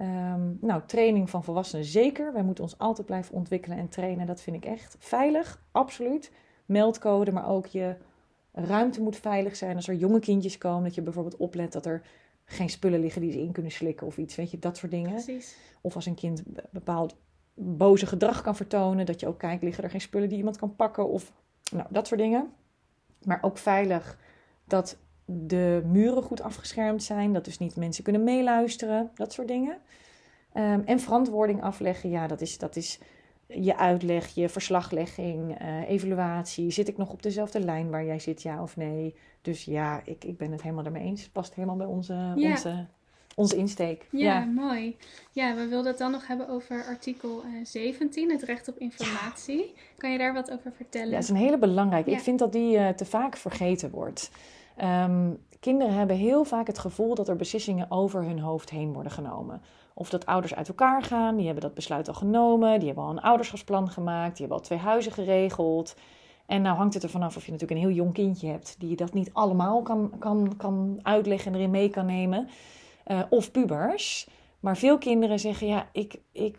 Ehm, 0.03 0.53
nou, 0.61 0.83
training 0.87 1.31
van 1.31 1.45
volwassenen 1.45 1.85
zeker. 1.85 2.33
Wij 2.33 2.43
moeten 2.43 2.65
ons 2.65 2.79
altijd 2.79 3.07
blijven 3.07 3.35
ontwikkelen 3.35 3.79
en 3.79 3.89
trainen. 3.89 4.27
Dat 4.27 4.41
vind 4.41 4.57
ik 4.57 4.65
echt 4.65 4.97
veilig. 4.99 5.63
Absoluut. 5.73 6.33
Meldcode, 6.67 7.33
maar 7.33 7.49
ook 7.49 7.67
je 7.67 7.97
ruimte 8.53 9.01
moet 9.03 9.17
veilig 9.17 9.57
zijn. 9.57 9.77
Als 9.77 9.89
er 9.89 9.95
jonge 9.95 10.21
kindjes 10.21 10.59
komen, 10.59 10.83
dat 10.85 10.95
je 10.95 11.03
bijvoorbeeld 11.03 11.37
oplet 11.37 11.73
dat 11.73 11.87
er 11.87 12.03
geen 12.45 12.69
spullen 12.69 13.01
liggen 13.01 13.21
die 13.21 13.33
ze 13.33 13.41
in 13.41 13.53
kunnen 13.53 13.73
slikken 13.73 14.07
of 14.07 14.17
iets. 14.19 14.35
Weet 14.35 14.51
je, 14.51 14.59
dat 14.59 14.77
soort 14.77 14.93
dingen. 14.93 15.11
precies. 15.11 15.57
Of 15.81 15.95
als 15.95 16.07
een 16.07 16.15
kind 16.15 16.43
be- 16.47 16.65
bepaald 16.71 17.17
boze 17.55 18.07
gedrag 18.07 18.43
kan 18.43 18.57
vertonen, 18.57 19.07
dat 19.07 19.21
je 19.21 19.27
ook 19.27 19.39
kijkt, 19.39 19.63
liggen 19.63 19.85
er 19.85 19.91
geen 19.91 20.01
spullen 20.01 20.29
die 20.29 20.39
iemand 20.39 20.57
kan 20.57 20.77
pakken 20.77 21.09
of 21.09 21.33
nou, 21.73 21.87
dat 21.91 22.07
soort 22.07 22.21
dingen. 22.21 22.53
Maar 23.25 23.39
ook 23.43 23.59
veilig 23.59 24.19
dat 24.65 24.97
de 25.25 25.83
muren 25.87 26.23
goed 26.23 26.41
afgeschermd 26.43 27.03
zijn, 27.03 27.33
dat 27.33 27.45
dus 27.45 27.59
niet 27.59 27.77
mensen 27.77 28.05
kunnen 28.05 28.25
meeluisteren, 28.25 29.11
dat 29.15 29.33
soort 29.33 29.49
dingen. 29.49 29.77
Ehm, 30.53 30.81
en 30.85 31.01
verantwoording 31.01 31.63
afleggen, 31.63 32.11
ja, 32.11 32.27
dat 32.27 32.41
is, 32.41 32.59
dat 32.59 32.77
is 32.77 32.99
je 33.47 33.77
uitleg, 33.77 34.29
je 34.35 34.49
verslaglegging, 34.49 35.59
eh, 35.59 35.89
evaluatie. 35.89 36.71
Zit 36.71 36.89
ik 36.89 36.97
nog 36.97 37.11
op 37.11 37.23
dezelfde 37.23 37.61
lijn 37.61 37.91
waar 37.91 38.05
jij 38.05 38.19
zit, 38.19 38.43
ja 38.43 38.63
of 38.63 38.77
nee? 38.77 39.15
Dus 39.43 39.65
ja, 39.65 40.01
ik, 40.05 40.25
ik 40.25 40.37
ben 40.37 40.53
het 40.53 40.63
helemaal 40.63 40.85
ermee 40.85 41.03
eens. 41.03 41.23
Het 41.23 41.33
past 41.33 41.55
helemaal 41.55 41.77
bij 41.77 41.87
onze, 41.87 42.33
Ja. 42.37 42.51
onze, 42.51 42.87
onze 43.35 43.57
insteek. 43.57 44.07
Ja, 44.11 44.45
mooi. 44.45 44.97
Ja, 45.33 45.55
we 45.55 45.67
wilden 45.67 45.91
het 45.91 45.99
dan 45.99 46.11
nog 46.11 46.27
hebben 46.27 46.49
over 46.49 46.85
artikel 46.85 47.43
eh, 47.43 47.65
17, 47.65 48.31
het 48.31 48.43
recht 48.43 48.69
op 48.69 48.79
informatie. 48.79 49.75
Kan 49.97 50.13
je 50.13 50.19
daar 50.19 50.33
wat 50.33 50.51
over 50.51 50.73
vertellen? 50.73 51.09
Ja, 51.09 51.15
dat 51.15 51.23
is 51.23 51.29
een 51.29 51.37
hele 51.37 51.59
belangrijke. 51.59 52.11
Ik 52.11 52.21
vind 52.21 52.39
dat 52.39 52.53
die 52.53 52.77
eh, 52.77 52.89
te 52.89 53.05
vaak 53.05 53.37
vergeten 53.37 53.91
wordt. 53.91 54.31
Ehm, 54.77 55.31
kinderen 55.61 55.95
hebben 55.95 56.17
heel 56.17 56.45
vaak 56.45 56.67
het 56.67 56.79
gevoel 56.79 57.15
dat 57.15 57.29
er 57.29 57.37
beslissingen 57.37 57.91
over 57.91 58.23
hun 58.25 58.41
hoofd 58.41 58.71
heen 58.71 58.93
worden 58.93 59.13
genomen. 59.13 59.63
Of 59.95 60.11
dat 60.11 60.27
ouders 60.27 60.55
uit 60.55 60.69
elkaar 60.69 61.03
gaan, 61.03 61.37
die 61.37 61.45
hebben 61.45 61.63
dat 61.63 61.75
besluit 61.75 62.09
al 62.09 62.15
genomen, 62.15 62.79
die 62.79 62.87
hebben 62.87 63.05
al 63.05 63.11
een 63.11 63.21
ouderschapsplan 63.21 63.91
gemaakt, 63.91 64.31
die 64.37 64.41
hebben 64.41 64.57
al 64.57 64.65
twee 64.65 64.79
huizen 64.79 65.13
geregeld. 65.13 65.97
En 66.47 66.63
nou 66.63 66.77
hangt 66.77 66.95
het 66.95 67.03
er 67.03 67.09
vanaf 67.09 67.37
of 67.37 67.45
je 67.47 67.53
natuurlijk 67.53 67.81
een 67.81 67.87
heel 67.87 67.97
jong 67.97 68.13
kindje 68.13 68.49
hebt, 68.49 68.77
die 68.79 68.97
dat 68.97 69.13
niet 69.13 69.31
allemaal 69.33 69.83
kan, 69.83 70.13
kan, 70.19 70.57
kan 70.57 70.99
uitleggen 71.03 71.53
en 71.53 71.59
erin 71.59 71.71
mee 71.71 71.89
kan 71.89 72.07
nemen. 72.07 72.49
Eh, 73.05 73.21
of 73.31 73.51
pubers. 73.51 74.29
Maar 74.61 74.77
veel 74.77 74.99
kinderen 74.99 75.39
zeggen, 75.39 75.67
ja, 75.67 75.89
ik, 75.93 76.21
ik 76.33 76.59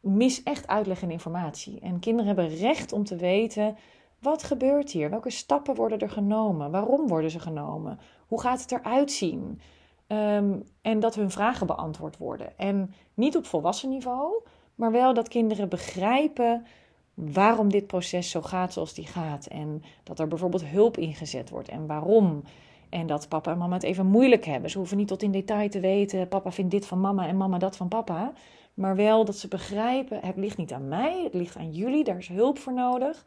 mis 0.00 0.42
echt 0.42 0.66
uitleg 0.66 1.02
en 1.02 1.10
informatie. 1.10 1.80
En 1.80 2.00
kinderen 2.00 2.26
hebben 2.26 2.56
recht 2.56 2.92
om 2.92 3.04
te 3.04 3.16
weten, 3.16 3.76
wat 4.24 4.42
gebeurt 4.42 4.90
hier? 4.90 5.10
Welke 5.10 5.30
stappen 5.30 5.74
worden 5.74 5.98
er 5.98 6.10
genomen? 6.10 6.70
Waarom 6.70 7.08
worden 7.08 7.30
ze 7.30 7.40
genomen? 7.40 7.98
Hoe 8.26 8.40
gaat 8.40 8.60
het 8.60 8.72
eruit 8.72 9.12
zien? 9.12 9.60
Ehm, 10.06 10.60
en 10.82 11.00
dat 11.00 11.14
hun 11.14 11.30
vragen 11.30 11.66
beantwoord 11.66 12.16
worden. 12.16 12.58
En 12.58 12.94
niet 13.14 13.36
op 13.36 13.46
volwassen 13.46 13.88
niveau, 13.88 14.42
maar 14.74 14.92
wel 14.92 15.14
dat 15.14 15.28
kinderen 15.28 15.68
begrijpen 15.68 16.66
waarom 17.14 17.70
dit 17.70 17.86
proces 17.86 18.30
zo 18.30 18.42
gaat 18.42 18.72
zoals 18.72 18.94
die 18.94 19.06
gaat. 19.06 19.46
En 19.46 19.82
dat 20.02 20.18
er 20.18 20.28
bijvoorbeeld 20.28 20.64
hulp 20.64 20.96
ingezet 20.96 21.50
wordt 21.50 21.68
en 21.68 21.86
waarom. 21.86 22.42
En 22.88 23.06
dat 23.06 23.28
papa 23.28 23.50
en 23.50 23.58
mama 23.58 23.74
het 23.74 23.82
even 23.82 24.06
moeilijk 24.06 24.44
hebben. 24.44 24.70
Ze 24.70 24.78
hoeven 24.78 24.96
niet 24.96 25.08
tot 25.08 25.22
in 25.22 25.30
detail 25.30 25.68
te 25.68 25.80
weten: 25.80 26.28
papa 26.28 26.52
vindt 26.52 26.70
dit 26.70 26.86
van 26.86 27.00
mama 27.00 27.26
en 27.26 27.36
mama 27.36 27.58
dat 27.58 27.76
van 27.76 27.88
papa. 27.88 28.32
Maar 28.74 28.96
wel 28.96 29.24
dat 29.24 29.36
ze 29.36 29.48
begrijpen: 29.48 30.20
het 30.20 30.36
ligt 30.36 30.56
niet 30.56 30.72
aan 30.72 30.88
mij, 30.88 31.22
het 31.22 31.34
ligt 31.34 31.56
aan 31.56 31.72
jullie, 31.72 32.04
daar 32.04 32.18
is 32.18 32.28
hulp 32.28 32.58
voor 32.58 32.72
nodig. 32.72 33.24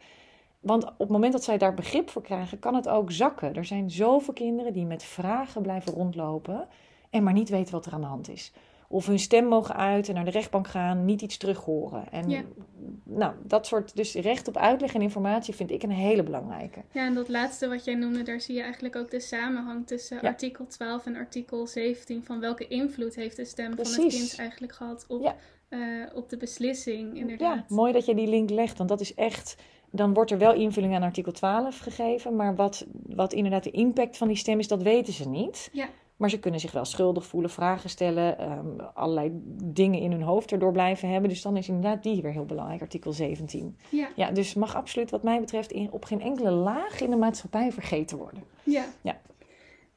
Want 0.59 0.83
op 0.85 0.99
het 0.99 1.09
moment 1.09 1.33
dat 1.33 1.43
zij 1.43 1.57
daar 1.57 1.73
begrip 1.73 2.09
voor 2.09 2.21
krijgen, 2.21 2.59
kan 2.59 2.75
het 2.75 2.87
ook 2.87 3.11
zakken. 3.11 3.53
Er 3.55 3.65
zijn 3.65 3.91
zoveel 3.91 4.33
kinderen 4.33 4.73
die 4.73 4.85
met 4.85 5.03
vragen 5.03 5.61
blijven 5.61 5.93
rondlopen 5.93 6.67
en 7.09 7.23
maar 7.23 7.33
niet 7.33 7.49
weten 7.49 7.73
wat 7.73 7.85
er 7.85 7.93
aan 7.93 8.01
de 8.01 8.07
hand 8.07 8.29
is. 8.29 8.51
Of 8.89 9.05
hun 9.05 9.19
stem 9.19 9.45
mogen 9.45 9.75
uit 9.75 10.07
en 10.07 10.13
naar 10.15 10.25
de 10.25 10.31
rechtbank 10.31 10.67
gaan, 10.67 11.05
niet 11.05 11.21
iets 11.21 11.37
terug 11.37 11.57
horen. 11.63 12.11
En 12.11 12.29
Ja. 12.29 12.41
nou, 13.03 13.33
dat 13.43 13.67
soort, 13.67 13.95
dus 13.95 14.13
recht 14.13 14.47
op 14.47 14.57
uitleg 14.57 14.93
en 14.93 15.01
informatie 15.01 15.53
vind 15.55 15.71
ik 15.71 15.83
een 15.83 15.89
hele 15.91 16.23
belangrijke. 16.23 16.81
Ja, 16.91 17.05
en 17.05 17.13
dat 17.13 17.29
laatste 17.29 17.67
wat 17.67 17.83
jij 17.85 17.95
noemde, 17.95 18.23
daar 18.23 18.41
zie 18.41 18.55
je 18.55 18.61
eigenlijk 18.61 18.95
ook 18.95 19.11
de 19.11 19.19
samenhang 19.19 19.87
tussen 19.87 20.17
Ja. 20.21 20.27
artikel 20.27 20.67
12 20.67 21.05
en 21.05 21.15
artikel 21.15 21.67
17. 21.67 22.23
Van 22.23 22.39
welke 22.39 22.67
invloed 22.67 23.15
heeft 23.15 23.35
de 23.35 23.45
stem 23.45 23.75
van 23.75 23.85
het 23.85 23.95
kind 24.07 24.35
eigenlijk 24.37 24.73
gehad 24.73 25.05
op, 25.07 25.21
Ja. 25.21 25.35
eh, 25.69 25.79
op 26.15 26.29
de 26.29 26.37
beslissing, 26.37 27.39
Ja, 27.39 27.65
mooi 27.67 27.93
dat 27.93 28.05
je 28.05 28.15
die 28.15 28.27
link 28.27 28.49
legt, 28.49 28.77
want 28.77 28.89
dat 28.89 29.01
is 29.01 29.13
echt. 29.13 29.55
Dan 29.91 30.13
wordt 30.13 30.31
er 30.31 30.37
wel 30.37 30.53
invulling 30.53 30.95
aan 30.95 31.03
artikel 31.03 31.31
12 31.31 31.79
gegeven, 31.79 32.35
maar 32.35 32.55
wat, 32.55 32.85
wat 33.07 33.33
inderdaad 33.33 33.63
de 33.63 33.71
impact 33.71 34.17
van 34.17 34.27
die 34.27 34.37
stem 34.37 34.59
is, 34.59 34.67
dat 34.67 34.81
weten 34.81 35.13
ze 35.13 35.29
niet. 35.29 35.69
Ja. 35.71 35.87
Maar 36.17 36.29
ze 36.29 36.39
kunnen 36.39 36.59
zich 36.59 36.71
wel 36.71 36.85
schuldig 36.85 37.25
voelen, 37.25 37.49
vragen 37.49 37.89
stellen, 37.89 38.39
ehm, 38.39 38.79
allerlei 38.93 39.31
dingen 39.63 39.99
in 39.99 40.11
hun 40.11 40.21
hoofd 40.21 40.51
erdoor 40.51 40.71
blijven 40.71 41.09
hebben. 41.09 41.29
Dus 41.29 41.41
dan 41.41 41.57
is 41.57 41.67
inderdaad 41.67 42.03
die 42.03 42.21
weer 42.21 42.31
heel 42.31 42.45
belangrijk, 42.45 42.81
artikel 42.81 43.13
17. 43.13 43.77
Ja, 43.89 44.07
Ja, 44.15 44.31
dus 44.31 44.53
mag 44.53 44.75
absoluut 44.75 45.11
wat 45.11 45.23
mij 45.23 45.39
betreft 45.39 45.71
in, 45.71 45.91
op 45.91 46.05
geen 46.05 46.21
enkele 46.21 46.51
laag 46.51 47.01
in 47.01 47.09
de 47.09 47.15
maatschappij 47.15 47.71
vergeten 47.71 48.17
worden. 48.17 48.43
ja. 48.63 48.85
Ja. 49.01 49.19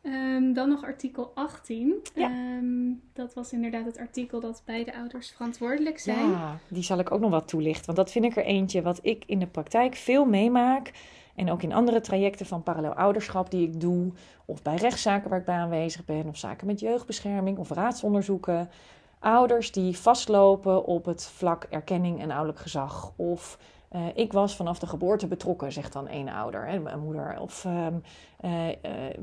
Ehm, 0.02 0.52
dan 0.52 0.68
nog 0.68 0.84
artikel 0.84 1.30
18. 1.34 1.94
Ja. 2.14 2.30
Ehm, 2.30 2.92
dat 3.12 3.34
was 3.34 3.52
inderdaad 3.52 3.84
het 3.84 3.98
artikel 3.98 4.40
dat 4.40 4.62
beide 4.64 4.94
ouders 4.94 5.30
verantwoordelijk 5.30 5.98
zijn. 5.98 6.30
Ja, 6.30 6.58
die 6.68 6.82
zal 6.82 6.98
ik 6.98 7.10
ook 7.10 7.20
nog 7.20 7.30
wat 7.30 7.48
toelichten. 7.48 7.84
Want 7.84 7.96
dat 7.98 8.10
vind 8.10 8.24
ik 8.24 8.36
er 8.36 8.44
eentje 8.44 8.82
wat 8.82 8.98
ik 9.02 9.24
in 9.26 9.38
de 9.38 9.46
praktijk 9.46 9.94
veel 9.94 10.24
meemaak. 10.24 10.92
En 11.34 11.50
ook 11.50 11.62
in 11.62 11.72
andere 11.72 12.00
trajecten 12.00 12.46
van 12.46 12.62
parallel 12.62 12.94
ouderschap 12.94 13.50
die 13.50 13.68
ik 13.68 13.80
doe. 13.80 14.12
Of 14.44 14.62
bij 14.62 14.76
rechtszaken 14.76 15.30
waar 15.30 15.38
ik 15.38 15.44
bij 15.44 15.56
aanwezig 15.56 16.04
ben. 16.04 16.26
Of 16.26 16.36
zaken 16.36 16.66
met 16.66 16.80
jeugdbescherming 16.80 17.58
of 17.58 17.70
raadsonderzoeken. 17.70 18.70
Ouders 19.18 19.72
die 19.72 19.98
vastlopen 19.98 20.84
op 20.84 21.04
het 21.04 21.24
vlak 21.26 21.66
erkenning 21.70 22.20
en 22.20 22.30
ouderlijk 22.30 22.58
gezag. 22.58 23.12
Of 23.16 23.58
Eh, 23.90 24.06
ik 24.14 24.32
was 24.32 24.56
vanaf 24.56 24.78
de 24.78 24.86
geboorte 24.86 25.26
betrokken, 25.26 25.72
zegt 25.72 25.92
dan 25.92 26.08
één 26.08 26.28
ouder, 26.28 26.66
hè, 26.68 26.78
mijn 26.78 27.00
moeder. 27.00 27.40
Of 27.40 27.64
ehm, 27.64 27.94
eh, 28.40 28.68
eh, 28.68 29.16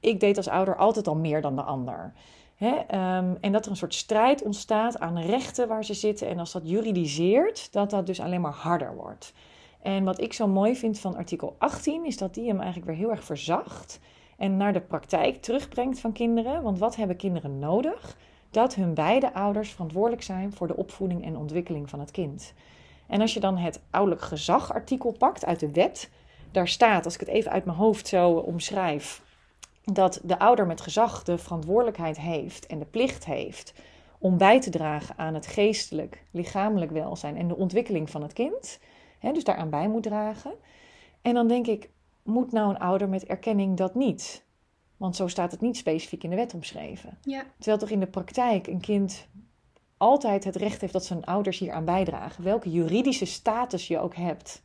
ik 0.00 0.20
deed 0.20 0.36
als 0.36 0.48
ouder 0.48 0.76
altijd 0.76 1.08
al 1.08 1.16
meer 1.16 1.40
dan 1.40 1.56
de 1.56 1.62
ander. 1.62 2.12
Hè? 2.56 2.76
Ehm, 2.86 3.34
en 3.40 3.52
dat 3.52 3.64
er 3.64 3.70
een 3.70 3.76
soort 3.76 3.94
strijd 3.94 4.42
ontstaat 4.42 4.98
aan 4.98 5.18
rechten 5.18 5.68
waar 5.68 5.84
ze 5.84 5.94
zitten. 5.94 6.28
En 6.28 6.38
als 6.38 6.52
dat 6.52 6.68
juridiseert, 6.68 7.72
dat 7.72 7.90
dat 7.90 8.06
dus 8.06 8.20
alleen 8.20 8.40
maar 8.40 8.52
harder 8.52 8.96
wordt. 8.96 9.32
En 9.82 10.04
wat 10.04 10.20
ik 10.20 10.32
zo 10.32 10.46
mooi 10.46 10.76
vind 10.76 10.98
van 10.98 11.16
artikel 11.16 11.56
18, 11.58 12.04
is 12.04 12.16
dat 12.16 12.34
die 12.34 12.48
hem 12.48 12.60
eigenlijk 12.60 12.86
weer 12.86 12.96
heel 12.96 13.10
erg 13.10 13.24
verzacht. 13.24 14.00
En 14.36 14.56
naar 14.56 14.72
de 14.72 14.80
praktijk 14.80 15.42
terugbrengt 15.42 16.00
van 16.00 16.12
kinderen. 16.12 16.62
Want 16.62 16.78
wat 16.78 16.96
hebben 16.96 17.16
kinderen 17.16 17.58
nodig? 17.58 18.16
Dat 18.50 18.74
hun 18.74 18.94
beide 18.94 19.34
ouders 19.34 19.70
verantwoordelijk 19.70 20.22
zijn 20.22 20.52
voor 20.52 20.66
de 20.66 20.76
opvoeding 20.76 21.24
en 21.24 21.36
ontwikkeling 21.36 21.90
van 21.90 22.00
het 22.00 22.10
kind. 22.10 22.54
En 23.08 23.20
als 23.20 23.34
je 23.34 23.40
dan 23.40 23.56
het 23.56 23.80
ouderlijk 23.90 24.22
gezagartikel 24.24 25.12
pakt 25.12 25.44
uit 25.44 25.60
de 25.60 25.72
wet, 25.72 26.10
daar 26.50 26.68
staat, 26.68 27.04
als 27.04 27.14
ik 27.14 27.20
het 27.20 27.28
even 27.28 27.50
uit 27.50 27.64
mijn 27.64 27.76
hoofd 27.76 28.08
zo 28.08 28.30
omschrijf, 28.30 29.22
dat 29.84 30.20
de 30.22 30.38
ouder 30.38 30.66
met 30.66 30.80
gezag 30.80 31.22
de 31.22 31.38
verantwoordelijkheid 31.38 32.20
heeft 32.20 32.66
en 32.66 32.78
de 32.78 32.84
plicht 32.84 33.24
heeft 33.24 33.74
om 34.18 34.38
bij 34.38 34.60
te 34.60 34.70
dragen 34.70 35.18
aan 35.18 35.34
het 35.34 35.46
geestelijk, 35.46 36.24
lichamelijk 36.30 36.90
welzijn 36.90 37.36
en 37.36 37.48
de 37.48 37.56
ontwikkeling 37.56 38.10
van 38.10 38.22
het 38.22 38.32
kind. 38.32 38.78
Hè, 39.18 39.32
dus 39.32 39.44
daaraan 39.44 39.70
bij 39.70 39.88
moet 39.88 40.02
dragen. 40.02 40.52
En 41.22 41.34
dan 41.34 41.48
denk 41.48 41.66
ik, 41.66 41.90
moet 42.22 42.52
nou 42.52 42.70
een 42.70 42.78
ouder 42.78 43.08
met 43.08 43.24
erkenning 43.24 43.76
dat 43.76 43.94
niet? 43.94 44.46
Want 44.96 45.16
zo 45.16 45.28
staat 45.28 45.50
het 45.50 45.60
niet 45.60 45.76
specifiek 45.76 46.24
in 46.24 46.30
de 46.30 46.36
wet 46.36 46.54
omschreven. 46.54 47.18
Ja. 47.22 47.44
Terwijl 47.56 47.78
toch 47.78 47.90
in 47.90 48.00
de 48.00 48.06
praktijk 48.06 48.66
een 48.66 48.80
kind 48.80 49.28
altijd 49.98 50.44
het 50.44 50.56
recht 50.56 50.80
heeft 50.80 50.92
dat 50.92 51.04
zijn 51.04 51.24
ouders 51.24 51.58
hier 51.58 51.72
aan 51.72 51.84
bijdragen. 51.84 52.44
Welke 52.44 52.70
juridische 52.70 53.24
status 53.24 53.88
je 53.88 53.98
ook 53.98 54.14
hebt. 54.14 54.62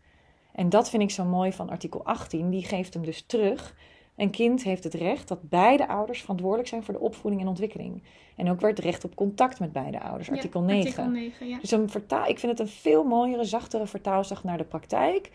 En 0.51 0.69
dat 0.69 0.89
vind 0.89 1.03
ik 1.03 1.11
zo 1.11 1.25
mooi 1.25 1.53
van 1.53 1.69
artikel 1.69 2.05
18. 2.05 2.49
Die 2.49 2.63
geeft 2.63 2.93
hem 2.93 3.03
dus 3.03 3.23
terug. 3.27 3.75
Een 4.15 4.29
kind 4.29 4.63
heeft 4.63 4.83
het 4.83 4.93
recht 4.93 5.27
dat 5.27 5.49
beide 5.49 5.87
ouders 5.87 6.21
verantwoordelijk 6.21 6.69
zijn 6.69 6.83
voor 6.83 6.93
de 6.93 6.99
opvoeding 6.99 7.41
en 7.41 7.47
ontwikkeling. 7.47 8.03
En 8.35 8.49
ook 8.49 8.61
weer 8.61 8.69
het 8.69 8.79
recht 8.79 9.03
op 9.03 9.15
contact 9.15 9.59
met 9.59 9.71
beide 9.71 10.01
ouders, 10.01 10.29
artikel 10.29 10.59
ja, 10.59 10.65
9. 10.65 10.85
Artikel 10.85 11.05
9 11.11 11.47
ja. 11.47 11.59
Dus 11.59 11.71
een 11.71 11.89
vertaal, 11.89 12.25
ik 12.25 12.39
vind 12.39 12.51
het 12.51 12.67
een 12.67 12.73
veel 12.73 13.03
mooiere, 13.03 13.43
zachtere 13.43 13.87
vertaalslag 13.87 14.43
naar 14.43 14.57
de 14.57 14.63
praktijk. 14.63 15.31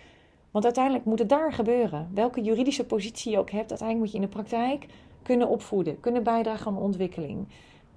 Want 0.51 0.65
uiteindelijk 0.65 1.05
moet 1.05 1.19
het 1.19 1.29
daar 1.29 1.53
gebeuren. 1.53 2.11
Welke 2.15 2.41
juridische 2.41 2.85
positie 2.85 3.33
je 3.33 3.39
ook 3.39 3.51
hebt, 3.51 3.71
uiteindelijk 3.71 3.99
moet 3.99 4.11
je 4.11 4.17
in 4.17 4.31
de 4.31 4.43
praktijk 4.43 4.87
kunnen 5.23 5.49
opvoeden, 5.49 6.01
kunnen 6.01 6.23
bijdragen 6.23 6.67
aan 6.67 6.79
ontwikkeling 6.79 7.47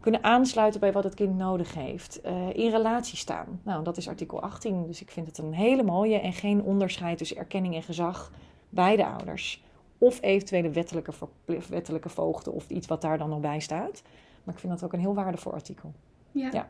kunnen 0.01 0.23
aansluiten 0.23 0.79
bij 0.79 0.91
wat 0.91 1.03
het 1.03 1.13
kind 1.13 1.37
nodig 1.37 1.73
heeft. 1.73 2.19
Uh, 2.25 2.49
in 2.53 2.69
relatie 2.69 3.17
staan. 3.17 3.61
Nou, 3.63 3.83
dat 3.83 3.97
is 3.97 4.07
artikel 4.07 4.41
18. 4.41 4.85
Dus 4.87 5.01
ik 5.01 5.11
vind 5.11 5.27
het 5.27 5.37
een 5.37 5.53
hele 5.53 5.83
mooie 5.83 6.19
en 6.19 6.33
geen 6.33 6.63
onderscheid 6.63 7.17
tussen 7.17 7.37
erkenning 7.37 7.75
en 7.75 7.83
gezag 7.83 8.31
bij 8.69 8.95
de 8.95 9.05
ouders. 9.05 9.63
Of 9.97 10.21
eventuele 10.21 10.69
wettelijke, 10.69 11.11
wettelijke 11.69 12.09
voogden 12.09 12.53
of 12.53 12.69
iets 12.69 12.87
wat 12.87 13.01
daar 13.01 13.17
dan 13.17 13.29
nog 13.29 13.39
bij 13.39 13.59
staat. 13.59 14.01
Maar 14.43 14.53
ik 14.53 14.59
vind 14.59 14.73
dat 14.73 14.83
ook 14.83 14.93
een 14.93 14.99
heel 14.99 15.13
waardevol 15.13 15.53
artikel. 15.53 15.93
Ja. 16.31 16.49
ja. 16.51 16.69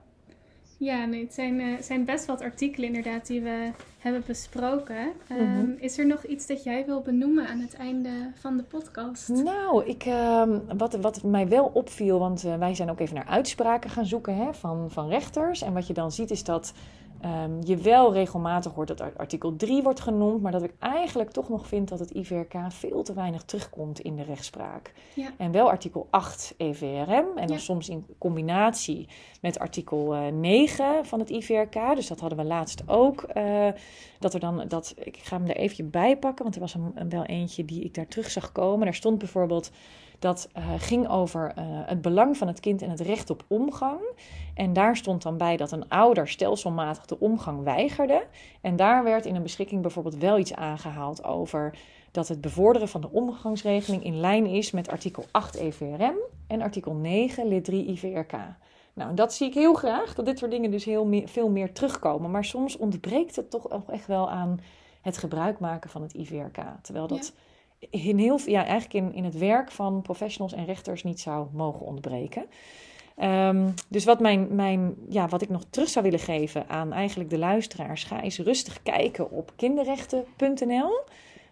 Ja, 0.82 1.06
nee, 1.06 1.24
het 1.24 1.34
zijn, 1.34 1.60
uh, 1.60 1.82
zijn 1.82 2.06
best 2.06 2.26
wat 2.26 2.41
artikelen 2.41 2.88
inderdaad 2.88 3.28
die 3.28 3.41
we 3.41 3.72
hebben 4.00 4.24
besproken. 4.26 5.12
Um, 5.32 5.76
Is 5.80 5.98
er 5.98 6.08
nog 6.08 6.26
iets 6.26 6.48
dat 6.48 6.63
jij 6.63 6.86
wil 6.86 7.02
benoemen 7.02 7.48
aan 7.48 7.60
het 7.60 7.74
einde 7.74 8.10
van 8.39 8.58
de 8.58 8.63
podcast? 8.63 9.28
Nou, 9.28 9.86
ik, 9.86 10.06
uh, 10.06 10.44
wat, 10.78 10.94
wat 10.94 11.24
mij 11.24 11.48
wel 11.48 11.72
opviel, 11.74 12.20
want 12.20 12.46
uh, 12.46 12.58
wij 12.58 12.76
zijn 12.76 12.89
ook 12.89 13.00
even 13.00 13.15
naar 13.15 13.26
uitspraken 13.26 13.89
gaan 13.89 14.06
zoeken 14.06 14.36
hè, 14.36 14.54
van, 14.54 14.91
van 14.91 15.10
rechters. 15.10 15.62
En 15.62 15.74
wat 15.74 15.88
je 15.88 15.94
dan 15.94 16.12
ziet 16.12 16.32
is 16.32 16.44
dat 16.44 16.74
Um, 17.25 17.57
je 17.63 17.77
wel 17.77 18.13
regelmatig 18.13 18.73
hoort 18.73 18.88
dat 18.88 19.17
artikel 19.17 19.55
3 19.55 19.84
wordt 19.84 19.99
genoemd, 19.99 20.41
maar 20.41 20.51
dat 20.51 20.63
ik 20.63 20.73
eigenlijk 20.79 21.31
toch 21.31 21.49
nog 21.49 21.67
vind 21.67 21.89
dat 21.89 21.99
het 21.99 22.12
IVRK 22.12 22.53
veel 22.69 23.03
te 23.03 23.13
weinig 23.13 23.43
terugkomt 23.43 23.99
in 23.99 24.15
de 24.15 24.23
rechtspraak. 24.23 24.93
Ja. 25.13 25.29
En 25.38 25.51
wel 25.51 25.69
artikel 25.69 26.07
8 26.10 26.53
EVRM 26.57 27.25
en 27.36 27.47
dan 27.47 27.55
Ja. 27.55 27.57
soms 27.57 27.89
in 27.89 28.05
combinatie 28.17 29.07
met 29.41 29.60
artikel 29.60 30.13
eh, 30.13 30.27
9 30.34 31.05
van 31.05 31.19
het 31.19 31.29
IVRK. 31.29 31.95
Dus 31.95 32.07
dat 32.07 32.19
hadden 32.19 32.38
we 32.38 32.45
laatst 32.45 32.84
ook. 32.88 33.21
eh, 33.23 33.67
dat 34.19 34.34
er 34.34 34.39
dan, 34.39 34.63
dat, 34.67 34.93
ik 34.97 35.17
ga 35.17 35.38
hem 35.38 35.47
er 35.47 35.55
eventjes 35.55 35.89
bij 35.89 36.17
pakken, 36.17 36.43
want 36.43 36.55
er 36.55 36.62
was 36.62 36.73
een, 36.73 36.91
een 36.95 37.10
wel 37.10 37.23
eentje 37.25 37.65
die 37.65 37.84
ik 37.84 37.93
daar 37.93 38.07
terug 38.07 38.29
zag 38.31 38.51
komen. 38.51 38.86
Daar 38.86 38.93
stond 38.95 39.17
bijvoorbeeld 39.17 39.71
dat 40.19 40.49
eh, 40.53 40.63
ging 40.77 41.10
over 41.10 41.51
eh, 41.55 41.63
het 41.67 42.01
belang 42.01 42.38
van 42.38 42.47
het 42.47 42.60
kind 42.60 42.81
en 42.81 42.89
het 42.89 42.99
recht 42.99 43.29
op 43.29 43.43
omgang. 43.47 43.99
En 44.62 44.74
daar 44.74 44.97
stond 44.97 45.21
dan 45.21 45.38
bij 45.38 45.58
dat 45.58 45.71
een 45.71 45.89
ouder 45.89 46.28
stelselmatig 46.28 47.06
de 47.06 47.19
omgang 47.19 47.63
weigerde. 47.63 48.24
En 48.62 48.76
daar 48.76 49.04
werd 49.04 49.26
in 49.26 49.36
een 49.36 49.41
beschikking 49.41 49.82
bijvoorbeeld 49.82 50.17
wel 50.17 50.38
iets 50.38 50.56
aangehaald 50.56 51.24
over 51.24 51.78
dat 52.12 52.28
het 52.28 52.41
bevorderen 52.41 52.88
van 52.88 53.02
de 53.02 53.12
omgangsregeling 53.12 54.04
in 54.04 54.19
lijn 54.19 54.45
is 54.45 54.71
met 54.71 54.89
artikel 54.89 55.26
8 55.32 55.56
EVRM 55.56 56.15
en 56.47 56.62
artikel 56.62 56.93
9 56.93 57.47
lid 57.47 57.63
3 57.63 57.86
IVRK. 57.86 58.32
Nou, 58.93 59.10
en 59.10 59.15
dat 59.15 59.34
zie 59.34 59.47
ik 59.47 59.54
heel 59.54 59.74
graag, 59.74 60.15
dat 60.15 60.26
dit 60.26 60.38
soort 60.39 60.52
dingen 60.52 60.71
dus 60.71 60.86
heel 60.86 61.06
me- 61.06 61.28
veel 61.28 61.50
meer 61.50 61.74
terugkomen. 61.74 62.32
Maar 62.32 62.45
soms 62.45 62.78
ontbreekt 62.78 63.36
het 63.36 63.50
toch 63.50 63.71
ook 63.71 63.89
echt 63.89 64.08
wel 64.08 64.30
aan 64.30 64.60
het 65.02 65.17
gebruik 65.17 65.60
maken 65.60 65.89
van 65.89 66.02
het 66.02 66.13
IVRK. 66.13 66.58
Terwijl 66.82 67.08
dat 67.08 67.34
in 67.89 68.17
heel, 68.17 68.39
ja, 68.45 68.65
eigenlijk 68.65 68.93
in, 68.93 69.13
in 69.13 69.24
het 69.24 69.38
werk 69.38 69.71
van 69.71 70.02
professionals 70.02 70.54
en 70.54 70.65
rechters 70.65 71.04
niet 71.04 71.19
zou 71.19 71.47
mogen 71.52 71.86
ontbreken. 71.86 72.45
Ehm, 73.21 73.69
dus 73.88 74.05
wat, 74.05 74.19
mijn, 74.19 74.55
mijn, 74.55 74.95
ja, 75.10 75.27
wat 75.27 75.41
ik 75.41 75.49
nog 75.49 75.63
terug 75.69 75.89
zou 75.89 76.05
willen 76.05 76.19
geven 76.19 76.69
aan 76.69 76.93
eigenlijk 76.93 77.29
de 77.29 77.38
luisteraars, 77.38 78.03
ga 78.03 78.21
eens 78.21 78.39
rustig 78.39 78.84
kijken 78.84 79.31
op 79.31 79.51
kinderrechten.nl. 79.55 80.99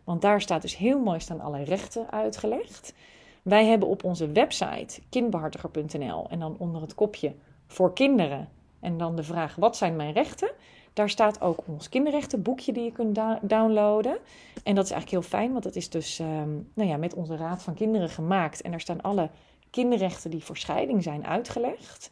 Want 0.03 0.21
daar 0.21 0.41
staat 0.41 0.61
dus 0.61 0.77
heel 0.77 0.99
mooi 0.99 1.19
staan 1.19 1.41
alle 1.41 1.63
rechten 1.63 2.11
uitgelegd. 2.11 2.93
Wij 3.41 3.65
hebben 3.65 3.87
op 3.87 4.03
onze 4.03 4.31
website 4.31 5.01
kindbehartiger.nl 5.09 6.29
en 6.29 6.39
dan 6.39 6.55
onder 6.59 6.81
het 6.81 6.95
kopje 6.95 7.33
voor 7.67 7.93
kinderen 7.93 8.49
en 8.79 8.97
dan 8.97 9.15
de 9.15 9.23
vraag 9.23 9.55
wat 9.55 9.77
zijn 9.77 9.95
mijn 9.95 10.13
rechten. 10.13 10.51
Daar 10.93 11.09
staat 11.09 11.41
ook 11.41 11.63
ons 11.67 11.89
kinderrechtenboekje 11.89 12.73
die 12.73 12.83
je 12.83 12.91
kunt 12.91 13.19
downloaden. 13.41 14.17
En 14.63 14.75
dat 14.75 14.85
is 14.85 14.91
eigenlijk 14.91 15.09
heel 15.09 15.39
fijn, 15.39 15.51
want 15.51 15.63
dat 15.63 15.75
is 15.75 15.89
dus 15.89 16.19
ehm, 16.19 16.49
nou 16.73 16.89
ja, 16.89 16.97
met 16.97 17.13
onze 17.13 17.35
Raad 17.35 17.63
van 17.63 17.73
Kinderen 17.73 18.09
gemaakt. 18.09 18.61
En 18.61 18.71
daar 18.71 18.81
staan 18.81 19.01
alle 19.01 19.29
kinderrechten 19.69 20.31
die 20.31 20.43
voor 20.43 20.57
scheiding 20.57 21.03
zijn 21.03 21.25
uitgelegd. 21.25 22.11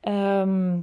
Ehm, 0.00 0.74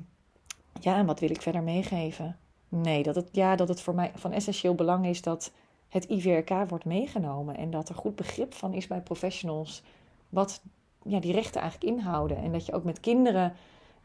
ja, 0.80 0.98
en 0.98 1.06
wat 1.06 1.20
wil 1.20 1.30
ik 1.30 1.42
verder 1.42 1.64
meegeven? 1.64 2.38
Nee, 2.70 3.04
dat 3.04 3.16
het, 3.16 3.30
ja, 3.32 3.56
dat 3.56 3.68
het 3.68 3.82
voor 3.82 3.96
mij 3.96 4.12
van 4.16 4.32
essentieel 4.32 4.76
belang 4.76 5.06
is 5.06 5.22
dat 5.22 5.52
het 5.90 6.06
IVRK 6.06 6.50
wordt 6.68 6.86
meegenomen. 6.86 7.58
En 7.58 7.72
dat 7.72 7.90
er 7.90 7.96
goed 7.96 8.16
begrip 8.16 8.54
van 8.54 8.74
is 8.74 8.88
bij 8.88 9.02
professionals 9.02 9.84
wat 10.30 10.62
ja, 11.04 11.20
die 11.20 11.34
rechten 11.34 11.62
eigenlijk 11.62 11.94
inhouden. 11.94 12.38
En 12.38 12.52
dat 12.52 12.66
je 12.66 12.74
ook 12.74 12.84
met 12.84 13.00
kinderen 13.00 13.54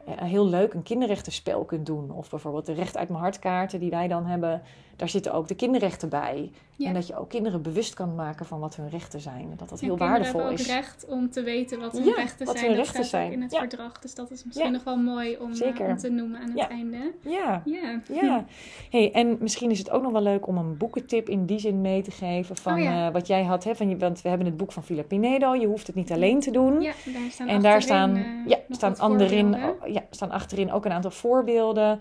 eh, 0.05 0.13
heel 0.17 0.47
leuk 0.47 0.73
een 0.73 0.83
kinderrechtenspel 0.83 1.63
kunt 1.63 1.85
doen. 1.85 2.11
Of 2.11 2.29
bijvoorbeeld 2.29 2.65
de 2.65 2.73
recht 2.73 2.97
uit 2.97 3.09
mijn 3.09 3.21
hartkaarten 3.21 3.79
die 3.79 3.89
wij 3.89 4.07
dan 4.07 4.25
hebben. 4.25 4.61
Daar 4.95 5.09
zitten 5.09 5.33
ook 5.33 5.47
de 5.47 5.55
kinderrechten 5.55 6.09
bij. 6.09 6.51
Ja. 6.77 6.87
En 6.87 6.93
dat 6.93 7.07
je 7.07 7.17
ook 7.17 7.29
kinderen 7.29 7.61
bewust 7.61 7.93
kan 7.93 8.15
maken 8.15 8.45
van 8.45 8.59
wat 8.59 8.75
hun 8.75 8.89
rechten 8.89 9.19
zijn. 9.19 9.41
En 9.51 9.57
dat 9.57 9.69
dat 9.69 9.79
En 9.81 9.85
heel 9.85 9.95
kinderen 9.95 10.07
waardevol 10.13 10.39
hebben 10.39 10.51
ook 10.59 10.59
is. 10.59 10.67
recht 10.73 11.05
om 11.05 11.29
te 11.29 11.43
weten 11.43 11.79
wat 11.79 11.91
hun 11.91 12.03
Ja, 12.05 12.13
rechten 12.15 12.45
wat 12.45 12.55
zijn. 12.57 12.67
hun 12.67 12.75
dat 12.77 12.85
rechten 12.85 13.05
staat 13.05 13.21
ook 13.21 13.25
zijn. 13.27 13.31
in 13.37 13.41
het 13.41 13.51
Ja. 13.51 13.59
verdrag. 13.59 13.99
Dus 13.99 14.15
dat 14.15 14.31
is 14.31 14.43
misschien 14.43 14.71
nog 14.71 14.83
wel 14.83 14.95
mooi 14.97 15.37
om, 15.37 15.51
eh, 15.51 15.87
om 15.89 15.97
te 15.97 16.09
noemen 16.09 16.39
aan 16.39 16.49
het 16.49 16.67
einde. 16.69 17.13
Ja, 17.21 17.61
Ja. 17.65 18.01
ja. 18.21 18.45
Hey, 18.89 19.11
en 19.13 19.37
misschien 19.39 19.71
is 19.71 19.77
het 19.79 19.89
ook 19.89 20.01
nog 20.01 20.11
wel 20.11 20.21
leuk 20.21 20.47
om 20.47 20.57
een 20.57 20.77
boekentip 20.77 21.29
in 21.29 21.45
die 21.45 21.59
zin 21.59 21.81
mee 21.81 22.01
te 22.01 22.11
geven. 22.11 22.55
Van 22.55 22.73
Oh 22.73 22.85
eh, 22.87 23.13
wat 23.13 23.27
jij 23.27 23.43
had. 23.43 23.63
Hè, 23.63 23.75
van 23.75 23.89
je, 23.89 23.97
want 23.97 24.21
we 24.21 24.29
hebben 24.29 24.47
het 24.47 24.57
boek 24.57 24.71
van 24.71 24.83
Philip 24.83 25.07
Pinedo. 25.07 25.53
Je 25.55 25.67
hoeft 25.67 25.87
het 25.87 25.95
niet 25.95 26.11
alleen 26.11 26.39
te 26.39 26.51
doen. 26.51 26.81
Ja, 26.81 26.93
daar 27.05 27.29
staan 27.31 27.47
En 27.47 27.61
daar 27.61 27.81
staan, 27.81 28.09
achterin, 28.09 28.43
eh, 28.45 28.49
ja, 28.49 28.59
staan, 28.75 28.97
anderin, 28.97 29.53
oh, 29.55 29.87
ja, 29.87 30.03
staan 30.09 30.31
achterin 30.31 30.71
ook 30.71 30.85
een 30.85 30.91
aantal 30.91 31.11
voorbeelden 31.11 31.99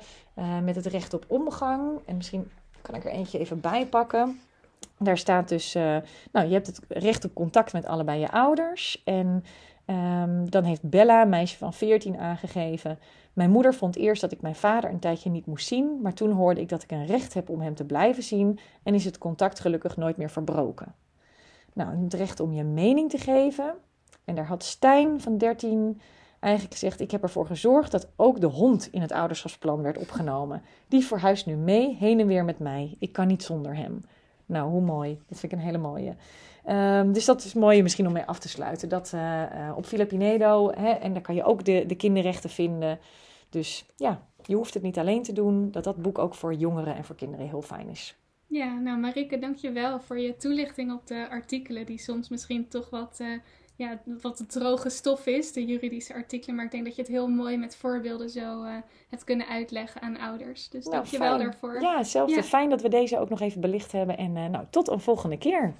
met 0.64 0.76
het 0.76 0.86
recht 0.86 1.14
op 1.14 1.24
omgang. 1.28 1.98
En 2.06 2.16
misschien 2.16 2.50
kan 2.84 2.94
ik 2.94 3.04
er 3.04 3.10
eentje 3.10 3.38
even 3.38 3.60
bij 3.60 3.86
pakken. 3.86 4.40
Daar 4.98 5.18
staat 5.18 5.48
dus, 5.48 5.74
eh, 5.74 5.96
nou, 6.32 6.46
je 6.46 6.52
hebt 6.52 6.66
het 6.66 6.80
recht 6.88 7.24
op 7.24 7.34
contact 7.34 7.72
met 7.72 7.86
allebei 7.86 8.20
je 8.20 8.30
ouders. 8.30 9.02
En 9.04 9.44
ehm, 9.84 10.44
dan 10.44 10.64
heeft 10.64 10.88
Bella, 10.88 11.22
een 11.22 11.28
meisje 11.28 11.56
van 11.56 11.72
14, 11.72 12.18
aangegeven. 12.18 12.98
Mijn 13.32 13.50
moeder 13.50 13.74
vond 13.74 13.96
eerst 13.96 14.20
dat 14.20 14.32
ik 14.32 14.40
mijn 14.40 14.54
vader 14.54 14.90
een 14.90 14.98
tijdje 14.98 15.30
niet 15.30 15.46
moest 15.46 15.66
zien. 15.66 16.00
Maar 16.02 16.14
toen 16.14 16.30
hoorde 16.30 16.60
ik 16.60 16.68
dat 16.68 16.82
ik 16.82 16.90
een 16.90 17.06
recht 17.06 17.34
heb 17.34 17.48
om 17.48 17.60
hem 17.60 17.74
te 17.74 17.84
blijven 17.84 18.22
zien. 18.22 18.58
En 18.82 18.94
is 18.94 19.04
het 19.04 19.18
contact 19.18 19.60
gelukkig 19.60 19.96
nooit 19.96 20.16
meer 20.16 20.30
verbroken. 20.30 20.94
Nou, 21.72 22.04
het 22.04 22.14
recht 22.14 22.40
om 22.40 22.52
je 22.52 22.64
mening 22.64 23.10
te 23.10 23.18
geven. 23.18 23.74
En 24.24 24.34
daar 24.34 24.46
had 24.46 24.64
Stijn 24.64 25.20
van 25.20 25.38
13 25.38 26.00
eigenlijk 26.44 26.72
gezegd: 26.72 27.00
Ik 27.00 27.10
heb 27.10 27.22
ervoor 27.22 27.46
gezorgd 27.46 27.90
dat 27.90 28.08
ook 28.16 28.40
de 28.40 28.46
hond 28.46 28.88
in 28.90 29.00
het 29.00 29.12
ouderschapsplan 29.12 29.82
werd 29.82 29.98
opgenomen. 29.98 30.62
Die 30.88 31.04
verhuist 31.04 31.46
nu 31.46 31.54
mee, 31.54 31.96
heen 31.96 32.20
en 32.20 32.26
weer 32.26 32.44
met 32.44 32.58
mij. 32.58 32.96
Ik 32.98 33.12
kan 33.12 33.26
niet 33.26 33.42
zonder 33.42 33.76
hem. 33.76 34.04
Nou, 34.46 34.70
hoe 34.70 34.80
mooi. 34.80 35.18
Dat 35.28 35.38
vind 35.38 35.52
ik 35.52 35.58
een 35.58 35.64
hele 35.64 35.78
mooie. 35.78 36.14
Ehm, 36.64 37.12
dus 37.12 37.24
dat 37.24 37.44
is 37.44 37.54
mooi 37.54 37.82
misschien 37.82 38.06
om 38.06 38.12
mee 38.12 38.24
af 38.24 38.38
te 38.38 38.48
sluiten. 38.48 38.88
Dat 38.88 39.12
eh, 39.14 39.42
eh, 39.42 39.76
op 39.76 39.86
Filipinedo, 39.86 40.70
hè, 40.70 40.90
en 40.90 41.12
daar 41.12 41.22
kan 41.22 41.34
je 41.34 41.44
ook 41.44 41.64
de, 41.64 41.84
de 41.86 41.94
kinderrechten 41.94 42.50
vinden. 42.50 42.98
Dus 43.48 43.86
ja, 43.96 44.26
je 44.42 44.54
hoeft 44.54 44.74
het 44.74 44.82
niet 44.82 44.98
alleen 44.98 45.22
te 45.22 45.32
doen. 45.32 45.70
Dat 45.70 45.84
dat 45.84 46.02
boek 46.02 46.18
ook 46.18 46.34
voor 46.34 46.54
jongeren 46.54 46.96
en 46.96 47.04
voor 47.04 47.16
kinderen 47.16 47.48
heel 47.48 47.62
fijn 47.62 47.88
is. 47.88 48.16
Ja, 48.46 48.78
nou 48.78 48.98
Marike, 48.98 49.38
dankjewel 49.38 50.00
voor 50.00 50.18
je 50.18 50.36
toelichting 50.36 50.92
op 50.92 51.06
de 51.06 51.28
artikelen 51.30 51.86
die 51.86 51.98
soms 51.98 52.28
misschien 52.28 52.68
toch 52.68 52.90
wat, 52.90 53.18
uh, 53.20 53.38
ja, 53.76 54.00
wat 54.20 54.44
droge 54.48 54.90
stof 54.90 55.26
is, 55.26 55.52
de 55.52 55.64
juridische 55.64 56.14
artikelen. 56.14 56.56
Maar 56.56 56.64
ik 56.64 56.70
denk 56.70 56.84
dat 56.84 56.94
je 56.96 57.02
het 57.02 57.10
heel 57.10 57.28
mooi 57.28 57.56
met 57.56 57.76
voorbeelden 57.76 58.30
zo 58.30 58.64
uh, 58.64 58.76
hebt 59.08 59.24
kunnen 59.24 59.46
uitleggen 59.46 60.00
aan 60.00 60.18
ouders. 60.18 60.68
Dus 60.68 60.84
nou, 60.84 60.96
dankjewel 60.96 61.36
fijn. 61.36 61.42
daarvoor. 61.42 61.80
Ja, 61.80 61.96
hetzelfde. 61.96 62.42
Fijn 62.42 62.70
dat 62.70 62.82
we 62.82 62.88
deze 62.88 63.18
ook 63.18 63.28
nog 63.28 63.40
even 63.40 63.60
belicht 63.60 63.92
hebben. 63.92 64.16
En 64.16 64.36
uh, 64.36 64.46
nou, 64.46 64.66
tot 64.70 64.88
een 64.88 65.00
volgende 65.00 65.38
keer. 65.38 65.74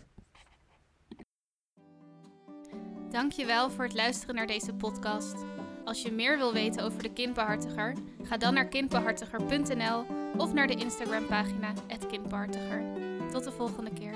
Dankjewel 3.10 3.70
voor 3.70 3.84
het 3.84 3.94
luisteren 3.94 4.34
naar 4.34 4.46
deze 4.46 4.74
podcast. 4.74 5.44
Als 5.84 6.02
je 6.02 6.12
meer 6.12 6.38
wil 6.38 6.52
weten 6.52 6.84
over 6.84 7.02
de 7.02 7.12
kindbehartiger, 7.12 7.94
ga 8.22 8.36
dan 8.36 8.54
naar 8.54 8.68
kindbehartiger.nl 8.68 10.04
of 10.36 10.52
naar 10.52 10.66
de 10.66 10.74
Instagram 10.74 11.26
pagina 11.26 11.72
@kindbehartiger. 12.10 12.82
Tot 13.30 13.44
de 13.44 13.52
volgende 13.52 13.90
keer. 13.92 14.12